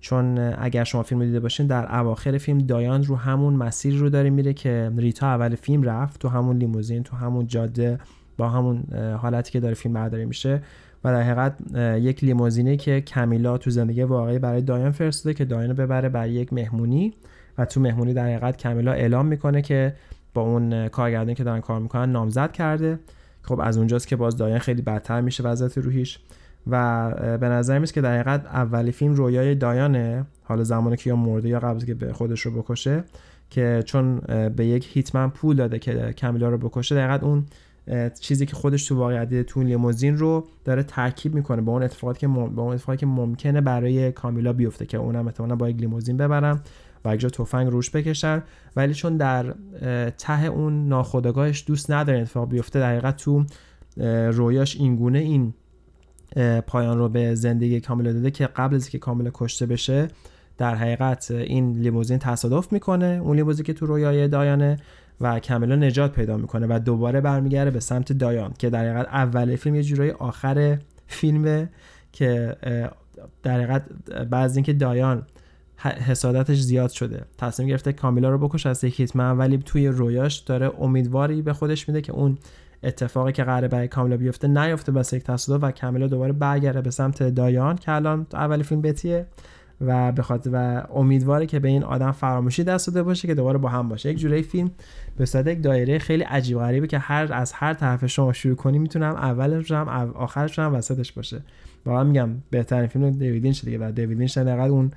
چون 0.07 0.55
اگر 0.59 0.85
شما 0.85 1.03
فیلم 1.03 1.25
دیده 1.25 1.40
باشین 1.40 1.66
در 1.66 1.99
اواخر 1.99 2.38
فیلم 2.38 2.59
دایان 2.59 3.05
رو 3.05 3.16
همون 3.16 3.55
مسیر 3.55 3.97
رو 3.97 4.11
داره 4.11 4.31
میره 4.31 4.53
که 4.53 4.92
ریتا 4.97 5.27
اول 5.27 5.55
فیلم 5.55 5.83
رفت 5.83 6.21
تو 6.21 6.29
همون 6.29 6.57
لیموزین 6.57 7.03
تو 7.03 7.16
همون 7.16 7.47
جاده 7.47 7.99
با 8.37 8.49
همون 8.49 8.85
حالتی 9.23 9.53
که 9.53 9.61
داره 9.61 9.75
فیلم 9.75 9.95
برداری 9.95 10.25
میشه 10.25 10.62
و 11.05 11.12
در 11.12 11.23
حقیقت 11.23 11.77
یک 12.03 12.25
لیموزینه 12.25 12.77
که 12.77 13.01
کمیلا 13.01 13.59
تو 13.59 13.71
زندگی 13.71 14.03
واقعی 14.03 14.38
برای 14.38 14.62
دایان 14.62 14.90
فرستاده 14.90 15.35
که 15.35 15.45
دایان 15.45 15.71
رو 15.71 15.77
ببره 15.77 16.09
برای 16.09 16.31
یک 16.31 16.53
مهمونی 16.53 17.14
و 17.59 17.64
تو 17.64 17.81
مهمونی 17.81 18.14
در 18.14 18.25
حقیقت 18.25 18.57
کمیلا 18.57 18.92
اعلام 18.92 19.27
می‌کنه 19.27 19.62
که 19.62 19.95
با 20.35 20.42
اون 20.42 20.88
کارگردانی 20.88 21.35
که 21.35 21.45
دارن 21.45 21.61
کار 21.61 21.81
می‌کنن 21.81 22.12
نامزد 22.12 22.53
کرده. 22.53 22.99
خب 23.42 23.61
از 23.61 23.79
اونجاست 23.79 24.09
که 24.09 24.16
باز 24.16 24.37
دایان 24.37 24.59
خیلی 24.59 24.83
بدتر 24.83 25.21
میشه 25.21 25.42
وضعیت 25.42 25.79
روحیش. 25.79 26.19
و 26.66 27.11
به 27.40 27.48
نظر 27.48 27.79
میاد 27.79 27.92
که 27.92 28.00
در 28.00 28.12
حقیقت 28.14 28.46
اولی 28.46 28.92
فیلم 28.92 29.14
رویای 29.14 29.55
دایانه 29.55 30.26
حالا 30.44 30.64
زمانی 30.64 30.96
که 30.96 31.11
یا 31.11 31.16
مرده 31.16 31.48
یا 31.48 31.61
قبل 31.61 31.85
که 31.85 31.94
به 31.94 32.12
خودش 32.12 32.40
رو 32.40 32.62
بکشه 32.62 33.05
که 33.50 33.83
چون 33.87 34.20
به 34.57 34.66
یک 34.66 34.96
هیتمن 34.96 35.31
پول 35.31 35.57
داده 35.57 35.79
که 35.79 36.12
کمیلا 36.12 36.48
رو 36.48 36.59
بکشه 36.59 36.94
در 36.94 37.24
اون 37.24 37.44
چیزی 38.20 38.46
که 38.46 38.57
خودش 38.57 38.87
تو 38.87 38.96
واقعیت 38.96 39.42
تو 39.42 39.62
لیموزین 39.62 40.18
رو 40.18 40.46
داره 40.64 40.83
ترکیب 40.83 41.35
می‌کنه 41.35 41.61
با 41.61 41.72
اون 41.72 41.83
اتفاقاتی 41.83 42.20
که 42.20 42.29
با 42.29 42.62
اون 42.62 42.74
اتفاقی 42.74 42.98
که 42.98 43.07
ممکنه 43.07 43.61
برای 43.61 44.12
کامیلا 44.12 44.52
بیفته 44.52 44.87
که 44.87 44.98
اونم 44.98 45.26
احتمالاً 45.26 45.57
با 45.57 45.68
یک 45.68 45.76
لیموزین 45.76 46.16
ببرم 46.16 46.62
و 47.05 47.14
یک 47.14 47.26
تفنگ 47.26 47.68
روش 47.72 47.90
بکشن. 47.90 48.42
ولی 48.76 48.94
چون 48.94 49.16
در 49.16 49.55
ته 50.11 50.44
اون 50.44 50.88
ناخودآگاهش 50.88 51.64
دوست 51.66 51.90
نداره 51.90 52.20
اتفاق 52.20 52.48
بیفته 52.48 52.81
در 52.81 53.11
تو 53.11 53.44
رویاش 54.33 54.76
اینگونه 54.76 55.18
این 55.18 55.55
پایان 56.66 56.99
رو 56.99 57.09
به 57.09 57.35
زندگی 57.35 57.81
کاملا 57.81 58.12
داده 58.12 58.31
که 58.31 58.46
قبل 58.46 58.75
از 58.75 58.83
اینکه 58.83 58.99
کاملا 58.99 59.31
کشته 59.35 59.66
بشه 59.66 60.09
در 60.59 60.75
حقیقت 60.75 61.31
این 61.31 61.72
لیموزین 61.72 62.18
تصادف 62.18 62.72
می‌کنه 62.72 63.20
اون 63.22 63.37
لیموزین 63.37 63.64
که 63.64 63.72
تو 63.72 63.87
رویای 63.87 64.29
دایانه 64.29 64.79
و 65.20 65.40
کاملا 65.40 65.77
نجات 65.77 66.12
پیدا 66.12 66.37
می‌کنه 66.37 66.66
و 66.70 66.79
دوباره 66.79 67.20
برمیگرده 67.20 67.70
به 67.70 67.81
سمت 67.81 68.12
دایان 68.12 68.55
که 68.59 68.70
در 68.70 68.85
حقیقت 68.85 69.09
اول 69.09 69.57
فیلم 69.57 69.75
یه 69.75 69.83
جورایی 69.83 70.11
آخر 70.11 70.79
فیلمه 71.07 71.68
که 72.12 72.57
در 73.42 73.55
حقیقت 73.55 73.83
بعد 74.31 74.51
اینکه 74.55 74.72
دایان 74.72 75.27
حسادتش 75.79 76.61
زیاد 76.61 76.90
شده. 76.90 77.25
تصمیم 77.38 77.68
گرفته 77.68 77.92
کامیلا 77.92 78.31
رو 78.31 78.38
بکش 78.38 78.66
از 78.66 78.85
یک 78.85 79.01
هیتمن 79.01 79.38
ولی 79.38 79.59
توی 79.59 79.88
رویاش 79.88 80.37
داره 80.37 80.70
امیدواری 80.81 81.42
به 81.42 81.53
خودش 81.53 81.88
میده 81.88 82.01
که 82.01 82.12
اون 82.12 82.38
اتفاقی 82.87 83.33
که 83.33 83.44
قراره 83.44 83.68
برای 83.68 83.88
کامیلا 83.88 84.16
بیفته 84.16 84.49
نیفته 84.49 84.92
بس 84.92 85.12
یک 85.12 85.25
تصادف 85.25 85.64
و 85.64 85.70
کامیلا 85.70 86.07
دوباره 86.07 86.33
برگرده 86.33 86.81
به 86.81 86.90
سمت 86.90 87.22
دایان 87.22 87.77
که 87.77 87.92
الان 87.92 88.27
اول 88.33 88.62
فیلم 88.62 88.83
بتیه 88.83 89.27
و 89.81 90.12
بخاطر 90.12 90.51
و 90.53 90.83
امیدواره 90.94 91.46
که 91.46 91.61
به 91.61 91.68
این 91.68 91.85
آدم 91.85 92.12
فراموشی 92.12 92.64
دست 92.64 92.87
داده 92.87 93.03
باشه 93.03 93.29
که 93.29 93.35
دوباره 93.35 93.59
با 93.59 93.68
هم 93.68 93.88
باشه. 93.88 94.11
یک 94.11 94.18
جوری 94.18 94.42
فیلم 94.42 94.70
به 95.16 95.27
صورت 95.27 95.46
یک 95.46 95.62
دایره 95.62 95.99
خیلی 95.99 96.22
عجیب 96.22 96.59
غریبه 96.59 96.87
که 96.87 96.99
هر 96.99 97.33
از 97.33 97.53
هر 97.53 97.75
طرف 97.75 98.07
شما 98.07 98.33
شروع 98.33 98.57
کنی 98.57 98.79
می‌تونم 98.79 99.14
اولش 99.14 99.70
هم 99.70 99.88
آخرش 100.14 100.59
هم 100.59 100.75
وسطش 100.75 101.12
باشه. 101.12 101.42
واقعا 101.87 102.05
میگم 102.05 102.31
بهترین 102.51 102.87
فیلم 102.87 103.53
شده 103.53 103.79
و 103.79 103.92
دیوید 103.92 104.18
لینچ 104.18 104.38
اون 104.38 104.90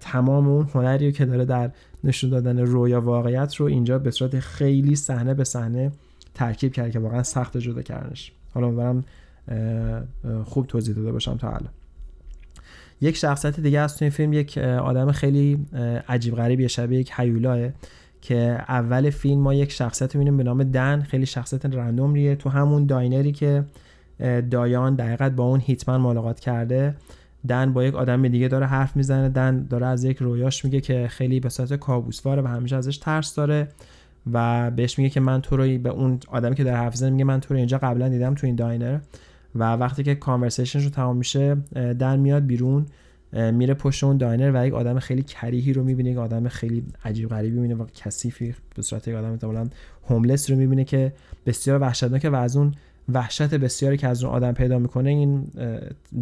تمام 0.00 0.48
اون 0.48 0.68
هنری 0.74 1.12
که 1.12 1.24
داره 1.24 1.44
در 1.44 1.70
نشون 2.04 2.30
دادن 2.30 2.58
رویا 2.58 3.00
واقعیت 3.00 3.54
رو 3.54 3.66
اینجا 3.66 3.98
به 3.98 4.10
صورت 4.10 4.38
خیلی 4.38 4.96
صحنه 4.96 5.34
به 5.34 5.44
صحنه 5.44 5.92
ترکیب 6.36 6.72
کرد 6.72 6.90
که 6.90 6.98
واقعا 6.98 7.22
سخت 7.22 7.56
جدا 7.56 7.82
کردنش. 7.82 8.32
حالا 8.54 8.70
برم 8.70 9.04
خوب 10.44 10.66
توضیح 10.66 10.94
داده 10.94 11.12
باشم 11.12 11.36
تا 11.36 11.48
الان 11.48 11.68
یک 13.00 13.16
شخصیت 13.16 13.60
دیگه 13.60 13.80
از 13.80 13.96
تو 13.96 14.04
این 14.04 14.12
فیلم 14.12 14.32
یک 14.32 14.58
آدم 14.58 15.12
خیلی 15.12 15.66
عجیب 16.08 16.34
غریبی 16.34 16.68
شبیه 16.68 17.00
یک 17.00 17.12
هیولاست 17.16 17.68
که 18.20 18.64
اول 18.68 19.10
فیلم 19.10 19.40
ما 19.40 19.54
یک 19.54 19.72
شخصیت 19.72 20.14
می‌بینیم 20.14 20.36
به 20.36 20.42
نام 20.42 20.64
دن. 20.64 21.02
خیلی 21.02 21.26
شخصیت 21.26 21.66
random 21.66 22.13
ایه. 22.13 22.36
تو 22.36 22.50
همون 22.50 22.86
diner 22.86 23.24
ی 23.24 23.32
که 23.32 23.64
دایان 24.50 24.94
دقیقت 24.94 25.32
با 25.32 25.44
اون 25.44 25.60
هیتمن 25.60 25.96
ملاقات 25.96 26.40
کرده 26.40 26.94
دن 27.48 27.72
با 27.72 27.84
یک 27.84 27.94
آدم 27.94 28.28
دیگه 28.28 28.48
داره 28.48 28.66
حرف 28.66 28.96
می‌زنه. 28.96 29.28
دن 29.28 29.66
داره 29.70 29.86
از 29.86 30.04
یک 30.04 30.16
رویاش 30.16 30.64
میگه 30.64 30.80
که 30.80 31.08
خیلی 31.08 31.40
به 31.40 31.48
صورت 31.48 31.74
کابوسواره 31.74 32.42
و 32.42 32.46
همیشه 32.46 32.76
ازش 32.76 32.98
ترس 32.98 33.34
داره. 33.34 33.68
و 34.32 34.70
بهش 34.70 34.98
میگه 34.98 35.10
که 35.10 35.20
من 35.20 35.40
تو 35.40 35.56
رو 35.56 35.78
به 35.78 35.88
اون 35.88 36.18
آدمی 36.28 36.54
که 36.54 36.64
در 36.64 36.76
حرف 36.76 37.02
میگه 37.02 37.24
من 37.24 37.40
تو 37.40 37.54
رو 37.54 37.58
اینجا 37.58 37.78
قبلا 37.78 38.08
دیدم 38.08 38.34
تو 38.34 38.46
این 38.46 38.56
داینر. 38.56 38.98
و 39.54 39.72
وقتی 39.72 40.02
که 40.02 40.14
کانورسیشنش 40.14 40.84
رو 40.84 40.90
تمام 40.90 41.16
میشه 41.16 41.56
در 41.98 42.16
میاد 42.16 42.46
بیرون 42.46 42.86
میره 43.32 43.74
پشت 43.74 44.04
اون 44.04 44.16
داینر 44.16 44.50
و 44.54 44.66
یک 44.66 44.74
آدم 44.74 44.98
خیلی 44.98 45.22
کریهی 45.22 45.72
رو 45.72 45.84
می‌بینه 45.84 46.10
یک 46.10 46.16
آدم 46.16 46.48
خیلی 46.48 46.84
عجیب 47.04 47.28
غریبی 47.28 47.56
می‌بینه 47.56 47.74
و 47.82 47.86
کثیفی 47.94 48.54
به 48.76 48.82
صورت 48.82 49.08
یک 49.08 49.14
آدم 49.14 49.30
احتمالاً 49.30 49.68
هوملس 50.08 50.50
رو 50.50 50.56
می‌بینه 50.56 50.84
که 50.84 51.12
بسیار 51.46 51.80
وحشتناکه 51.80 52.30
و 52.30 52.34
از 52.34 52.56
اون 52.56 52.74
وحشت 53.08 53.54
بسیاری 53.54 53.96
که 53.96 54.08
از 54.08 54.24
اون 54.24 54.34
آدم 54.34 54.52
پیدا 54.52 54.78
می‌کنه 54.78 55.10
این 55.10 55.46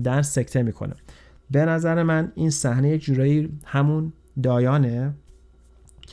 در 0.05 0.23
سکته 0.23 0.63
می‌کنه. 0.63 0.95
به 1.51 1.65
نظر 1.65 2.03
من 2.03 2.33
این 2.35 2.51
صحنه 2.51 2.89
یک 2.89 3.05
جورایی 3.05 3.59
همون 3.65 4.13
دایانه. 4.43 5.15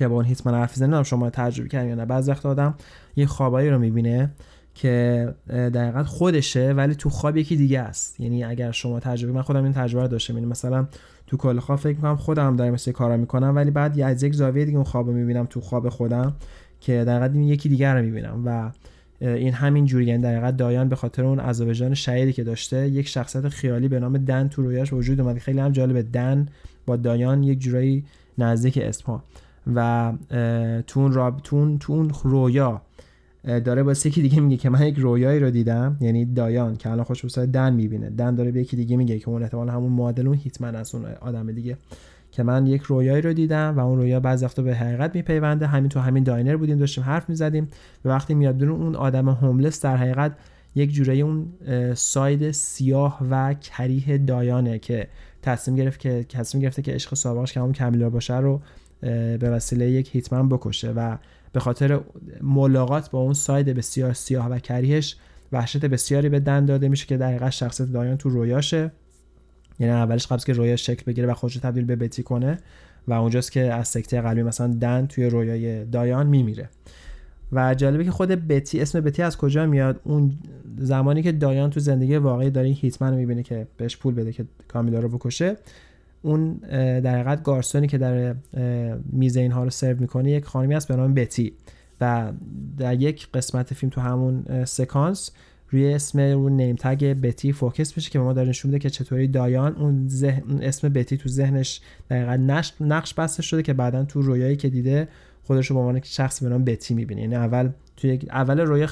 که 0.01 0.07
با 0.07 0.15
اون 0.15 0.25
هیتمن 0.25 0.53
حرف 0.53 0.75
زنه 0.75 1.03
شما 1.03 1.29
تجربه 1.29 1.69
کردین 1.69 1.89
یا 1.89 1.95
نه. 1.95 2.05
بعضی 2.05 2.31
وقت 2.31 2.45
آدم 2.45 2.75
یه 3.15 3.25
خوابایی 3.25 3.69
رو 3.69 3.79
می‌بینه 3.79 4.31
که 4.75 5.33
دقیقا 5.47 6.03
خودشه 6.03 6.73
ولی 6.73 6.95
تو 6.95 7.09
خواب 7.09 7.37
یکی 7.37 7.55
دیگه 7.55 7.79
است. 7.79 8.19
یعنی 8.19 8.43
اگر 8.43 8.71
شما 8.71 8.99
تجربه 8.99 9.33
من 9.33 9.41
خودم 9.41 9.63
این 9.63 9.73
تجربه 9.73 10.01
رو 10.01 10.07
داشتم. 10.07 10.33
یعنی 10.33 10.45
مثلا 10.45 10.87
تو 11.27 11.37
کل 11.37 11.59
خواب 11.59 11.79
فکر 11.79 11.95
می‌کنم 11.95 12.15
خودم 12.15 12.55
دارم 12.55 12.73
مثل 12.73 12.91
کارا 12.91 13.17
می‌کنم 13.17 13.55
ولی 13.55 13.71
بعد 13.71 13.97
یه 13.97 14.05
از 14.05 14.23
یک 14.23 14.33
زاویه 14.33 14.65
دیگه 14.65 14.77
اون 14.77 14.85
خواب 14.85 15.07
رو 15.07 15.13
می‌بینم 15.13 15.45
تو 15.45 15.61
خواب 15.61 15.89
خودم 15.89 16.33
که 16.79 17.03
دقیقا 17.03 17.39
یکی 17.39 17.69
دیگر 17.69 17.95
رو 17.95 18.05
می‌بینم. 18.05 18.43
و 18.45 18.71
این 19.21 19.53
همین 19.53 19.85
جوری 19.85 20.05
یعنی 20.05 20.23
دقیقا 20.23 20.51
دایان 20.51 20.89
به 20.89 20.95
خاطر 20.95 21.25
اون 21.25 21.39
عذاب 21.39 21.73
جان 21.73 21.93
شهیدی 21.93 22.33
که 22.33 22.43
داشته 22.43 22.87
یک 22.87 23.07
شخصیت 23.07 23.49
خیالی 23.49 23.87
به 23.87 23.99
نام 23.99 24.17
دن 24.17 24.47
تو 24.47 24.61
رویاش 24.61 24.93
وجود 24.93 25.21
اومد 25.21 25.37
خیلی 25.37 25.59
هم 25.59 25.71
جالبه. 25.71 26.01
دن 26.01 26.47
با 26.85 26.95
دایان 26.95 27.43
یک 27.43 27.59
جورایی 27.59 28.05
نزدیک 28.37 28.79
اسمها 28.81 29.23
و 29.75 30.13
تو 30.87 30.99
اون 30.99 31.11
راب 31.11 31.39
تو 31.39 31.77
اون 31.87 32.11
رویا 32.23 32.81
داره 33.43 33.83
با 33.83 33.91
یکی 33.91 34.21
دیگه 34.21 34.39
میگه 34.39 34.57
که 34.57 34.69
من 34.69 34.87
یک 34.87 34.97
رویایی 34.97 35.39
رو 35.39 35.51
دیدم 35.51 35.97
یعنی 36.01 36.25
دایان 36.25 36.75
که 36.75 36.89
الان 36.89 37.03
خوش 37.03 37.37
دن 37.37 37.73
می‌بینه. 37.73 38.09
دن 38.09 38.35
داره 38.35 38.51
به 38.51 38.61
یکی 38.61 38.75
دیگه 38.75 38.97
میگه 38.97 39.19
که 39.19 39.29
اون 39.29 39.43
احتمال 39.43 39.69
همون 39.69 39.91
معادل 39.91 40.27
اون 40.27 40.37
هیتمن 40.37 40.75
از 40.75 40.95
اون 40.95 41.05
آدم 41.05 41.51
دیگه. 41.51 41.77
که 42.31 42.43
من 42.43 42.67
یک 42.67 42.81
رویایی 42.81 43.21
رو 43.21 43.33
دیدم 43.33 43.73
و 43.77 43.79
اون 43.79 43.97
رویا 43.97 44.19
بعضی 44.19 44.45
وقتا 44.45 44.61
به 44.61 44.75
حقیقت 44.75 45.15
میپیونده. 45.15 45.67
همین 45.67 45.89
تو 45.89 45.99
همین 45.99 46.23
diner 46.23 46.57
بودیم 46.57 46.77
داشتیم 46.77 47.03
حرف 47.03 47.29
می‌زدیم. 47.29 47.67
و 48.05 48.09
وقتی 48.09 48.33
میاد 48.33 48.57
بیرون 48.57 48.81
اون 48.81 48.95
آدم 48.95 49.29
homeless 49.29 49.81
در 49.81 49.97
حقیقت 49.97 50.31
یک 50.75 50.91
جورایی 50.91 51.21
اون 51.21 51.47
side 51.93 52.51
سیاه 52.51 53.19
و 53.31 53.53
کریه 53.53 54.17
دایانه 54.17 54.79
که 54.79 55.07
تصمیم 55.41 55.77
گرفت 55.77 55.99
که 55.99 56.25
تصمیم 56.29 56.61
گرفته 56.61 56.81
که 56.81 56.91
عشق 56.91 57.15
سابقش 57.15 57.53
که 57.53 57.59
همون 57.59 57.73
کمیلا 57.73 58.09
باشه 58.09 58.37
رو 58.37 58.61
به 59.01 59.49
وسیله 59.49 59.91
یک 59.91 60.15
hitman 60.15 60.49
بکشه 60.49 60.91
و 60.91 61.17
به 61.53 61.59
خاطر 61.59 61.99
ملاقات 62.41 63.11
با 63.11 63.19
اون 63.19 63.33
side 63.33 63.65
بسیار 63.65 64.13
سیاه 64.13 64.49
و 64.49 64.59
کریهش 64.59 65.15
وحشت 65.51 65.85
بسیاری 65.85 66.29
به 66.29 66.39
دن 66.39 66.65
داده 66.65 66.89
میشه 66.89 67.05
که 67.05 67.17
دقیقا 67.17 67.49
شخصیت 67.49 67.91
دایان 67.91 68.17
تو 68.17 68.29
رویاشه. 68.29 68.91
یعنی 69.79 69.93
اولش 69.93 70.27
قبل 70.27 70.41
که 70.41 70.53
رویاش 70.53 70.85
شکل 70.85 71.03
بگیره 71.05 71.27
و 71.27 71.33
خودش 71.33 71.55
تبدیل 71.55 71.85
به 71.85 71.95
بتی 71.95 72.23
کنه 72.23 72.59
و 73.07 73.13
اونجاست 73.13 73.51
که 73.51 73.73
از 73.73 73.87
سکته 73.87 74.21
قلبی 74.21 74.43
مثلا 74.43 74.67
دن 74.67 75.05
توی 75.07 75.25
رویای 75.25 75.85
دایان 75.85 76.27
میمیره. 76.27 76.69
و 77.51 77.75
جالبه 77.75 78.03
که 78.03 78.11
خود 78.11 78.29
بتی 78.29 78.81
اسم 78.81 79.01
بتی 79.01 79.21
از 79.21 79.37
کجا 79.37 79.65
میاد؟ 79.65 79.99
اون 80.03 80.31
زمانی 80.77 81.23
که 81.23 81.31
دایان 81.31 81.69
تو 81.69 81.79
زندگی 81.79 82.15
واقعی 82.15 82.49
داره 82.49 82.67
این 82.67 82.77
هیتمن 82.79 83.11
رو 83.11 83.17
می‌بینه 83.17 83.43
که 83.43 83.67
بهش 83.77 83.97
پول 83.97 84.13
بده 84.13 84.33
که 84.33 84.45
کامیلا 84.67 84.99
رو 84.99 85.09
بکشه. 85.09 85.57
اون 86.21 86.53
در 86.99 87.15
حقیقت 87.15 87.43
گارسونی 87.43 87.87
که 87.87 87.97
در 87.97 88.35
میز 89.11 89.37
اینها 89.37 89.63
رو 89.63 89.69
سرو 89.69 89.99
می‌کنه 89.99 90.31
یک 90.31 90.45
خانمی 90.45 90.73
هست 90.73 90.87
به 90.87 90.95
نام 90.95 91.13
بتی. 91.13 91.53
و 92.01 92.31
در 92.77 93.01
یک 93.01 93.27
قسمت 93.33 93.73
فیلم 93.73 93.89
تو 93.89 94.01
همون 94.01 94.65
سکانس 94.65 95.31
روی 95.69 95.93
اسم 95.93 96.19
اون 96.19 96.51
نیم 96.51 96.75
تگ 96.79 97.05
بتی 97.05 97.51
فوکس 97.51 97.93
بشه 97.93 98.09
که 98.09 98.19
ما 98.19 98.33
داره 98.33 98.49
نشون 98.49 98.71
میده 98.71 98.79
که 98.79 98.89
چطوری 98.89 99.27
دایان 99.27 99.75
اون, 99.75 100.09
اسم 100.61 100.89
بتی 100.89 101.17
تو 101.17 101.29
ذهنش 101.29 101.81
دقیقا 102.09 102.35
نقش, 102.35 102.73
نقش 102.81 103.13
بسته 103.13 103.43
شده 103.43 103.63
که 103.63 103.73
بعدا 103.73 104.03
تو 104.03 104.21
رویایی 104.21 104.55
که 104.55 104.69
دیده 104.69 105.07
خودش 105.43 105.67
رو 105.67 105.75
به 105.75 105.79
عنوان 105.79 106.01
شخصی 106.03 106.45
به 106.45 106.51
نام 106.51 106.63
بتی 106.63 106.93
می‌بینه. 106.93 107.21
یعنی 107.21 107.35
اول 107.35 107.69
تو 107.97 108.07
یک 108.07 108.25
اول 108.29 108.59
رویا 108.59 108.87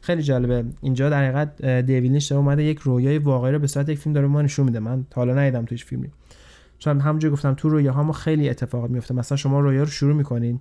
خیلی 0.00 0.22
جالبه. 0.22 0.64
اینجا 0.82 1.10
در 1.10 1.24
حقیقت 1.24 1.64
دیوید 1.66 2.10
لینچ 2.10 2.32
اومده 2.32 2.64
یک 2.64 2.78
رویای 2.78 3.18
واقعی 3.18 3.52
رو 3.52 3.58
به 3.58 3.66
صورت 3.66 3.88
یک 3.88 3.98
فیلم 3.98 4.14
داره 4.14 4.26
ما 4.26 4.42
نشون 4.42 4.66
میده. 4.66 4.78
من 4.78 5.06
تا 5.10 5.20
حالا 5.20 5.34
ندیدم 5.34 5.64
توش 5.64 5.84
فیلمی. 5.84 6.08
چون 6.84 7.00
همونجوری 7.00 7.32
گفتم 7.32 7.54
تو 7.54 7.68
رویاها 7.68 8.12
خیلی 8.12 8.48
اتفاقات 8.48 8.90
میفته 8.90 9.14
مثلا 9.14 9.36
شما 9.36 9.60
رویا 9.60 9.82
رو 9.82 9.88
شروع 9.88 10.14
می‌کنین 10.14 10.60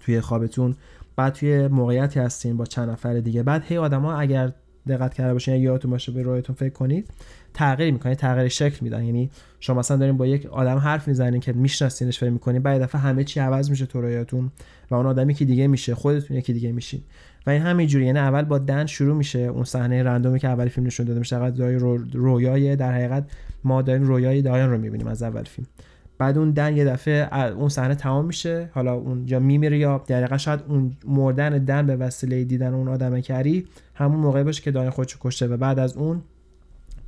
توی 0.00 0.20
خوابتون 0.20 0.76
بعد 1.16 1.32
توی 1.32 1.68
موقعیتی 1.68 2.20
هستین 2.20 2.56
با 2.56 2.64
چند 2.64 2.90
نفر 2.90 3.20
دیگه. 3.20 3.42
بعد 3.42 3.64
هی 3.64 3.76
آدما 3.76 4.14
اگر 4.14 4.52
دقت 4.88 5.14
کرده 5.14 5.32
باشین 5.32 5.54
یا 5.54 5.60
یادتون 5.60 5.90
باشه 5.90 6.12
به 6.12 6.22
رویتون 6.22 6.56
فکر 6.56 6.72
کنید 6.72 7.10
تغییر 7.54 7.92
می‌کنه 7.92 8.14
تغییر 8.14 8.48
شکل 8.48 8.78
میدن. 8.80 9.04
یعنی 9.04 9.30
شما 9.60 9.78
مثلا 9.78 9.96
دارین 9.96 10.16
با 10.16 10.26
یک 10.26 10.46
آدم 10.46 10.76
حرف 10.76 11.08
می‌زنین 11.08 11.40
که 11.40 11.52
میشناسینش 11.52 12.18
فکر 12.18 12.30
می‌کنین 12.30 12.62
بعد 12.62 12.82
دفعه 12.82 13.00
همه 13.00 13.24
چی 13.24 13.40
عوض 13.40 13.70
میشه 13.70 13.86
تو 13.86 14.00
رویاتون 14.00 14.50
و 14.90 14.94
اون 14.94 15.06
آدمی 15.06 15.34
که 15.34 15.44
دیگه 15.44 15.66
میشه 15.66 15.94
خودتون 15.94 16.36
یکی 16.36 16.52
دیگه 16.52 16.72
میشین. 16.72 17.02
و 17.46 17.50
این 17.50 17.62
همینجوری 17.62 18.06
یعنی 18.06 18.18
اول 18.18 18.42
با 18.42 18.58
دن 18.58 18.86
شروع 18.86 19.16
میشه 19.16 19.38
اون 19.38 19.64
صحنه 19.64 20.02
رندومی 20.02 20.38
که 20.38 20.48
اول 20.48 20.68
فیلم 20.68 20.86
نشون 20.86 21.06
داده 21.06 21.18
میشه 21.18 21.36
رو 21.36 21.96
رویای 22.12 22.76
در 22.76 22.92
حقیقت 22.92 23.30
ما 23.64 23.82
داریم 23.82 24.02
رویای 24.02 24.42
دایان 24.42 24.70
رو 24.70 24.78
می‌بینیم 24.78 25.06
از 25.06 25.22
اول 25.22 25.42
فیلم. 25.42 25.68
بعد 26.18 26.38
اون 26.38 26.50
دن 26.50 26.76
یه 26.76 26.84
دفعه 26.84 27.34
اون 27.34 27.68
صحنه 27.68 27.94
تمام 27.94 28.26
میشه. 28.26 28.70
حالا 28.72 28.94
اون 28.94 29.24
یا 29.28 29.38
میمیره 29.38 29.78
یا 29.78 30.04
در 30.06 30.36
شاید 30.36 30.60
اون 30.68 30.96
مردن 31.06 31.64
دن 31.64 31.86
به 31.86 31.96
وسیله 31.96 32.44
دیدن 32.44 32.74
اون 32.74 32.88
آدم 32.88 33.20
کری 33.20 33.66
همون 33.94 34.20
موقع 34.20 34.42
باشه 34.42 34.62
که 34.62 34.70
دایان 34.70 34.90
خودشو 34.90 35.18
کشته 35.20 35.46
و 35.46 35.56
بعد 35.56 35.78
از 35.78 35.96
اون 35.96 36.22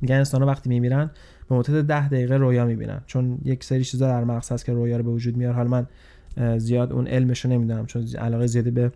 میگن 0.01 0.15
انسان 0.15 0.43
وقتی 0.43 0.69
میمیرن 0.69 1.11
به 1.49 1.55
مدت 1.55 1.71
ده 1.71 2.07
دقیقه 2.07 2.37
رویا 2.37 2.65
می‌بینن. 2.65 3.01
چون 3.05 3.37
یک 3.45 3.63
سری 3.63 3.83
چیزا 3.83 4.07
در 4.07 4.23
مغز 4.23 4.51
هست 4.51 4.65
که 4.65 4.73
رویا 4.73 4.97
رو 4.97 5.03
به 5.03 5.09
وجود 5.09 5.37
میاره. 5.37 5.55
حالا 5.55 5.69
من 5.69 5.87
زیاد 6.57 6.93
اون 6.93 7.07
علمشو 7.07 7.49
نمی‌دونم 7.49 7.85
چون 7.85 8.07
علاقه 8.19 8.47
زیادی 8.47 8.71
به 8.71 8.91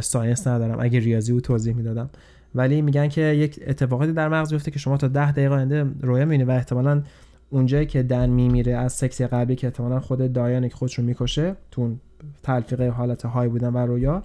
ساینس 0.00 0.46
ندارم. 0.46 0.80
اگه 0.80 1.00
ریاضی 1.00 1.32
و 1.32 1.40
توضیح 1.40 1.74
می‌دادم. 1.74 2.10
ولی 2.54 2.82
میگن 2.82 3.08
که 3.08 3.20
یک 3.20 3.60
اتفاقاتی 3.66 4.12
در 4.12 4.28
مغز 4.28 4.52
میفته 4.52 4.70
که 4.70 4.78
شما 4.78 4.96
تا 4.96 5.08
ده 5.08 5.32
دقیقه 5.32 5.54
آینده 5.54 5.86
رویا 6.00 6.24
می‌بینی 6.24 6.44
و 6.44 6.50
احتمالاً 6.50 7.02
اونجایی 7.50 7.86
که 7.86 8.02
دن 8.02 8.30
میمیره 8.30 8.76
از 8.76 8.92
سکسی 8.92 9.26
قبلی 9.26 9.56
که 9.56 9.66
احتمالا 9.66 10.00
خود 10.00 10.32
دایان 10.32 10.68
که 10.68 10.74
خودش 10.74 10.94
رو 10.94 11.04
می‌کشه 11.04 11.54
تو 11.70 11.96
تلفیق 12.42 12.80
حالت 12.80 13.26
های 13.26 13.48
بودن 13.48 13.68
و 13.68 13.78
رویا 13.78 14.22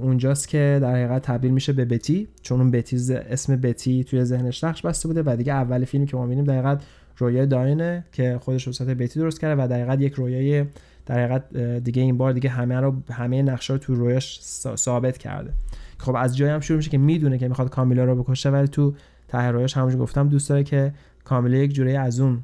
اونجاست 0.00 0.48
که 0.48 0.78
در 0.82 0.92
حقیقت 0.92 1.22
تبدیل 1.22 1.50
میشه 1.50 1.72
به 1.72 1.84
بتی 1.84 2.28
چون 2.42 2.60
اون 2.60 2.70
بتی 2.70 3.14
اسم 3.14 3.56
بتی 3.56 4.04
توی 4.04 4.24
ذهنش 4.24 4.64
نقش 4.64 4.82
بسته 4.82 5.08
بوده 5.08 5.22
و 5.26 5.36
دیگه 5.36 5.52
اول 5.52 5.84
فیلمی 5.84 6.06
که 6.06 6.16
ما 6.16 6.22
می‌بینیم 6.22 6.44
در 6.44 6.54
حقیقت 6.54 6.82
رویای 7.16 7.46
داینه 7.46 8.04
که 8.12 8.38
خودش 8.40 8.66
رو 8.66 8.94
بتی 8.94 9.20
درست 9.20 9.40
کرده 9.40 9.62
و 9.62 9.68
در 9.68 9.76
حقیقت 9.76 10.00
یک 10.00 10.12
رویای 10.12 10.64
در 11.06 11.18
حقیقت 11.18 11.56
دیگه 11.56 12.02
این 12.02 12.18
بار 12.18 12.32
دیگه 12.32 12.50
همه 12.50 12.80
رو 12.80 13.02
همه 13.10 13.42
نقشه 13.42 13.72
رو 13.72 13.78
تو 13.78 13.94
رویاش 13.94 14.40
ثابت 14.76 15.18
کرده. 15.18 15.52
خب 15.98 16.16
از 16.16 16.36
جایی 16.36 16.52
هم 16.52 16.60
شروع 16.60 16.76
میشه 16.76 16.90
که 16.90 16.98
می‌دونه 16.98 17.38
که 17.38 17.48
می‌خواد 17.48 17.70
کامیلا 17.70 18.04
رو 18.04 18.22
بکشه 18.22 18.50
ولی 18.50 18.68
تو 18.68 18.94
ته 19.28 19.42
رویاش 19.42 19.76
همونجوری 19.76 20.02
گفتم 20.02 20.28
دوست 20.28 20.48
داره 20.48 20.64
که 20.64 20.94
کاملا 21.24 21.56
یک 21.56 21.72
جوری 21.72 21.96
از 21.96 22.20
اون 22.20 22.42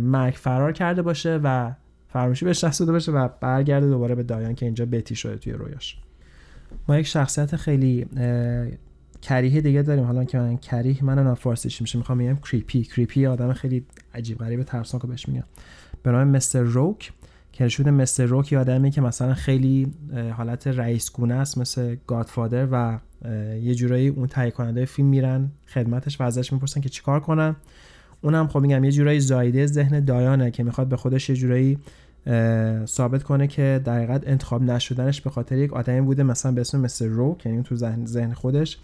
مرگ 0.00 0.34
فرار 0.34 0.72
کرده 0.72 1.02
باشه 1.02 1.40
و 1.44 1.72
فراموشی 2.08 2.44
بهش 2.44 2.64
دست 2.64 2.82
باشه 2.82 3.12
و 3.12 3.28
برگرده 3.40 3.86
دوباره 3.86 4.14
به 4.14 4.22
دایان 4.22 4.54
که 4.54 4.66
اینجا 4.66 4.86
بتی 4.86 5.14
شده 5.14 5.36
توی 5.36 5.52
رویاش. 5.52 5.98
ما 6.88 6.98
یک 6.98 7.06
شخصیت 7.06 7.56
خیلی 7.56 8.06
کریه 9.22 9.60
دیگه 9.60 9.82
داریم. 9.82 10.04
حالا 10.04 10.24
که 10.24 10.38
من 10.38 10.56
کریه 10.56 11.04
من 11.04 11.18
نه 11.18 11.34
فارسیش 11.34 11.80
میشه؟ 11.80 11.98
می‌خوام 11.98 12.18
بگم 12.18 12.36
کریپی 12.36 12.82
کریپی 12.82 13.26
آدم 13.26 13.52
خیلی 13.52 13.86
عجیب 14.14 14.38
غریب 14.38 14.62
ترسناک 14.62 15.06
بهش 15.06 15.28
میگم. 15.28 15.44
به 16.02 16.12
نام 16.12 16.28
مستر 16.28 16.62
روک 16.62 17.12
نشون 17.60 17.90
مستر 17.90 18.24
روک 18.24 18.52
یه 18.52 18.58
آدمی 18.58 18.90
که 18.90 19.00
مثلا 19.00 19.34
خیلی 19.34 19.92
حالت 20.36 20.66
رئیس 20.66 21.12
گونه 21.12 21.34
است 21.34 21.58
مثل 21.58 21.96
گادفادر 22.06 22.68
و 22.72 22.98
یه 23.62 23.74
جورایی 23.74 24.08
اون 24.08 24.26
تهیه 24.26 24.50
کننده 24.50 24.84
فیلم 24.84 25.08
میرن 25.08 25.50
خدمتش 25.66 26.20
و 26.20 26.24
ازش 26.24 26.52
می‌پرسن 26.52 26.80
که 26.80 26.88
چیکار 26.88 27.20
کنن 27.20 27.56
اونم 28.20 28.48
خب 28.48 28.60
میگم 28.60 28.84
یه 28.84 28.92
جورایی 28.92 29.20
زایده 29.20 29.66
ذهن 29.66 30.04
دایانه 30.04 30.50
که 30.50 30.62
می‌خواد 30.62 30.88
به 30.88 30.96
خودش 30.96 31.30
یه 31.30 31.36
جورایی 31.36 31.78
ثابت 32.86 33.22
کنه 33.22 33.46
که 33.46 33.80
در 33.84 34.10
انتخاب 34.10 34.62
نشدنش 34.62 35.20
به 35.20 35.30
خاطر 35.30 35.56
یک 35.56 35.72
آدمی 35.72 36.00
بوده 36.00 36.22
مثلا 36.22 36.52
به 36.52 36.60
اسم 36.60 36.80
مثل 36.80 37.08
رو 37.08 37.38
یعنی 37.44 37.62
تو 37.62 37.76
ذهن 38.06 38.32
خودش. 38.32 38.78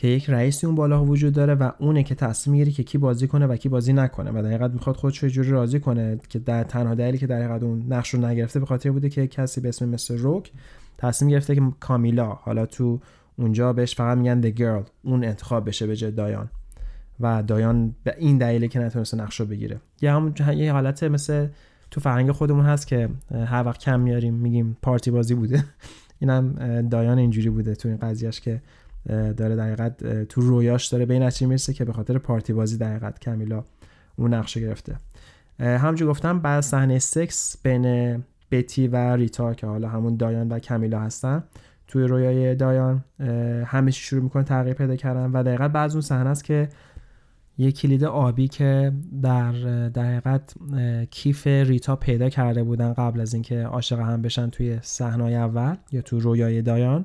که 0.00 0.08
یک 0.08 0.30
رئیسی 0.30 0.66
اون 0.66 0.74
بالا 0.74 1.04
وجود 1.04 1.32
داره 1.32 1.54
و 1.54 1.70
اونه 1.78 2.02
که 2.02 2.14
تصمیم 2.14 2.52
می‌گیره 2.52 2.72
که 2.76 2.82
کی 2.82 2.98
بازی 2.98 3.28
کنه 3.28 3.46
و 3.46 3.56
کی 3.56 3.68
بازی 3.68 3.92
نکنه. 3.92 4.30
و 4.30 4.42
در 4.42 4.48
حقیقت 4.48 4.70
می‌خواد 4.70 4.96
خودش 4.96 5.24
جوری 5.24 5.50
راضی 5.50 5.80
کنه 5.80 6.18
که 6.28 6.38
در 6.38 6.64
تنها 6.64 6.94
دلیلی 6.94 7.18
که 7.18 7.26
در 7.26 7.42
حقیقت 7.42 7.62
اون 7.62 7.84
نقش 7.88 8.14
رو 8.14 8.26
نگرفته 8.26 8.60
به 8.60 8.66
خاطر 8.66 8.90
بوده 8.90 9.08
که 9.08 9.26
کسی 9.26 9.60
به 9.60 9.68
اسم 9.68 9.88
مثل 9.88 10.18
روک 10.18 10.52
تصمیم 10.98 11.30
گرفته 11.30 11.54
که 11.54 11.62
کامیلا 11.80 12.26
حالا 12.26 12.66
تو 12.66 13.00
اونجا 13.36 13.72
بهش 13.72 13.94
فقط 13.94 14.18
میگن 14.18 14.42
the 14.42 14.58
girl 14.58 14.90
اون 15.02 15.24
انتخاب 15.24 15.68
بشه 15.68 15.86
به 15.86 15.96
جای 15.96 16.10
دایان. 16.10 16.50
و 17.20 17.42
دایان 17.42 17.94
به 18.04 18.14
این 18.18 18.38
دلیله 18.38 18.68
که 18.68 18.78
نتونسته 18.78 19.16
نقش 19.16 19.40
رو 19.40 19.46
بگیره. 19.46 19.80
یا 20.00 20.16
همون 20.16 20.34
یه 20.56 20.72
حالت 20.72 21.02
مثل 21.02 21.48
تو 21.90 22.00
فرهنگ 22.00 22.30
خودمون 22.30 22.64
هست 22.64 22.86
که 22.86 23.08
هر 23.46 23.62
وقت 23.66 23.80
کم 23.80 24.00
میاریم 24.00 24.34
میگیم 24.34 24.76
پارتی 24.82 25.10
بازی 25.10 25.34
بوده. 25.34 25.64
اینم 26.20 26.52
دایان 26.88 27.18
اینجوری 27.18 27.50
بوده 27.50 27.74
تو 27.74 27.88
این 27.88 27.96
قضیهش 27.96 28.40
که 28.40 28.62
داره 29.08 29.56
در 29.56 29.88
تو 30.24 30.40
رویاش 30.40 30.86
داره 30.86 31.06
به 31.06 31.14
این 31.14 31.22
نتیجه 31.22 31.46
می‌رسه 31.46 31.72
که 31.72 31.84
به 31.84 31.92
خاطر 31.92 32.18
پارتی 32.18 32.52
بازی 32.52 32.78
در 32.78 33.10
کمیلا 33.10 33.64
اون 34.16 34.34
نقش 34.34 34.58
گرفته. 34.58 34.96
همونجور 35.60 36.08
گفتم 36.08 36.38
بعد 36.38 36.60
صحنه 36.60 36.98
سکس 36.98 37.56
بین 37.62 38.16
بتی 38.50 38.88
و 38.88 38.96
ریتا 38.96 39.54
که 39.54 39.66
حالا 39.66 39.88
همون 39.88 40.16
دایان 40.16 40.48
و 40.48 40.58
کمیلا 40.58 41.00
هستن 41.00 41.44
توی 41.86 42.04
رویای 42.04 42.54
دایان 42.54 43.04
همه 43.66 43.90
شروع 43.90 44.22
می‌کنه 44.22 44.42
تغییر 44.42 44.74
پیدا 44.74 44.96
کردن 44.96 45.30
و 45.30 45.42
دقیقا 45.42 45.68
بعض 45.68 45.92
اون 45.92 46.00
صحنه 46.00 46.30
است 46.30 46.44
که 46.44 46.68
یه 47.58 47.72
کلید 47.72 48.04
آبی 48.04 48.48
که 48.48 48.92
در 49.22 49.52
در 49.88 50.40
کیف 51.10 51.46
ریتا 51.46 51.96
پیدا 51.96 52.28
کرده 52.28 52.62
بودن 52.62 52.92
قبل 52.92 53.20
از 53.20 53.34
اینکه 53.34 53.62
عاشق 53.62 53.98
هم 53.98 54.22
بشن 54.22 54.50
توی 54.50 54.78
صحنه 54.82 55.24
اول 55.24 55.76
یا 55.92 56.02
تو 56.02 56.20
رویای 56.20 56.62
دایان 56.62 57.04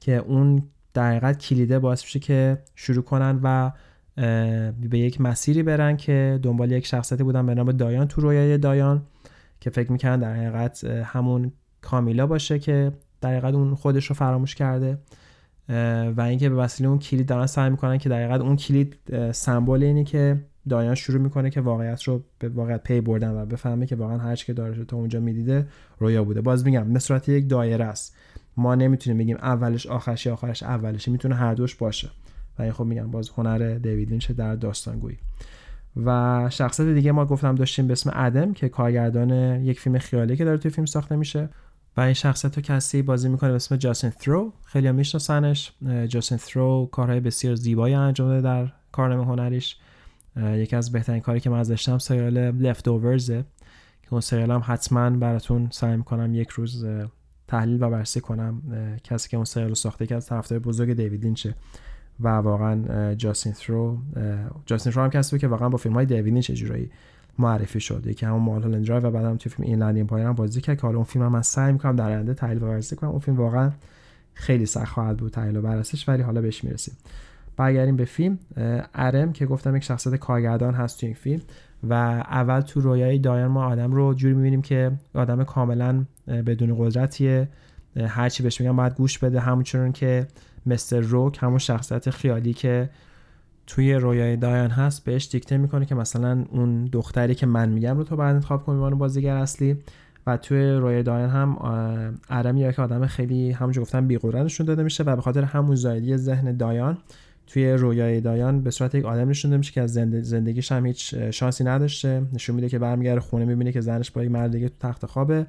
که 0.00 0.16
اون 0.16 0.62
در 0.98 1.10
حقیقت 1.10 1.38
کلیده 1.38 1.78
باعث 1.78 2.02
میشه 2.02 2.18
که 2.18 2.58
شروع 2.74 3.04
کنن 3.04 3.40
و 3.42 3.72
به 4.90 4.98
یک 4.98 5.20
مسیری 5.20 5.62
برن 5.62 5.96
که 5.96 6.40
دنبال 6.42 6.72
یک 6.72 6.86
شخصیتی 6.86 7.22
بودن 7.22 7.46
به 7.46 7.54
نام 7.54 7.72
دایان 7.72 8.08
تو 8.08 8.20
رویای 8.20 8.58
دایان 8.58 9.02
که 9.60 9.70
فکر 9.70 9.92
می‌کنن 9.92 10.18
در 10.18 10.34
حقیقت 10.34 10.84
همون 10.84 11.52
کامیلا 11.80 12.26
باشه 12.26 12.58
که 12.58 12.92
در 13.20 13.30
حقیقت 13.30 13.54
اون 13.54 13.74
خودش 13.74 14.06
رو 14.06 14.14
فراموش 14.14 14.54
کرده. 14.54 14.98
و 16.16 16.20
اینکه 16.20 16.48
به 16.48 16.56
وسیله 16.56 16.88
اون 16.88 16.98
کلید 16.98 17.26
دارن 17.26 17.46
سعی 17.46 17.70
می‌کنن 17.70 17.98
که 17.98 18.08
در 18.08 18.32
اون 18.32 18.56
کلید 18.56 18.96
سمبل 19.32 19.82
اینه 19.82 20.04
که 20.04 20.40
دایان 20.68 20.94
شروع 20.94 21.20
می‌کنه 21.20 21.50
که 21.50 21.60
واقعیت 21.60 22.02
رو 22.02 22.24
به 22.38 22.48
واقعیت 22.48 22.82
پی 22.82 23.00
بردن 23.00 23.30
و 23.30 23.46
بفهمه 23.46 23.86
که 23.86 23.96
واقعا 23.96 24.18
هر 24.18 24.34
که 24.34 24.52
داره 24.52 24.84
تا 24.84 24.96
اونجا 24.96 25.20
می‌دیده 25.20 25.66
رویا 25.98 26.24
بوده. 26.24 26.40
باز 26.40 26.64
میگم 26.64 26.86
مثل 26.86 27.20
یک 27.26 27.48
دایره 27.48 27.84
است. 27.84 28.16
ما 28.58 28.74
نمی‌تونیم 28.74 29.18
بگیم 29.18 29.36
اولش 29.36 29.86
آخرش 29.86 30.26
یا 30.26 30.32
آخرش 30.32 30.62
اولش 30.62 31.08
می‌تونه 31.08 31.34
هر 31.34 31.54
دوش 31.54 31.74
باشه. 31.74 32.10
و 32.58 32.62
این 32.62 32.72
خب 32.72 32.84
میگم 32.84 33.10
باز 33.10 33.28
هنر 33.28 33.78
دیوید 33.78 34.10
لینچ 34.10 34.30
در 34.30 34.56
داستانگویی. 34.56 35.18
و 35.96 36.46
شخصیت 36.50 36.86
دیگه 36.94 37.12
ما 37.12 37.26
گفتم 37.26 37.54
داشتیم 37.54 37.86
به 37.86 37.92
اسم 37.92 38.10
ادم 38.14 38.52
که 38.52 38.68
کارگردان 38.68 39.30
یک 39.64 39.80
فیلم 39.80 39.98
خیالی 39.98 40.36
که 40.36 40.44
داره 40.44 40.58
توی 40.58 40.70
فیلم 40.70 40.86
ساخته 40.86 41.16
میشه. 41.16 41.48
و 41.96 42.00
این 42.00 42.12
شخصیت 42.12 42.56
رو 42.56 42.62
کسی 42.62 43.02
بازی 43.02 43.28
می‌کنه 43.28 43.50
به 43.50 43.56
اسم 43.56 43.76
جاستین 43.76 44.10
ثرو 44.10 44.52
خیلی 44.64 44.88
هم 44.88 44.94
میشناسنش. 44.94 45.72
جاستین 46.08 46.38
ثرو 46.38 46.88
کارهای 46.92 47.20
بسیار 47.20 47.54
زیبایی 47.54 47.94
انجام 47.94 48.28
داده 48.28 48.40
در 48.40 48.72
کارنامه 48.92 49.24
هنریش. 49.24 49.76
یکی 50.36 50.76
از 50.76 50.92
بهترین 50.92 51.20
کاری 51.20 51.40
که 51.40 51.50
من 51.50 51.58
از 51.58 51.68
داشتم 51.68 51.98
سریال 51.98 52.38
لفت 52.50 52.88
اوورزه 52.88 53.44
که 54.02 54.12
اون 54.12 54.20
سریال 54.20 54.50
هم 54.50 54.62
حتما 54.64 55.10
براتون 55.10 55.68
سعی 55.70 55.96
می‌کنم 55.96 56.34
یک 56.34 56.48
روز 56.48 56.86
تحلیل 57.48 57.82
و 57.82 57.90
بررسی 57.90 58.20
کنم 58.20 58.62
کسی 59.04 59.28
که 59.28 59.36
اون 59.36 59.44
سریال 59.44 59.68
رو 59.68 59.74
ساخته 59.74 60.06
که 60.06 60.14
از 60.14 60.26
طرفدار 60.26 60.58
بزرگ 60.58 60.92
دیوید 60.92 61.24
لینچه 61.24 61.54
و 62.20 62.28
واقعا 62.28 63.14
جاستین 63.14 63.52
ثرو 63.52 63.98
جاستین 64.66 64.92
ثرو 64.92 65.02
هم 65.02 65.10
کسی 65.10 65.38
که 65.38 65.48
واقعا 65.48 65.68
با 65.68 65.78
فیلم 65.78 65.94
های 65.94 66.06
دیوید 66.06 66.32
لینچ 66.32 66.50
جورایی 66.50 66.90
معرفی 67.38 67.80
شد. 67.80 68.06
یکی 68.06 68.26
همون 68.26 68.42
Mulholland 68.42 68.82
Drive 68.82 69.06
و 69.06 69.10
بعدم 69.10 69.36
توی 69.36 69.52
فیلم 69.52 69.68
Inland 69.68 70.06
Empire 70.06 70.32
بازی 70.32 70.60
کرد 70.60 70.76
که 70.76 70.82
حالا 70.82 70.96
اون 70.96 71.04
فیلم 71.04 71.24
هم 71.24 71.32
من 71.32 71.42
سعی 71.42 71.72
می‌کنم 71.72 71.96
در 71.96 72.06
آینده 72.06 72.34
تحلیل 72.34 72.62
و 72.62 72.66
بررسی 72.66 72.96
کنم. 72.96 73.10
اون 73.10 73.18
فیلم 73.18 73.36
واقعا 73.36 73.70
خیلی 74.34 74.66
سخت 74.66 74.92
خواهد 74.92 75.16
بود 75.16 75.32
تحلیل 75.32 75.56
و 75.56 75.62
بررسیش 75.62 76.08
ولی 76.08 76.22
حالا 76.22 76.40
بهش 76.40 76.64
می‌رسیم. 76.64 76.94
برگردیم 77.56 77.96
به 77.96 78.04
فیلم. 78.04 78.38
عرضم 78.94 79.32
که 79.32 79.46
گفتم 79.46 79.76
یک 79.76 79.82
شخصیت 79.82 80.14
کارگردان 80.14 80.74
هست 80.74 81.00
تو 81.00 81.06
این 81.06 81.14
فیلم. 81.14 81.42
و 81.84 81.92
اول 81.94 82.60
تو 82.60 82.80
رویای 82.80 83.18
دایان 83.18 83.50
ما 83.50 83.64
آدم 83.64 83.92
رو 83.92 84.14
جوری 84.14 84.34
می‌بینیم 84.34 84.62
که 84.62 84.92
آدم 85.14 85.44
کاملا 85.44 86.04
بدون 86.26 86.74
قدرتیه. 86.78 87.48
هرچی 87.96 88.42
بهش 88.42 88.60
میگم 88.60 88.76
باید 88.76 88.94
گوش 88.94 89.18
بده. 89.18 89.40
همونچنان 89.40 89.92
که 89.92 90.26
مستر 90.66 91.00
روک 91.00 91.38
همون 91.40 91.58
شخصیت 91.58 92.10
خیالی 92.10 92.52
که 92.52 92.90
توی 93.66 93.94
رویای 93.94 94.36
دایان 94.36 94.70
هست 94.70 95.04
بهش 95.04 95.28
دیکته 95.32 95.56
می‌کنه 95.56 95.86
که 95.86 95.94
مثلا 95.94 96.44
اون 96.50 96.84
دختری 96.84 97.34
که 97.34 97.46
من 97.46 97.68
میگم 97.68 97.96
رو 97.96 98.04
تو 98.04 98.16
بعد 98.16 98.34
انتخاب 98.34 98.64
کنی 98.64 98.74
عنوان 98.74 98.98
بازیگر 98.98 99.36
اصلی. 99.36 99.76
و 100.26 100.36
توی 100.36 100.70
رویای 100.70 101.02
دایان 101.02 101.30
هم 101.30 101.56
ارم 102.30 102.56
یا 102.56 102.72
که 102.72 102.82
آدم 102.82 103.06
خیلی 103.06 103.52
همونجور 103.52 103.82
گفتم 103.82 104.06
بیقدرت 104.06 104.44
نشون 104.44 104.66
داده 104.66 104.82
میشه 104.82 105.04
و 105.04 105.16
به 105.16 105.22
خاطر 105.22 105.42
همون 105.42 105.76
زایدی 105.76 106.16
ذهن 106.16 106.56
دایان 106.56 106.98
توی 107.48 107.72
رویای 107.72 108.20
دایان 108.20 108.62
به 108.62 108.70
صورت 108.70 108.94
یک 108.94 109.04
آدم 109.04 109.28
نشون 109.28 109.56
میشه 109.56 109.72
که 109.72 109.80
از 109.80 109.92
زندگیش 110.22 110.72
هم 110.72 110.86
هیچ 110.86 111.14
شانسی 111.14 111.64
نداشته. 111.64 112.22
نشون 112.32 112.56
میده 112.56 112.68
که 112.68 112.78
برمیگره 112.78 113.20
خونه 113.20 113.44
می‌بینه 113.44 113.72
که 113.72 113.80
زنش 113.80 114.10
با 114.10 114.24
یک 114.24 114.30
مرد 114.30 114.52
دیگه 114.52 114.68
تو 114.68 114.74
تخت 114.80 115.06
خوابه. 115.06 115.46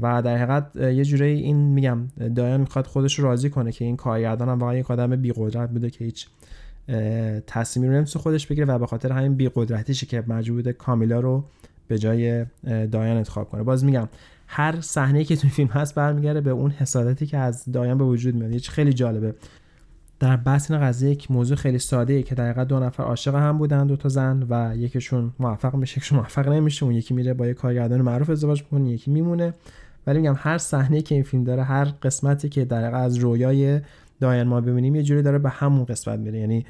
و 0.00 0.22
در 0.22 0.36
حقیقت 0.36 0.76
یه 0.76 1.04
جوری 1.04 1.24
این 1.24 1.56
میگم 1.56 1.98
دایان 2.34 2.60
می‌خواد 2.60 2.86
خودش 2.86 3.18
رو 3.18 3.24
راضی 3.24 3.50
کنه 3.50 3.72
که 3.72 3.84
این 3.84 3.96
کارگردان 3.96 4.48
هم 4.48 4.58
واقعا 4.58 4.76
یک 4.76 4.90
آدم 4.90 5.16
بیقدرت 5.16 5.70
بوده 5.70 5.90
که 5.90 6.04
هیچ 6.04 6.26
تصمیمی 7.46 7.88
رو 7.88 7.96
نمی‌تونه 7.96 8.22
خودش 8.22 8.46
بگیره 8.46 8.66
و 8.66 8.78
به 8.78 8.86
خاطر 8.86 9.12
همین 9.12 9.34
بیقدرتیشه 9.34 10.06
که 10.06 10.24
مجبور 10.26 10.56
بوده 10.56 10.72
کامیلا 10.72 11.20
رو 11.20 11.44
به 11.88 11.98
جای 11.98 12.44
دایان 12.64 13.16
انتخاب 13.16 13.48
کنه. 13.48 13.62
باز 13.62 13.84
میگم 13.84 14.08
هر 14.46 14.80
صحنه 14.80 15.24
که 15.24 15.36
تو 15.36 15.48
فیلم 15.48 15.68
هست 15.68 15.94
برمیگره 15.94 16.40
به 16.40 16.50
اون 16.50 16.70
حسادتی 16.70 17.26
که 17.26 17.38
از 17.38 17.64
دایان 17.72 17.98
به 17.98 18.04
وجود 18.04 18.34
میاد. 18.34 18.60
خیلی 18.60 18.92
جالبه. 18.92 19.34
در 20.20 20.36
بطن 20.36 20.78
قضیه 20.78 21.10
یک 21.10 21.30
موضوع 21.30 21.56
خیلی 21.56 21.78
ساده 21.78 22.12
ای 22.12 22.22
که 22.22 22.34
در 22.34 22.64
دو 22.64 22.80
نفر 22.80 23.02
عاشق 23.02 23.34
هم 23.34 23.58
بودن 23.58 23.86
دو 23.86 23.96
تا 23.96 24.08
زن 24.08 24.46
و 24.50 24.76
یکیشون 24.76 25.32
موفق 25.38 25.74
میشه 25.74 25.98
یکیشون 25.98 26.18
موفق 26.18 26.48
نمیشه 26.48 26.84
اون 26.84 26.94
یکی 26.94 27.14
میره 27.14 27.34
با 27.34 27.46
یک 27.46 27.56
کارگردان 27.56 28.02
معروف 28.02 28.30
ازدواج 28.30 28.62
می‌کنه 28.62 28.90
یکی 28.90 29.10
میمونه. 29.10 29.54
ولی 30.06 30.18
میگم 30.18 30.34
هر 30.38 30.58
صحنه 30.58 31.02
که 31.02 31.14
این 31.14 31.24
فیلم 31.24 31.44
داره 31.44 31.62
هر 31.62 31.84
قسمتی 31.84 32.48
که 32.48 32.64
در 32.64 32.94
از 32.94 33.16
رویای 33.16 33.80
داین 34.20 34.42
ما 34.42 34.60
ببینیم 34.60 34.94
یه 34.94 35.02
جوری 35.02 35.22
داره 35.22 35.38
به 35.38 35.48
همون 35.48 35.84
قسمت 35.84 36.18
میره. 36.18 36.38
یعنی 36.38 36.66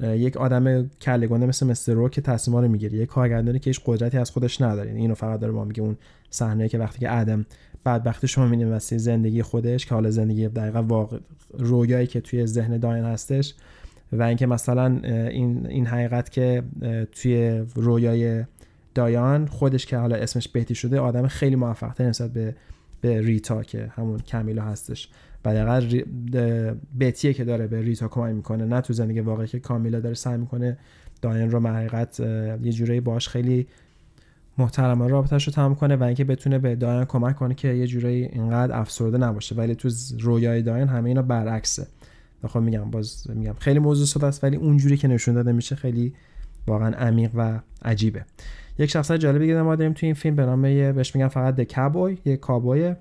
یک 0.00 0.36
آدم 0.36 0.90
کلگونه 1.00 1.46
مثل 1.46 1.66
مستر 1.66 1.92
رو 1.92 2.08
که 2.08 2.20
تصمیما 2.20 2.60
رو 2.60 2.68
می‌گیره. 2.68 2.98
یک 2.98 3.08
کارگردانی 3.08 3.58
که 3.58 3.70
هیچ 3.70 3.80
قدرتی 3.86 4.18
از 4.18 4.30
خودش 4.30 4.60
نداره. 4.60 4.88
یعنی 4.88 5.00
اینو 5.00 5.14
فقط 5.14 5.40
داره 5.40 5.52
ما 5.52 5.64
میگه 5.64 5.82
اون 5.82 5.96
صحنه 6.30 6.68
که 6.68 6.78
وقتی 6.78 6.98
که 6.98 7.10
آدم 7.10 7.46
بدبخت 7.86 8.26
شما 8.26 8.44
می‌بینیم 8.44 8.70
واسه 8.70 8.98
زندگی 8.98 9.42
خودش 9.42 9.86
که 9.86 9.94
حالا 9.94 10.10
زندگی 10.10 10.48
دقیقا 10.48 10.82
واقع 10.82 11.18
رویایی 11.52 12.06
که 12.06 12.20
توی 12.20 12.46
ذهن 12.46 12.78
داین 12.78 13.04
هستش 13.04 13.54
و 14.12 14.22
اینکه 14.22 14.46
مثلا 14.46 15.00
این 15.28 15.66
این 15.66 15.86
حقیقت 15.86 16.30
که 16.30 16.62
توی 17.12 17.64
رویای 17.74 18.44
دایان 18.94 19.46
خودش 19.46 19.86
که 19.86 19.96
حالا 19.96 20.16
اسمش 20.16 20.48
بهتی 20.48 20.74
شده 20.74 21.00
آدم 21.00 21.26
خیلی 21.26 21.56
موفق 21.56 21.92
تر 21.92 22.04
نسبت 22.04 22.32
به 22.32 22.54
به 23.00 23.20
ریتا 23.20 23.62
که 23.62 23.92
همون 23.96 24.18
کمیلا 24.18 24.62
هستش. 24.62 25.08
و 25.44 25.54
دقیقا 25.54 26.02
بتیه 27.00 27.32
که 27.32 27.44
داره 27.44 27.66
به 27.66 27.80
ریتا 27.80 28.08
کمک 28.08 28.34
می‌کنه 28.34 28.64
نه 28.64 28.80
تو 28.80 28.92
زندگی 28.92 29.20
واقعی 29.20 29.46
که 29.46 29.58
کامیلا 29.60 30.00
داره 30.00 30.14
سعی 30.14 30.38
می‌کنه 30.38 30.78
داین 31.22 31.50
رو 31.50 31.68
حقیقت 31.68 32.20
یه 32.62 32.72
جورایی 32.72 33.00
باش 33.00 33.28
خیلی 33.28 33.66
محترمانه 34.58 35.10
رابطهش 35.10 35.46
رو 35.46 35.52
تمام 35.52 35.74
کنه 35.74 35.96
و 35.96 36.02
اینکه 36.02 36.24
بتونه 36.24 36.58
به 36.58 36.76
داین 36.76 37.04
کمک 37.04 37.36
کنه 37.36 37.54
که 37.54 37.68
یه 37.68 37.86
جورایی 37.86 38.24
اینقدر 38.24 38.80
افسرده 38.80 39.18
نباشه. 39.18 39.54
ولی 39.54 39.74
تو 39.74 39.90
رویای 40.20 40.62
داین 40.62 40.88
همه 40.88 41.08
اینا 41.08 41.22
برعکسه. 41.22 41.86
خب 42.48 42.60
میگم 42.60 42.90
باز 42.90 43.30
میگم 43.30 43.54
خیلی 43.58 43.78
موضوع 43.78 44.06
شده 44.06 44.26
است 44.26 44.44
ولی 44.44 44.56
اونجوری 44.56 44.96
که 44.96 45.08
نشون 45.08 45.34
داده 45.34 45.52
میشه 45.52 45.76
خیلی 45.76 46.14
واقعا 46.66 46.88
عمیق 46.88 47.30
و 47.34 47.60
عجیبه. 47.82 48.24
یک 48.78 48.90
شخصیت 48.90 49.20
جالبی 49.20 49.46
دیگه 49.46 49.62
ما 49.62 49.76
داریم 49.76 49.92
تو 49.92 50.06
این 50.06 50.14
فیلم 50.14 50.36
به 50.36 50.46
نام 50.46 50.62
بهش 50.62 51.14
میگن 51.14 51.28
فقط 51.28 51.60
کابوی 51.60 52.18
یک 52.24 52.40
کابوی 52.40 52.94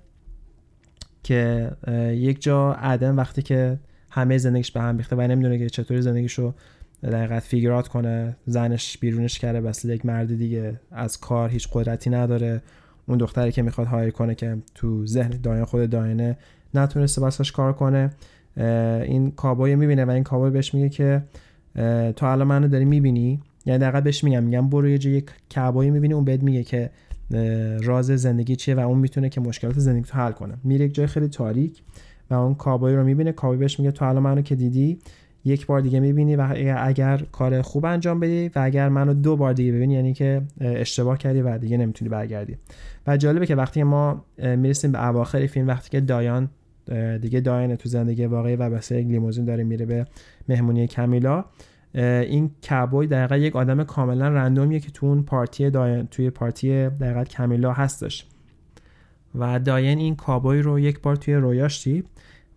که 1.23 1.71
یک 2.11 2.41
جا 2.41 2.73
عدم 2.73 3.17
وقتی 3.17 3.41
که 3.41 3.79
همه 4.11 4.37
زندگیش 4.37 4.71
به 4.71 4.81
هم 4.81 4.97
ریخته 4.97 5.15
و 5.15 5.21
نمی‌دونه 5.21 5.57
که 5.57 5.69
چطوری 5.69 6.01
زندگیشو 6.01 6.53
در 7.01 7.15
حقیقت 7.15 7.43
فیگرات 7.43 7.87
کنه 7.87 8.35
زنش 8.45 8.97
بیرونش 8.97 9.39
کرده 9.39 9.61
بس 9.61 9.85
یک 9.85 10.05
مرد 10.05 10.37
دیگه 10.37 10.79
از 10.91 11.19
کار 11.19 11.49
هیچ 11.49 11.69
قدرتی 11.73 12.09
نداره. 12.09 12.61
اون 13.07 13.17
دختری 13.17 13.51
که 13.51 13.61
می‌خواد 13.61 13.87
هایر 13.87 14.09
کنه 14.09 14.35
که 14.35 14.57
تو 14.75 15.05
ذهن 15.05 15.29
داین 15.29 15.65
خود 15.65 15.89
داینه 15.89 16.37
نتونسته 16.73 17.21
بسش 17.21 17.51
کار 17.51 17.73
کنه. 17.73 18.11
این 19.03 19.31
کابوی 19.31 19.75
می‌بینه 19.75 20.05
و 20.05 20.09
این 20.09 20.23
کابوی 20.23 20.49
بهش 20.49 20.73
میگه 20.73 20.89
که 20.89 21.23
تو 22.15 22.25
الان 22.25 22.47
منو 22.47 22.67
داری 22.67 22.85
می‌بینی؟ 22.85 23.41
یعنی 23.65 23.79
دقیقا 23.79 24.01
بهش 24.01 24.23
میگم 24.23 24.43
میگم 24.43 24.69
برو 24.69 24.89
یه 24.89 24.97
جای 24.97 25.23
کابوی 25.55 25.89
می‌بینی 25.89 26.13
اون 26.13 26.25
بهت 26.25 26.43
میگه 26.43 26.63
که 26.63 26.89
راز 27.83 28.05
زندگی 28.05 28.55
چیه 28.55 28.75
و 28.75 28.79
اون 28.79 28.97
می‌تونه 28.97 29.29
که 29.29 29.41
مشکلات 29.41 29.79
زندگی 29.79 30.03
تو 30.03 30.17
حل 30.17 30.31
کنه. 30.31 30.53
میره 30.63 30.85
یک 30.85 30.93
جای 30.93 31.07
خیلی 31.07 31.27
تاریک 31.27 31.81
و 32.29 32.33
اون 32.33 32.55
کابوی 32.55 32.93
رو 32.95 33.03
می‌بینه. 33.03 33.31
کابوی 33.31 33.57
بهش 33.57 33.79
میگه 33.79 33.91
تو 33.91 34.05
الان 34.05 34.23
منو 34.23 34.41
که 34.41 34.55
دیدی؟ 34.55 34.99
یک 35.47 35.65
بار 35.65 35.81
دیگه 35.81 35.99
می‌بینی 35.99 36.35
و 36.35 36.47
اگر 36.77 37.17
کار 37.31 37.61
خوب 37.61 37.85
انجام 37.85 38.19
بدی 38.19 38.47
و 38.47 38.59
اگر 38.59 38.89
منو 38.89 39.13
دو 39.13 39.35
بار 39.35 39.53
دیگه 39.53 39.71
ببینی 39.71 39.93
یعنی 39.93 40.13
که 40.13 40.41
اشتباه 40.61 41.17
کردی 41.17 41.41
و 41.41 41.57
دیگه 41.57 41.77
نمی‌تونی 41.77 42.09
برگردی. 42.09 42.57
و 43.07 43.17
جالبه 43.17 43.45
که 43.45 43.55
وقتی 43.55 43.83
ما 43.83 44.25
می‌رسیم 44.37 44.91
به 44.91 45.07
اواخر 45.07 45.45
فیلم 45.45 45.67
وقتی 45.67 45.89
که 45.89 46.01
دایان 46.01 46.49
دیگه 47.21 47.39
دایان 47.39 47.75
تو 47.75 47.89
زندگی 47.89 48.25
واقعی 48.25 48.55
و 48.55 48.69
بس 48.69 48.91
یک 48.91 49.07
لیموزین 49.07 49.45
داره 49.45 49.63
میره 49.63 49.85
به 49.85 50.05
مهمونی 50.49 50.87
کمیلا 50.87 51.45
این 51.93 52.51
کبوی 52.69 53.07
دقیقا 53.07 53.37
یک 53.37 53.55
آدم 53.55 53.83
کاملا 53.83 54.29
رندومیه 54.29 54.79
که 54.79 54.91
تو 54.91 55.05
اون 55.05 55.23
پارتی 55.23 55.69
دایان 55.69 56.07
توی 56.07 56.29
پارتی 56.29 56.89
دقیقا 56.89 57.23
کمیلا 57.23 57.73
هستش. 57.73 58.25
و 59.35 59.59
داین 59.59 59.97
این 59.97 60.15
کابوی 60.15 60.61
رو 60.61 60.79
یک 60.79 61.01
بار 61.01 61.15
توی 61.15 61.33
رویاش 61.33 61.83
دید. 61.83 62.07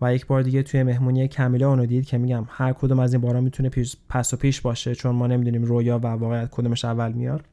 و 0.01 0.14
یک 0.14 0.26
بار 0.26 0.42
دیگه 0.42 0.62
توی 0.62 0.82
مهمونی 0.82 1.28
کمیلا 1.28 1.68
اونو 1.68 1.86
دید 1.86 2.07
که 2.07 2.18
میگم 2.18 2.44
هر 2.48 2.72
کدوم 2.72 2.98
از 2.98 3.12
این 3.12 3.22
بارا 3.22 3.40
می‌تونه 3.40 3.68
پیش 3.68 3.96
پس 4.09 4.34
و 4.34 4.36
پیش 4.36 4.61
باشه 4.61 4.94
چون 4.94 5.14
ما 5.14 5.26
نمی‌دونیم 5.26 5.62
رویا 5.62 5.98
و 5.98 6.07
واقعیت 6.07 6.48
کدومش 6.51 6.84
اول 6.84 7.12
میاد. 7.12 7.44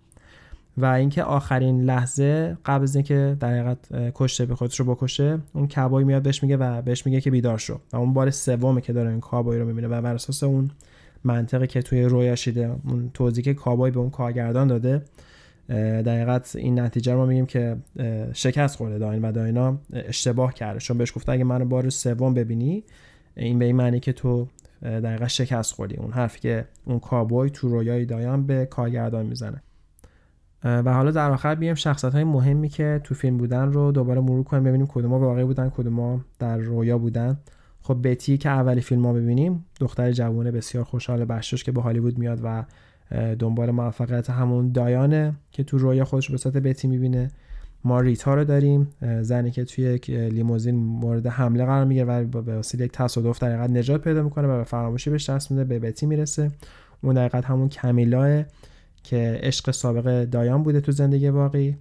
و 0.77 0.85
اینکه 0.85 1.23
آخرین 1.23 1.81
لحظه 1.81 2.57
قبل 2.65 2.83
از 2.83 2.95
اینکه 2.95 3.37
در 3.39 3.49
حقیقت 3.49 4.11
کشته 4.15 4.45
به 4.45 4.55
خودش 4.55 4.79
رو 4.79 4.95
بکشه 4.95 5.39
اون 5.53 5.67
کابوی 5.67 6.03
میاد 6.03 6.21
بهش 6.21 6.43
میگه 6.43 6.57
و 6.57 6.81
بهش 6.81 7.05
میگه 7.05 7.21
که 7.21 7.31
بیدار 7.31 7.57
شو. 7.57 7.79
و 7.93 7.97
اون 7.97 8.13
بار 8.13 8.29
سومه 8.29 8.81
که 8.81 8.93
داره 8.93 9.09
این 9.09 9.19
کابوی 9.19 9.57
رو 9.57 9.65
می‌بینه 9.65 9.87
و 9.87 10.01
بر 10.01 10.15
اساس 10.15 10.43
اون 10.43 10.71
منطقی 11.23 11.67
که 11.67 11.81
توی 11.81 12.03
رویا 12.03 12.35
شیده 12.35 12.75
اون 12.87 13.11
توضیحی 13.13 13.43
که 13.43 13.53
کابوی 13.53 13.91
به 13.91 13.99
اون 13.99 14.09
کارگردان 14.09 14.67
داده 14.67 15.01
دقیقت 15.69 16.55
این 16.55 16.79
نتیجه 16.79 17.13
رو 17.13 17.17
ما 17.17 17.25
میگیم 17.25 17.45
که 17.45 17.77
شکست 18.33 18.75
خورده 18.75 18.97
داین 18.97 19.21
و 19.21 19.31
داینا 19.31 19.77
اشتباه 19.93 20.53
کرده. 20.53 20.79
چون 20.79 20.97
بهش 20.97 21.13
گفته 21.15 21.31
اگه 21.31 21.43
منو 21.43 21.65
بار 21.65 21.89
سوم 21.89 22.33
ببینی 22.33 22.83
این 23.35 23.59
به 23.59 23.65
این 23.65 23.75
معنی 23.75 23.99
که 23.99 24.13
تو 24.13 24.47
دقیقا 24.81 25.27
شکست 25.27 25.73
خوردی. 25.73 25.95
اون 25.95 26.11
حرفی 26.11 26.39
که 26.39 26.65
اون 26.85 26.99
کابوی 26.99 27.49
تو 27.49 27.69
رویای 27.69 28.05
دایان 28.05 28.45
به 28.45 28.65
کارگردان 28.65 29.25
می‌زنه. 29.25 29.63
و 30.63 30.93
حالا 30.93 31.11
در 31.11 31.31
آخر 31.31 31.55
بیایم 31.55 31.75
شخصیت 31.75 32.13
های 32.13 32.23
مهمی 32.23 32.69
که 32.69 33.01
تو 33.03 33.15
فیلم 33.15 33.37
بودن 33.37 33.71
رو 33.71 33.91
دوباره 33.91 34.21
مرور 34.21 34.43
کنیم 34.43 34.63
ببینیم 34.63 34.87
کدوما 34.87 35.19
واقعی 35.19 35.43
بودن 35.43 35.69
کدوما 35.69 36.21
در 36.39 36.57
رویا 36.57 36.97
بودن. 36.97 37.37
خب 37.81 38.07
بتی 38.09 38.37
که 38.37 38.49
اولی 38.49 38.81
فیلم 38.81 39.01
ما 39.01 39.13
ببینیم 39.13 39.65
دختر 39.79 40.11
جوان 40.11 40.51
بسیار 40.51 40.83
خوشحال 40.83 41.25
بشوش 41.25 41.63
که 41.63 41.71
به 41.71 41.81
هالیوود 41.81 42.17
میاد 42.17 42.39
و 42.43 42.65
دنبال 43.11 43.71
موفقیت 43.71 44.29
همون 44.29 44.71
دایانه 44.71 45.33
که 45.51 45.63
تو 45.63 45.77
رویا 45.77 46.05
خودش 46.05 46.31
به 46.31 46.37
صورت 46.37 46.57
بتی 46.57 46.87
می‌بینه. 46.87 47.31
ما 47.83 47.99
ریتا 47.99 48.35
رو 48.35 48.43
داریم. 48.43 48.87
زنی 49.21 49.51
که 49.51 49.65
توی 49.65 49.83
یک 49.85 50.09
لیموزین 50.09 50.75
مورد 50.75 51.27
حمله 51.27 51.65
قرار 51.65 51.85
می‌گیره 51.85 52.05
و 52.05 52.41
به 52.41 52.57
وسیله 52.57 52.85
یک 52.85 52.91
تصادف 52.91 53.39
در 53.39 53.47
حقیقت 53.47 53.69
نجات 53.69 54.01
پیدا 54.01 54.23
می‌کنه 54.23 54.47
و 54.47 54.57
به 54.57 54.63
فراموشی 54.63 55.09
بهش 55.09 55.29
دست 55.29 55.51
میده 55.51 55.63
به 55.63 55.79
بتی 55.79 56.05
می‌رسه. 56.05 56.51
اون 57.03 57.15
در 57.15 57.25
حقیقت 57.25 57.45
همون 57.45 57.69
کمیلاه 57.69 58.43
که 59.03 59.39
عشق 59.43 59.71
سابق 59.71 60.23
دایان 60.23 60.63
بوده 60.63 60.81
تو 60.81 60.91
زندگی 60.91 61.29
واقعی 61.29 61.75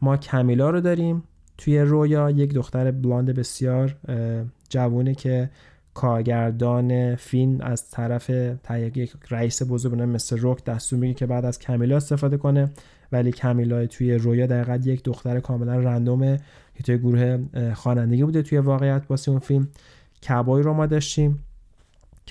ما 0.00 0.16
کمیلا 0.16 0.70
رو 0.70 0.80
داریم. 0.80 1.22
توی 1.58 1.78
رویا 1.78 2.30
یک 2.30 2.54
دختر 2.54 2.90
بلاند 2.90 3.30
بسیار 3.30 3.96
جوونه 4.68 5.14
که 5.14 5.50
کارگردان 5.94 7.16
فیلم 7.16 7.60
از 7.60 7.90
طرف 7.90 8.30
یک 8.94 9.12
رئیس 9.30 9.62
بزرگ 9.62 10.02
مثل 10.02 10.38
روک 10.38 10.64
دستور 10.64 10.98
میگه 10.98 11.14
که 11.14 11.26
بعد 11.26 11.44
از 11.44 11.58
کمیلا 11.58 11.96
استفاده 11.96 12.36
کنه. 12.36 12.70
ولی 13.12 13.32
کمیلا 13.32 13.86
توی 13.86 14.14
رویا 14.14 14.46
دقیقا 14.46 14.78
یک 14.84 15.02
دختر 15.02 15.40
کاملا 15.40 15.76
رندومه 15.76 16.40
که 16.74 16.82
توی 16.82 16.98
گروه 16.98 17.38
خوانندگی 17.74 18.24
بوده 18.24 18.42
توی 18.42 18.58
واقعیت 18.58 19.02
واسه 19.08 19.30
اون 19.30 19.40
فیلم. 19.40 19.68
کبای 20.28 20.62
رو 20.62 20.74
ما 20.74 20.86
داشتیم. 20.86 21.38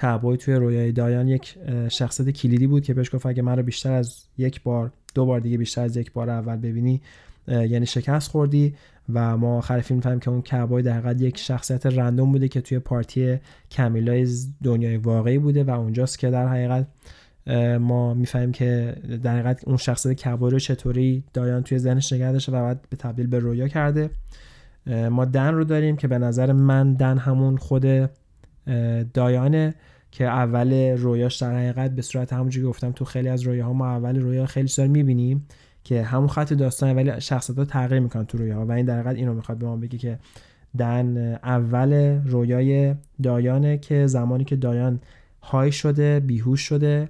کبای 0.01 0.38
توی 0.38 0.53
رویای 0.53 0.91
دایان 0.91 1.28
یک 1.28 1.57
شخصیت 1.89 2.30
کلیدی 2.30 2.68
بود 2.68 2.84
که 2.84 2.93
بهش 2.93 3.16
گفت 3.16 3.26
اگه 3.26 3.41
من 3.41 3.62
بیشتر 3.62 3.91
از 3.91 4.26
یک 4.38 4.64
بار 4.64 4.91
دو 5.16 5.26
بار 5.26 5.39
دیگه 5.39 5.57
بیشتر 5.57 5.82
از 5.82 5.97
یک 5.97 6.12
بار 6.12 6.30
اول 6.30 6.55
ببینی 6.55 7.01
یعنی 7.47 7.86
شکست 7.86 8.32
خوردی. 8.32 8.76
و 9.14 9.38
ما 9.38 9.58
آخر 9.58 9.80
فیلم 9.80 9.99
فهمیم 9.99 10.20
که 10.20 10.30
اون 10.30 10.41
کبای 10.41 10.84
در 10.84 10.93
حقیقت 10.93 11.22
یک 11.22 11.38
شخصیت 11.38 11.86
رندوم 11.86 12.32
بوده 12.32 12.47
که 12.47 12.62
توی 12.62 12.80
پارتی 12.80 13.39
کمیلای 13.72 14.28
دنیای 14.64 14.97
واقعی 14.97 15.38
بوده 15.38 15.64
و 15.64 15.70
اونجاست 15.70 16.20
که 16.20 16.30
در 16.30 16.47
حقیقت 16.47 16.88
ما 17.80 18.14
می‌فهمیم 18.14 18.52
که 18.52 18.95
در 19.24 19.34
حقیقت 19.34 19.68
اون 19.68 19.78
شخصیت 19.78 20.14
کبای 20.14 20.52
رو 20.52 20.60
چطوری 20.60 21.24
دایان 21.34 21.64
توی 21.64 21.80
ذهنش 21.80 22.14
نگه 22.14 22.32
داشته 22.32 22.52
و 22.52 22.56
بعد 22.56 22.86
به 22.89 22.97
تبدیل 22.97 23.28
به 23.28 23.39
رویا 23.39 23.68
کرده. 23.68 24.10
ما 25.10 25.26
دن 25.26 25.54
رو 25.54 25.64
داریم 25.64 25.97
که 25.97 26.08
به 26.08 26.18
نظر 26.18 26.52
من 26.52 26.93
دن 26.93 27.18
همون 27.18 27.58
خود 27.58 28.10
دایانه 29.14 29.74
که 30.12 30.26
اول 30.26 30.97
رویاش 30.97 31.36
در 31.36 31.56
حقیقت 31.56 31.91
به 31.91 32.02
صورت 32.02 32.34
همونجوری 32.34 32.68
گفتم 32.68 32.91
تو 32.91 33.06
خیلی 33.06 33.30
از 33.30 33.41
رویاها 33.41 33.74
ما 33.74 33.88
اول 33.88 34.20
رویا 34.20 34.45
خیلی 34.45 34.68
سال 34.68 34.88
می‌بینیم. 34.88 35.47
که 35.84 36.04
همون 36.04 36.28
خط 36.28 36.54
داستان 36.54 36.96
ولی 36.96 37.22
شخصیت 37.22 37.58
ها 37.58 37.66
تغییر 37.66 38.00
می‌کنن 38.00 38.26
تو 38.26 38.38
رویاها 38.38 38.66
و 38.66 38.72
این 38.72 38.86
در 38.86 39.00
حقیقت 39.00 39.16
اینو 39.16 39.34
می‌خواد 39.34 39.58
به 39.58 39.66
ما 39.66 39.76
بگه 39.76 39.98
که 39.98 40.20
دن 40.78 41.18
اول 41.44 41.94
رویای 42.26 42.96
دایانه 43.24 43.78
که 43.78 44.08
زمانی 44.08 44.44
که 44.44 44.56
دایان 44.56 45.00
های 45.42 45.72
شده 45.72 46.20
بیهوش 46.20 46.62
شده 46.62 47.10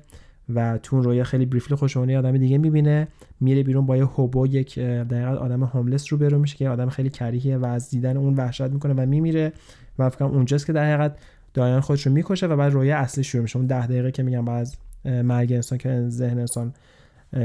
و 0.56 0.78
تو 0.78 0.96
اون 0.96 1.06
رویا 1.06 1.24
خیلی 1.24 1.46
بریفلی 1.46 1.76
خوشمونی 1.76 2.16
آدم 2.16 2.38
دیگه 2.38 2.58
می‌بینه 2.58 3.08
میره 3.40 3.64
بیرون 3.64 3.86
با 3.86 3.98
یه 3.98 4.06
هوبو 4.06 4.48
یک 4.48 4.80
دقیقا 4.80 5.36
آدم 5.36 5.64
هوملس 5.64 6.14
رو 6.14 6.20
برو 6.20 6.40
میشه 6.40 6.58
که 6.58 6.70
آدم 6.70 6.90
خیلی 6.90 7.10
کریهیه 7.10 7.58
و 7.58 7.66
از 7.66 7.90
دیدن 7.90 8.18
اون 8.18 8.34
وحشت 8.36 8.62
می‌کنه 8.62 8.94
و 8.94 9.06
میمیره 9.06 9.54
و 10.00 10.10
فکر 10.10 10.24
اونجاست 10.24 10.66
که 10.66 10.74
در 10.74 10.94
حقیقت 10.94 11.18
دایان 11.54 11.80
خودش 11.80 12.08
رو 12.08 12.14
می‌کشه 12.14 12.48
و 12.48 12.56
بعد 12.56 12.74
رویا 12.74 12.98
اصلی 12.98 13.24
شروع 13.24 13.42
میشه. 13.42 13.58
اون 13.58 13.68
ده 13.68 13.88
دقیقه 13.88 14.12
که 14.12 14.24
میگم 14.24 14.46
بعد 14.46 14.68
مرگ 15.06 15.54
انسان 15.54 15.78
که 15.78 16.06
ذهن 16.10 16.40
انسان 16.40 16.74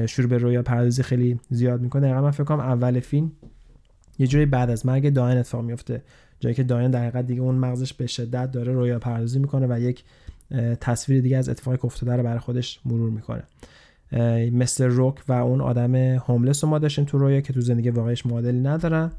شروع 0.06 0.28
به 0.28 0.38
رویا 0.38 0.62
پردازی 0.62 1.02
خیلی 1.02 1.40
زیاد 1.50 1.80
می‌کنه. 1.80 2.02
دقیقا 2.02 2.20
من 2.20 2.30
فکر 2.30 2.44
کنم 2.44 2.60
اول 2.60 3.00
فیلم 3.00 3.32
یه 4.18 4.26
جوری 4.26 4.46
بعد 4.46 4.70
از 4.70 4.86
مرگ 4.86 5.12
دایان 5.12 5.38
اتفاق 5.38 5.64
میفته 5.64 6.02
جایی 6.40 6.54
که 6.54 6.62
دایان 6.62 6.90
در 6.90 7.00
حقیقت 7.00 7.26
دیگه 7.26 7.40
اون 7.40 7.54
مغزش 7.54 7.94
به 7.94 8.06
شدت 8.06 8.50
داره 8.50 8.72
رویا 8.72 8.98
پردازی 8.98 9.38
می‌کنه 9.38 9.66
و 9.70 9.80
یک 9.80 10.04
تصویر 10.80 11.20
دیگه 11.20 11.36
از 11.36 11.48
اتفاقی 11.48 11.76
که 11.76 11.84
افتاده 11.84 12.16
رو 12.16 12.22
برای 12.22 12.38
خودش 12.38 12.80
مرور 12.84 13.10
می‌کنه. 13.10 13.42
مثل 14.52 14.84
روک 14.84 15.14
و 15.28 15.32
اون 15.32 15.60
آدم 15.60 15.94
هوملس 15.94 16.64
رو 16.64 16.70
ما 16.70 16.78
داشتیم 16.78 17.04
تو 17.04 17.18
رویا 17.18 17.40
که 17.40 17.52
تو 17.52 17.60
زندگی 17.60 17.90
واقعیش 17.90 18.26
معادلی 18.26 18.60
ندارن. 18.60 19.12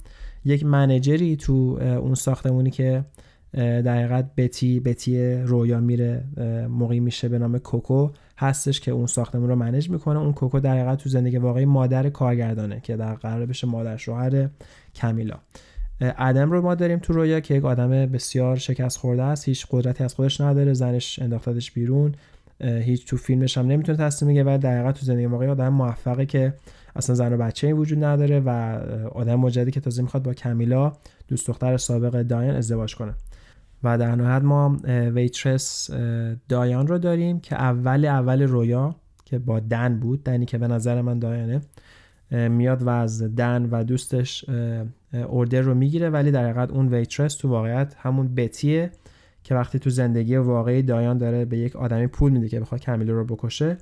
یک 0.46 0.66
منیجری 0.66 1.36
تو 1.36 1.54
اون 1.82 2.16
ساختمونی 2.16 2.72
که 2.72 3.06
در 3.54 3.98
حقیقت 3.98 4.36
بتی 4.38 4.80
بتی 4.80 5.34
رویا 5.34 5.80
میره 5.80 6.24
مقیم 6.70 7.04
میشه 7.04 7.30
به 7.30 7.40
نام 7.40 7.58
کوکو. 7.58 8.10
هستش 8.38 8.80
که 8.80 8.92
اون 8.92 9.06
ساختمون 9.06 9.50
رو 9.50 9.56
منیج 9.56 9.90
می‌کنه. 9.90 10.20
اون 10.20 10.34
کوکو 10.34 10.60
در 10.60 10.72
حقیقت 10.72 10.98
تو 10.98 11.10
زندگی 11.10 11.38
واقعی 11.38 11.66
مادر 11.66 12.10
کارگردانه 12.10 12.80
که 12.80 12.96
در 12.98 13.14
قرار 13.14 13.46
بشه 13.46 13.68
مادر 13.68 13.98
شوهر 13.98 14.50
کمیلا. 14.96 15.36
ادم 16.02 16.52
رو 16.52 16.62
ما 16.62 16.76
داریم 16.76 17.00
تو 17.00 17.14
رویا 17.14 17.40
که 17.40 17.54
یک 17.54 17.66
آدم 17.66 17.90
بسیار 17.90 18.56
شکست 18.56 18.98
خورده 18.98 19.24
است. 19.24 19.46
هیچ 19.46 19.68
قدرتی 19.72 20.04
از 20.04 20.14
خودش 20.14 20.42
نداره. 20.42 20.74
زنش 20.74 21.20
انداختادش 21.20 21.72
بیرون. 21.72 22.16
هیچ 22.62 23.08
تو 23.08 23.18
فیلمش 23.18 23.58
هم 23.58 23.68
نمی‌تونه 23.68 23.98
تصمیم 23.98 24.30
بگیره 24.30 24.56
و 24.56 24.58
در 24.58 24.92
تو 24.92 25.06
زندگی 25.06 25.26
واقعی 25.26 25.48
آدم 25.48 25.70
موفقه 25.70 26.26
که 26.26 26.54
اصلا 26.96 27.16
زن 27.16 27.34
و 27.34 27.38
بچه 27.38 27.74
وجود 27.74 28.04
نداره 28.04 28.40
و 28.40 28.50
آدم 29.12 29.36
مجددی 29.36 29.72
که 29.72 29.80
تازه 29.80 30.02
می‌خواد 30.02 30.24
با 30.24 30.34
کمیلا 30.34 30.92
دوست 31.28 31.48
دختر 31.48 31.78
سابق 31.78 32.22
دایان 32.22 32.56
ازدواج 32.56 32.96
کنه. 32.96 33.14
و 33.88 33.98
در 33.98 34.16
نهایت 34.16 34.44
ما 34.44 34.78
ویترس 35.14 35.92
دایان 36.50 36.88
رو 36.88 36.98
داریم 36.98 37.40
که 37.40 37.56
اول 37.56 38.06
اول 38.06 38.42
رویا 38.42 38.96
که 39.26 39.40
با 39.40 39.60
دن 39.60 40.00
بود 40.00 40.24
دنی 40.24 40.46
که 40.46 40.58
به 40.58 40.68
نظر 40.68 41.02
من 41.02 41.20
دایانه 41.20 41.62
میاد 42.32 42.84
و 42.84 42.90
از 42.90 43.36
دن 43.36 43.70
و 43.72 43.84
دوستش 43.84 44.46
اوردر 45.14 45.62
رو 45.62 45.74
می‌گیره 45.74 46.10
ولی 46.10 46.32
در 46.32 46.44
حقیقت 46.44 46.72
اون 46.72 46.94
ویترس 46.94 47.36
تو 47.36 47.50
واقعیت 47.50 47.96
همون 47.98 48.36
بتیه 48.36 48.92
که 49.44 49.56
وقتی 49.56 49.80
تو 49.80 49.90
زندگی 49.90 50.38
واقعی 50.38 50.82
دایان 50.82 51.18
داره 51.18 51.46
به 51.46 51.58
یک 51.58 51.76
آدمی 51.76 52.08
پول 52.08 52.32
میده 52.32 52.50
که 52.50 52.60
بخواد 52.60 52.82
کمیلو 52.82 53.16
رو 53.16 53.26
بکشه 53.26 53.78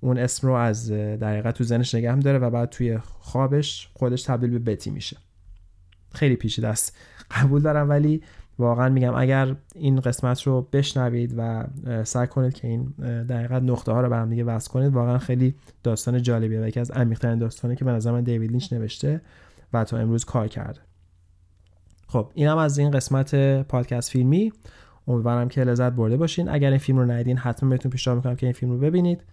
اون 0.00 0.18
اسم 0.18 0.46
رو 0.46 0.52
از 0.52 0.90
در 0.90 1.30
حقیقت 1.30 1.54
تو 1.54 1.64
زنش 1.64 1.94
نگه 1.94 2.12
هم 2.12 2.20
داره 2.20 2.38
و 2.38 2.50
بعد 2.50 2.70
توی 2.70 2.98
خوابش 2.98 3.88
خودش 3.94 4.22
تبدیل 4.22 4.50
به 4.50 4.58
بتی 4.58 4.90
میشه. 4.90 5.16
خیلی 6.14 6.36
پیچیده 6.36 6.68
است. 6.68 6.96
قبول 7.30 7.62
دارم 7.62 7.88
ولی 7.88 8.22
واقعا 8.58 8.88
میگم 8.88 9.14
اگر 9.14 9.56
این 9.74 10.00
قسمت 10.00 10.42
رو 10.42 10.68
بشنوید 10.72 11.34
و 11.36 11.64
سعی 12.04 12.26
کنید 12.26 12.54
که 12.54 12.68
این 12.68 12.84
دقیقا 13.28 13.58
نقطه 13.58 13.92
ها 13.92 14.00
رو 14.00 14.08
به 14.08 14.30
دیگه 14.30 14.44
وصل 14.44 14.70
کنید 14.70 14.92
واقعا 14.92 15.18
خیلی 15.18 15.54
داستان 15.82 16.22
جالبیه 16.22 16.60
و 16.60 16.68
یکی 16.68 16.80
از 16.80 16.90
عمیق‌ترین 16.90 17.38
داستانی 17.38 17.76
که 17.76 17.84
به 17.84 17.90
نظر 17.90 18.12
من 18.12 18.22
دیوید 18.22 18.50
لینچ 18.50 18.72
نوشته 18.72 19.20
و 19.72 19.84
تا 19.84 19.96
امروز 19.96 20.24
کار 20.24 20.48
کرده. 20.48 20.80
خب 22.08 22.30
اینم 22.34 22.58
از 22.58 22.78
این 22.78 22.90
قسمت 22.90 23.34
پادکست 23.62 24.10
فیلمی. 24.10 24.52
امیدوارم 25.08 25.48
که 25.48 25.64
لذت 25.64 25.92
برده 25.92 26.16
باشین. 26.16 26.48
اگر 26.48 26.68
این 26.68 26.78
فیلم 26.78 26.98
رو 26.98 27.10
ندیدین 27.10 27.36
حتما 27.36 27.70
بهتون 27.70 27.90
پیشنهاد 27.90 28.16
می‌کنم 28.16 28.36
که 28.36 28.46
این 28.46 28.52
فیلم 28.52 28.72
رو 28.72 28.78
ببینید. 28.78 29.24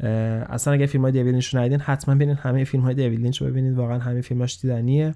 اصلا 0.00 0.72
اگر 0.72 0.86
فیلم 0.86 1.02
های 1.02 1.12
دیوید 1.12 1.32
لینچ 1.32 1.54
رو 1.54 1.60
ندیدین 1.60 1.80
حتما 1.80 2.14
ببینید 2.14 2.38
همه 2.40 2.64
فیلم 2.64 2.82
های 2.82 2.94
دیوید 2.94 3.20
لینچ 3.20 3.42
رو 3.42 3.48
ببینید. 3.48 3.76
واقعا 3.76 3.98
همه 3.98 4.20
فیلماش 4.20 4.60
دیدنیه. 4.60 5.14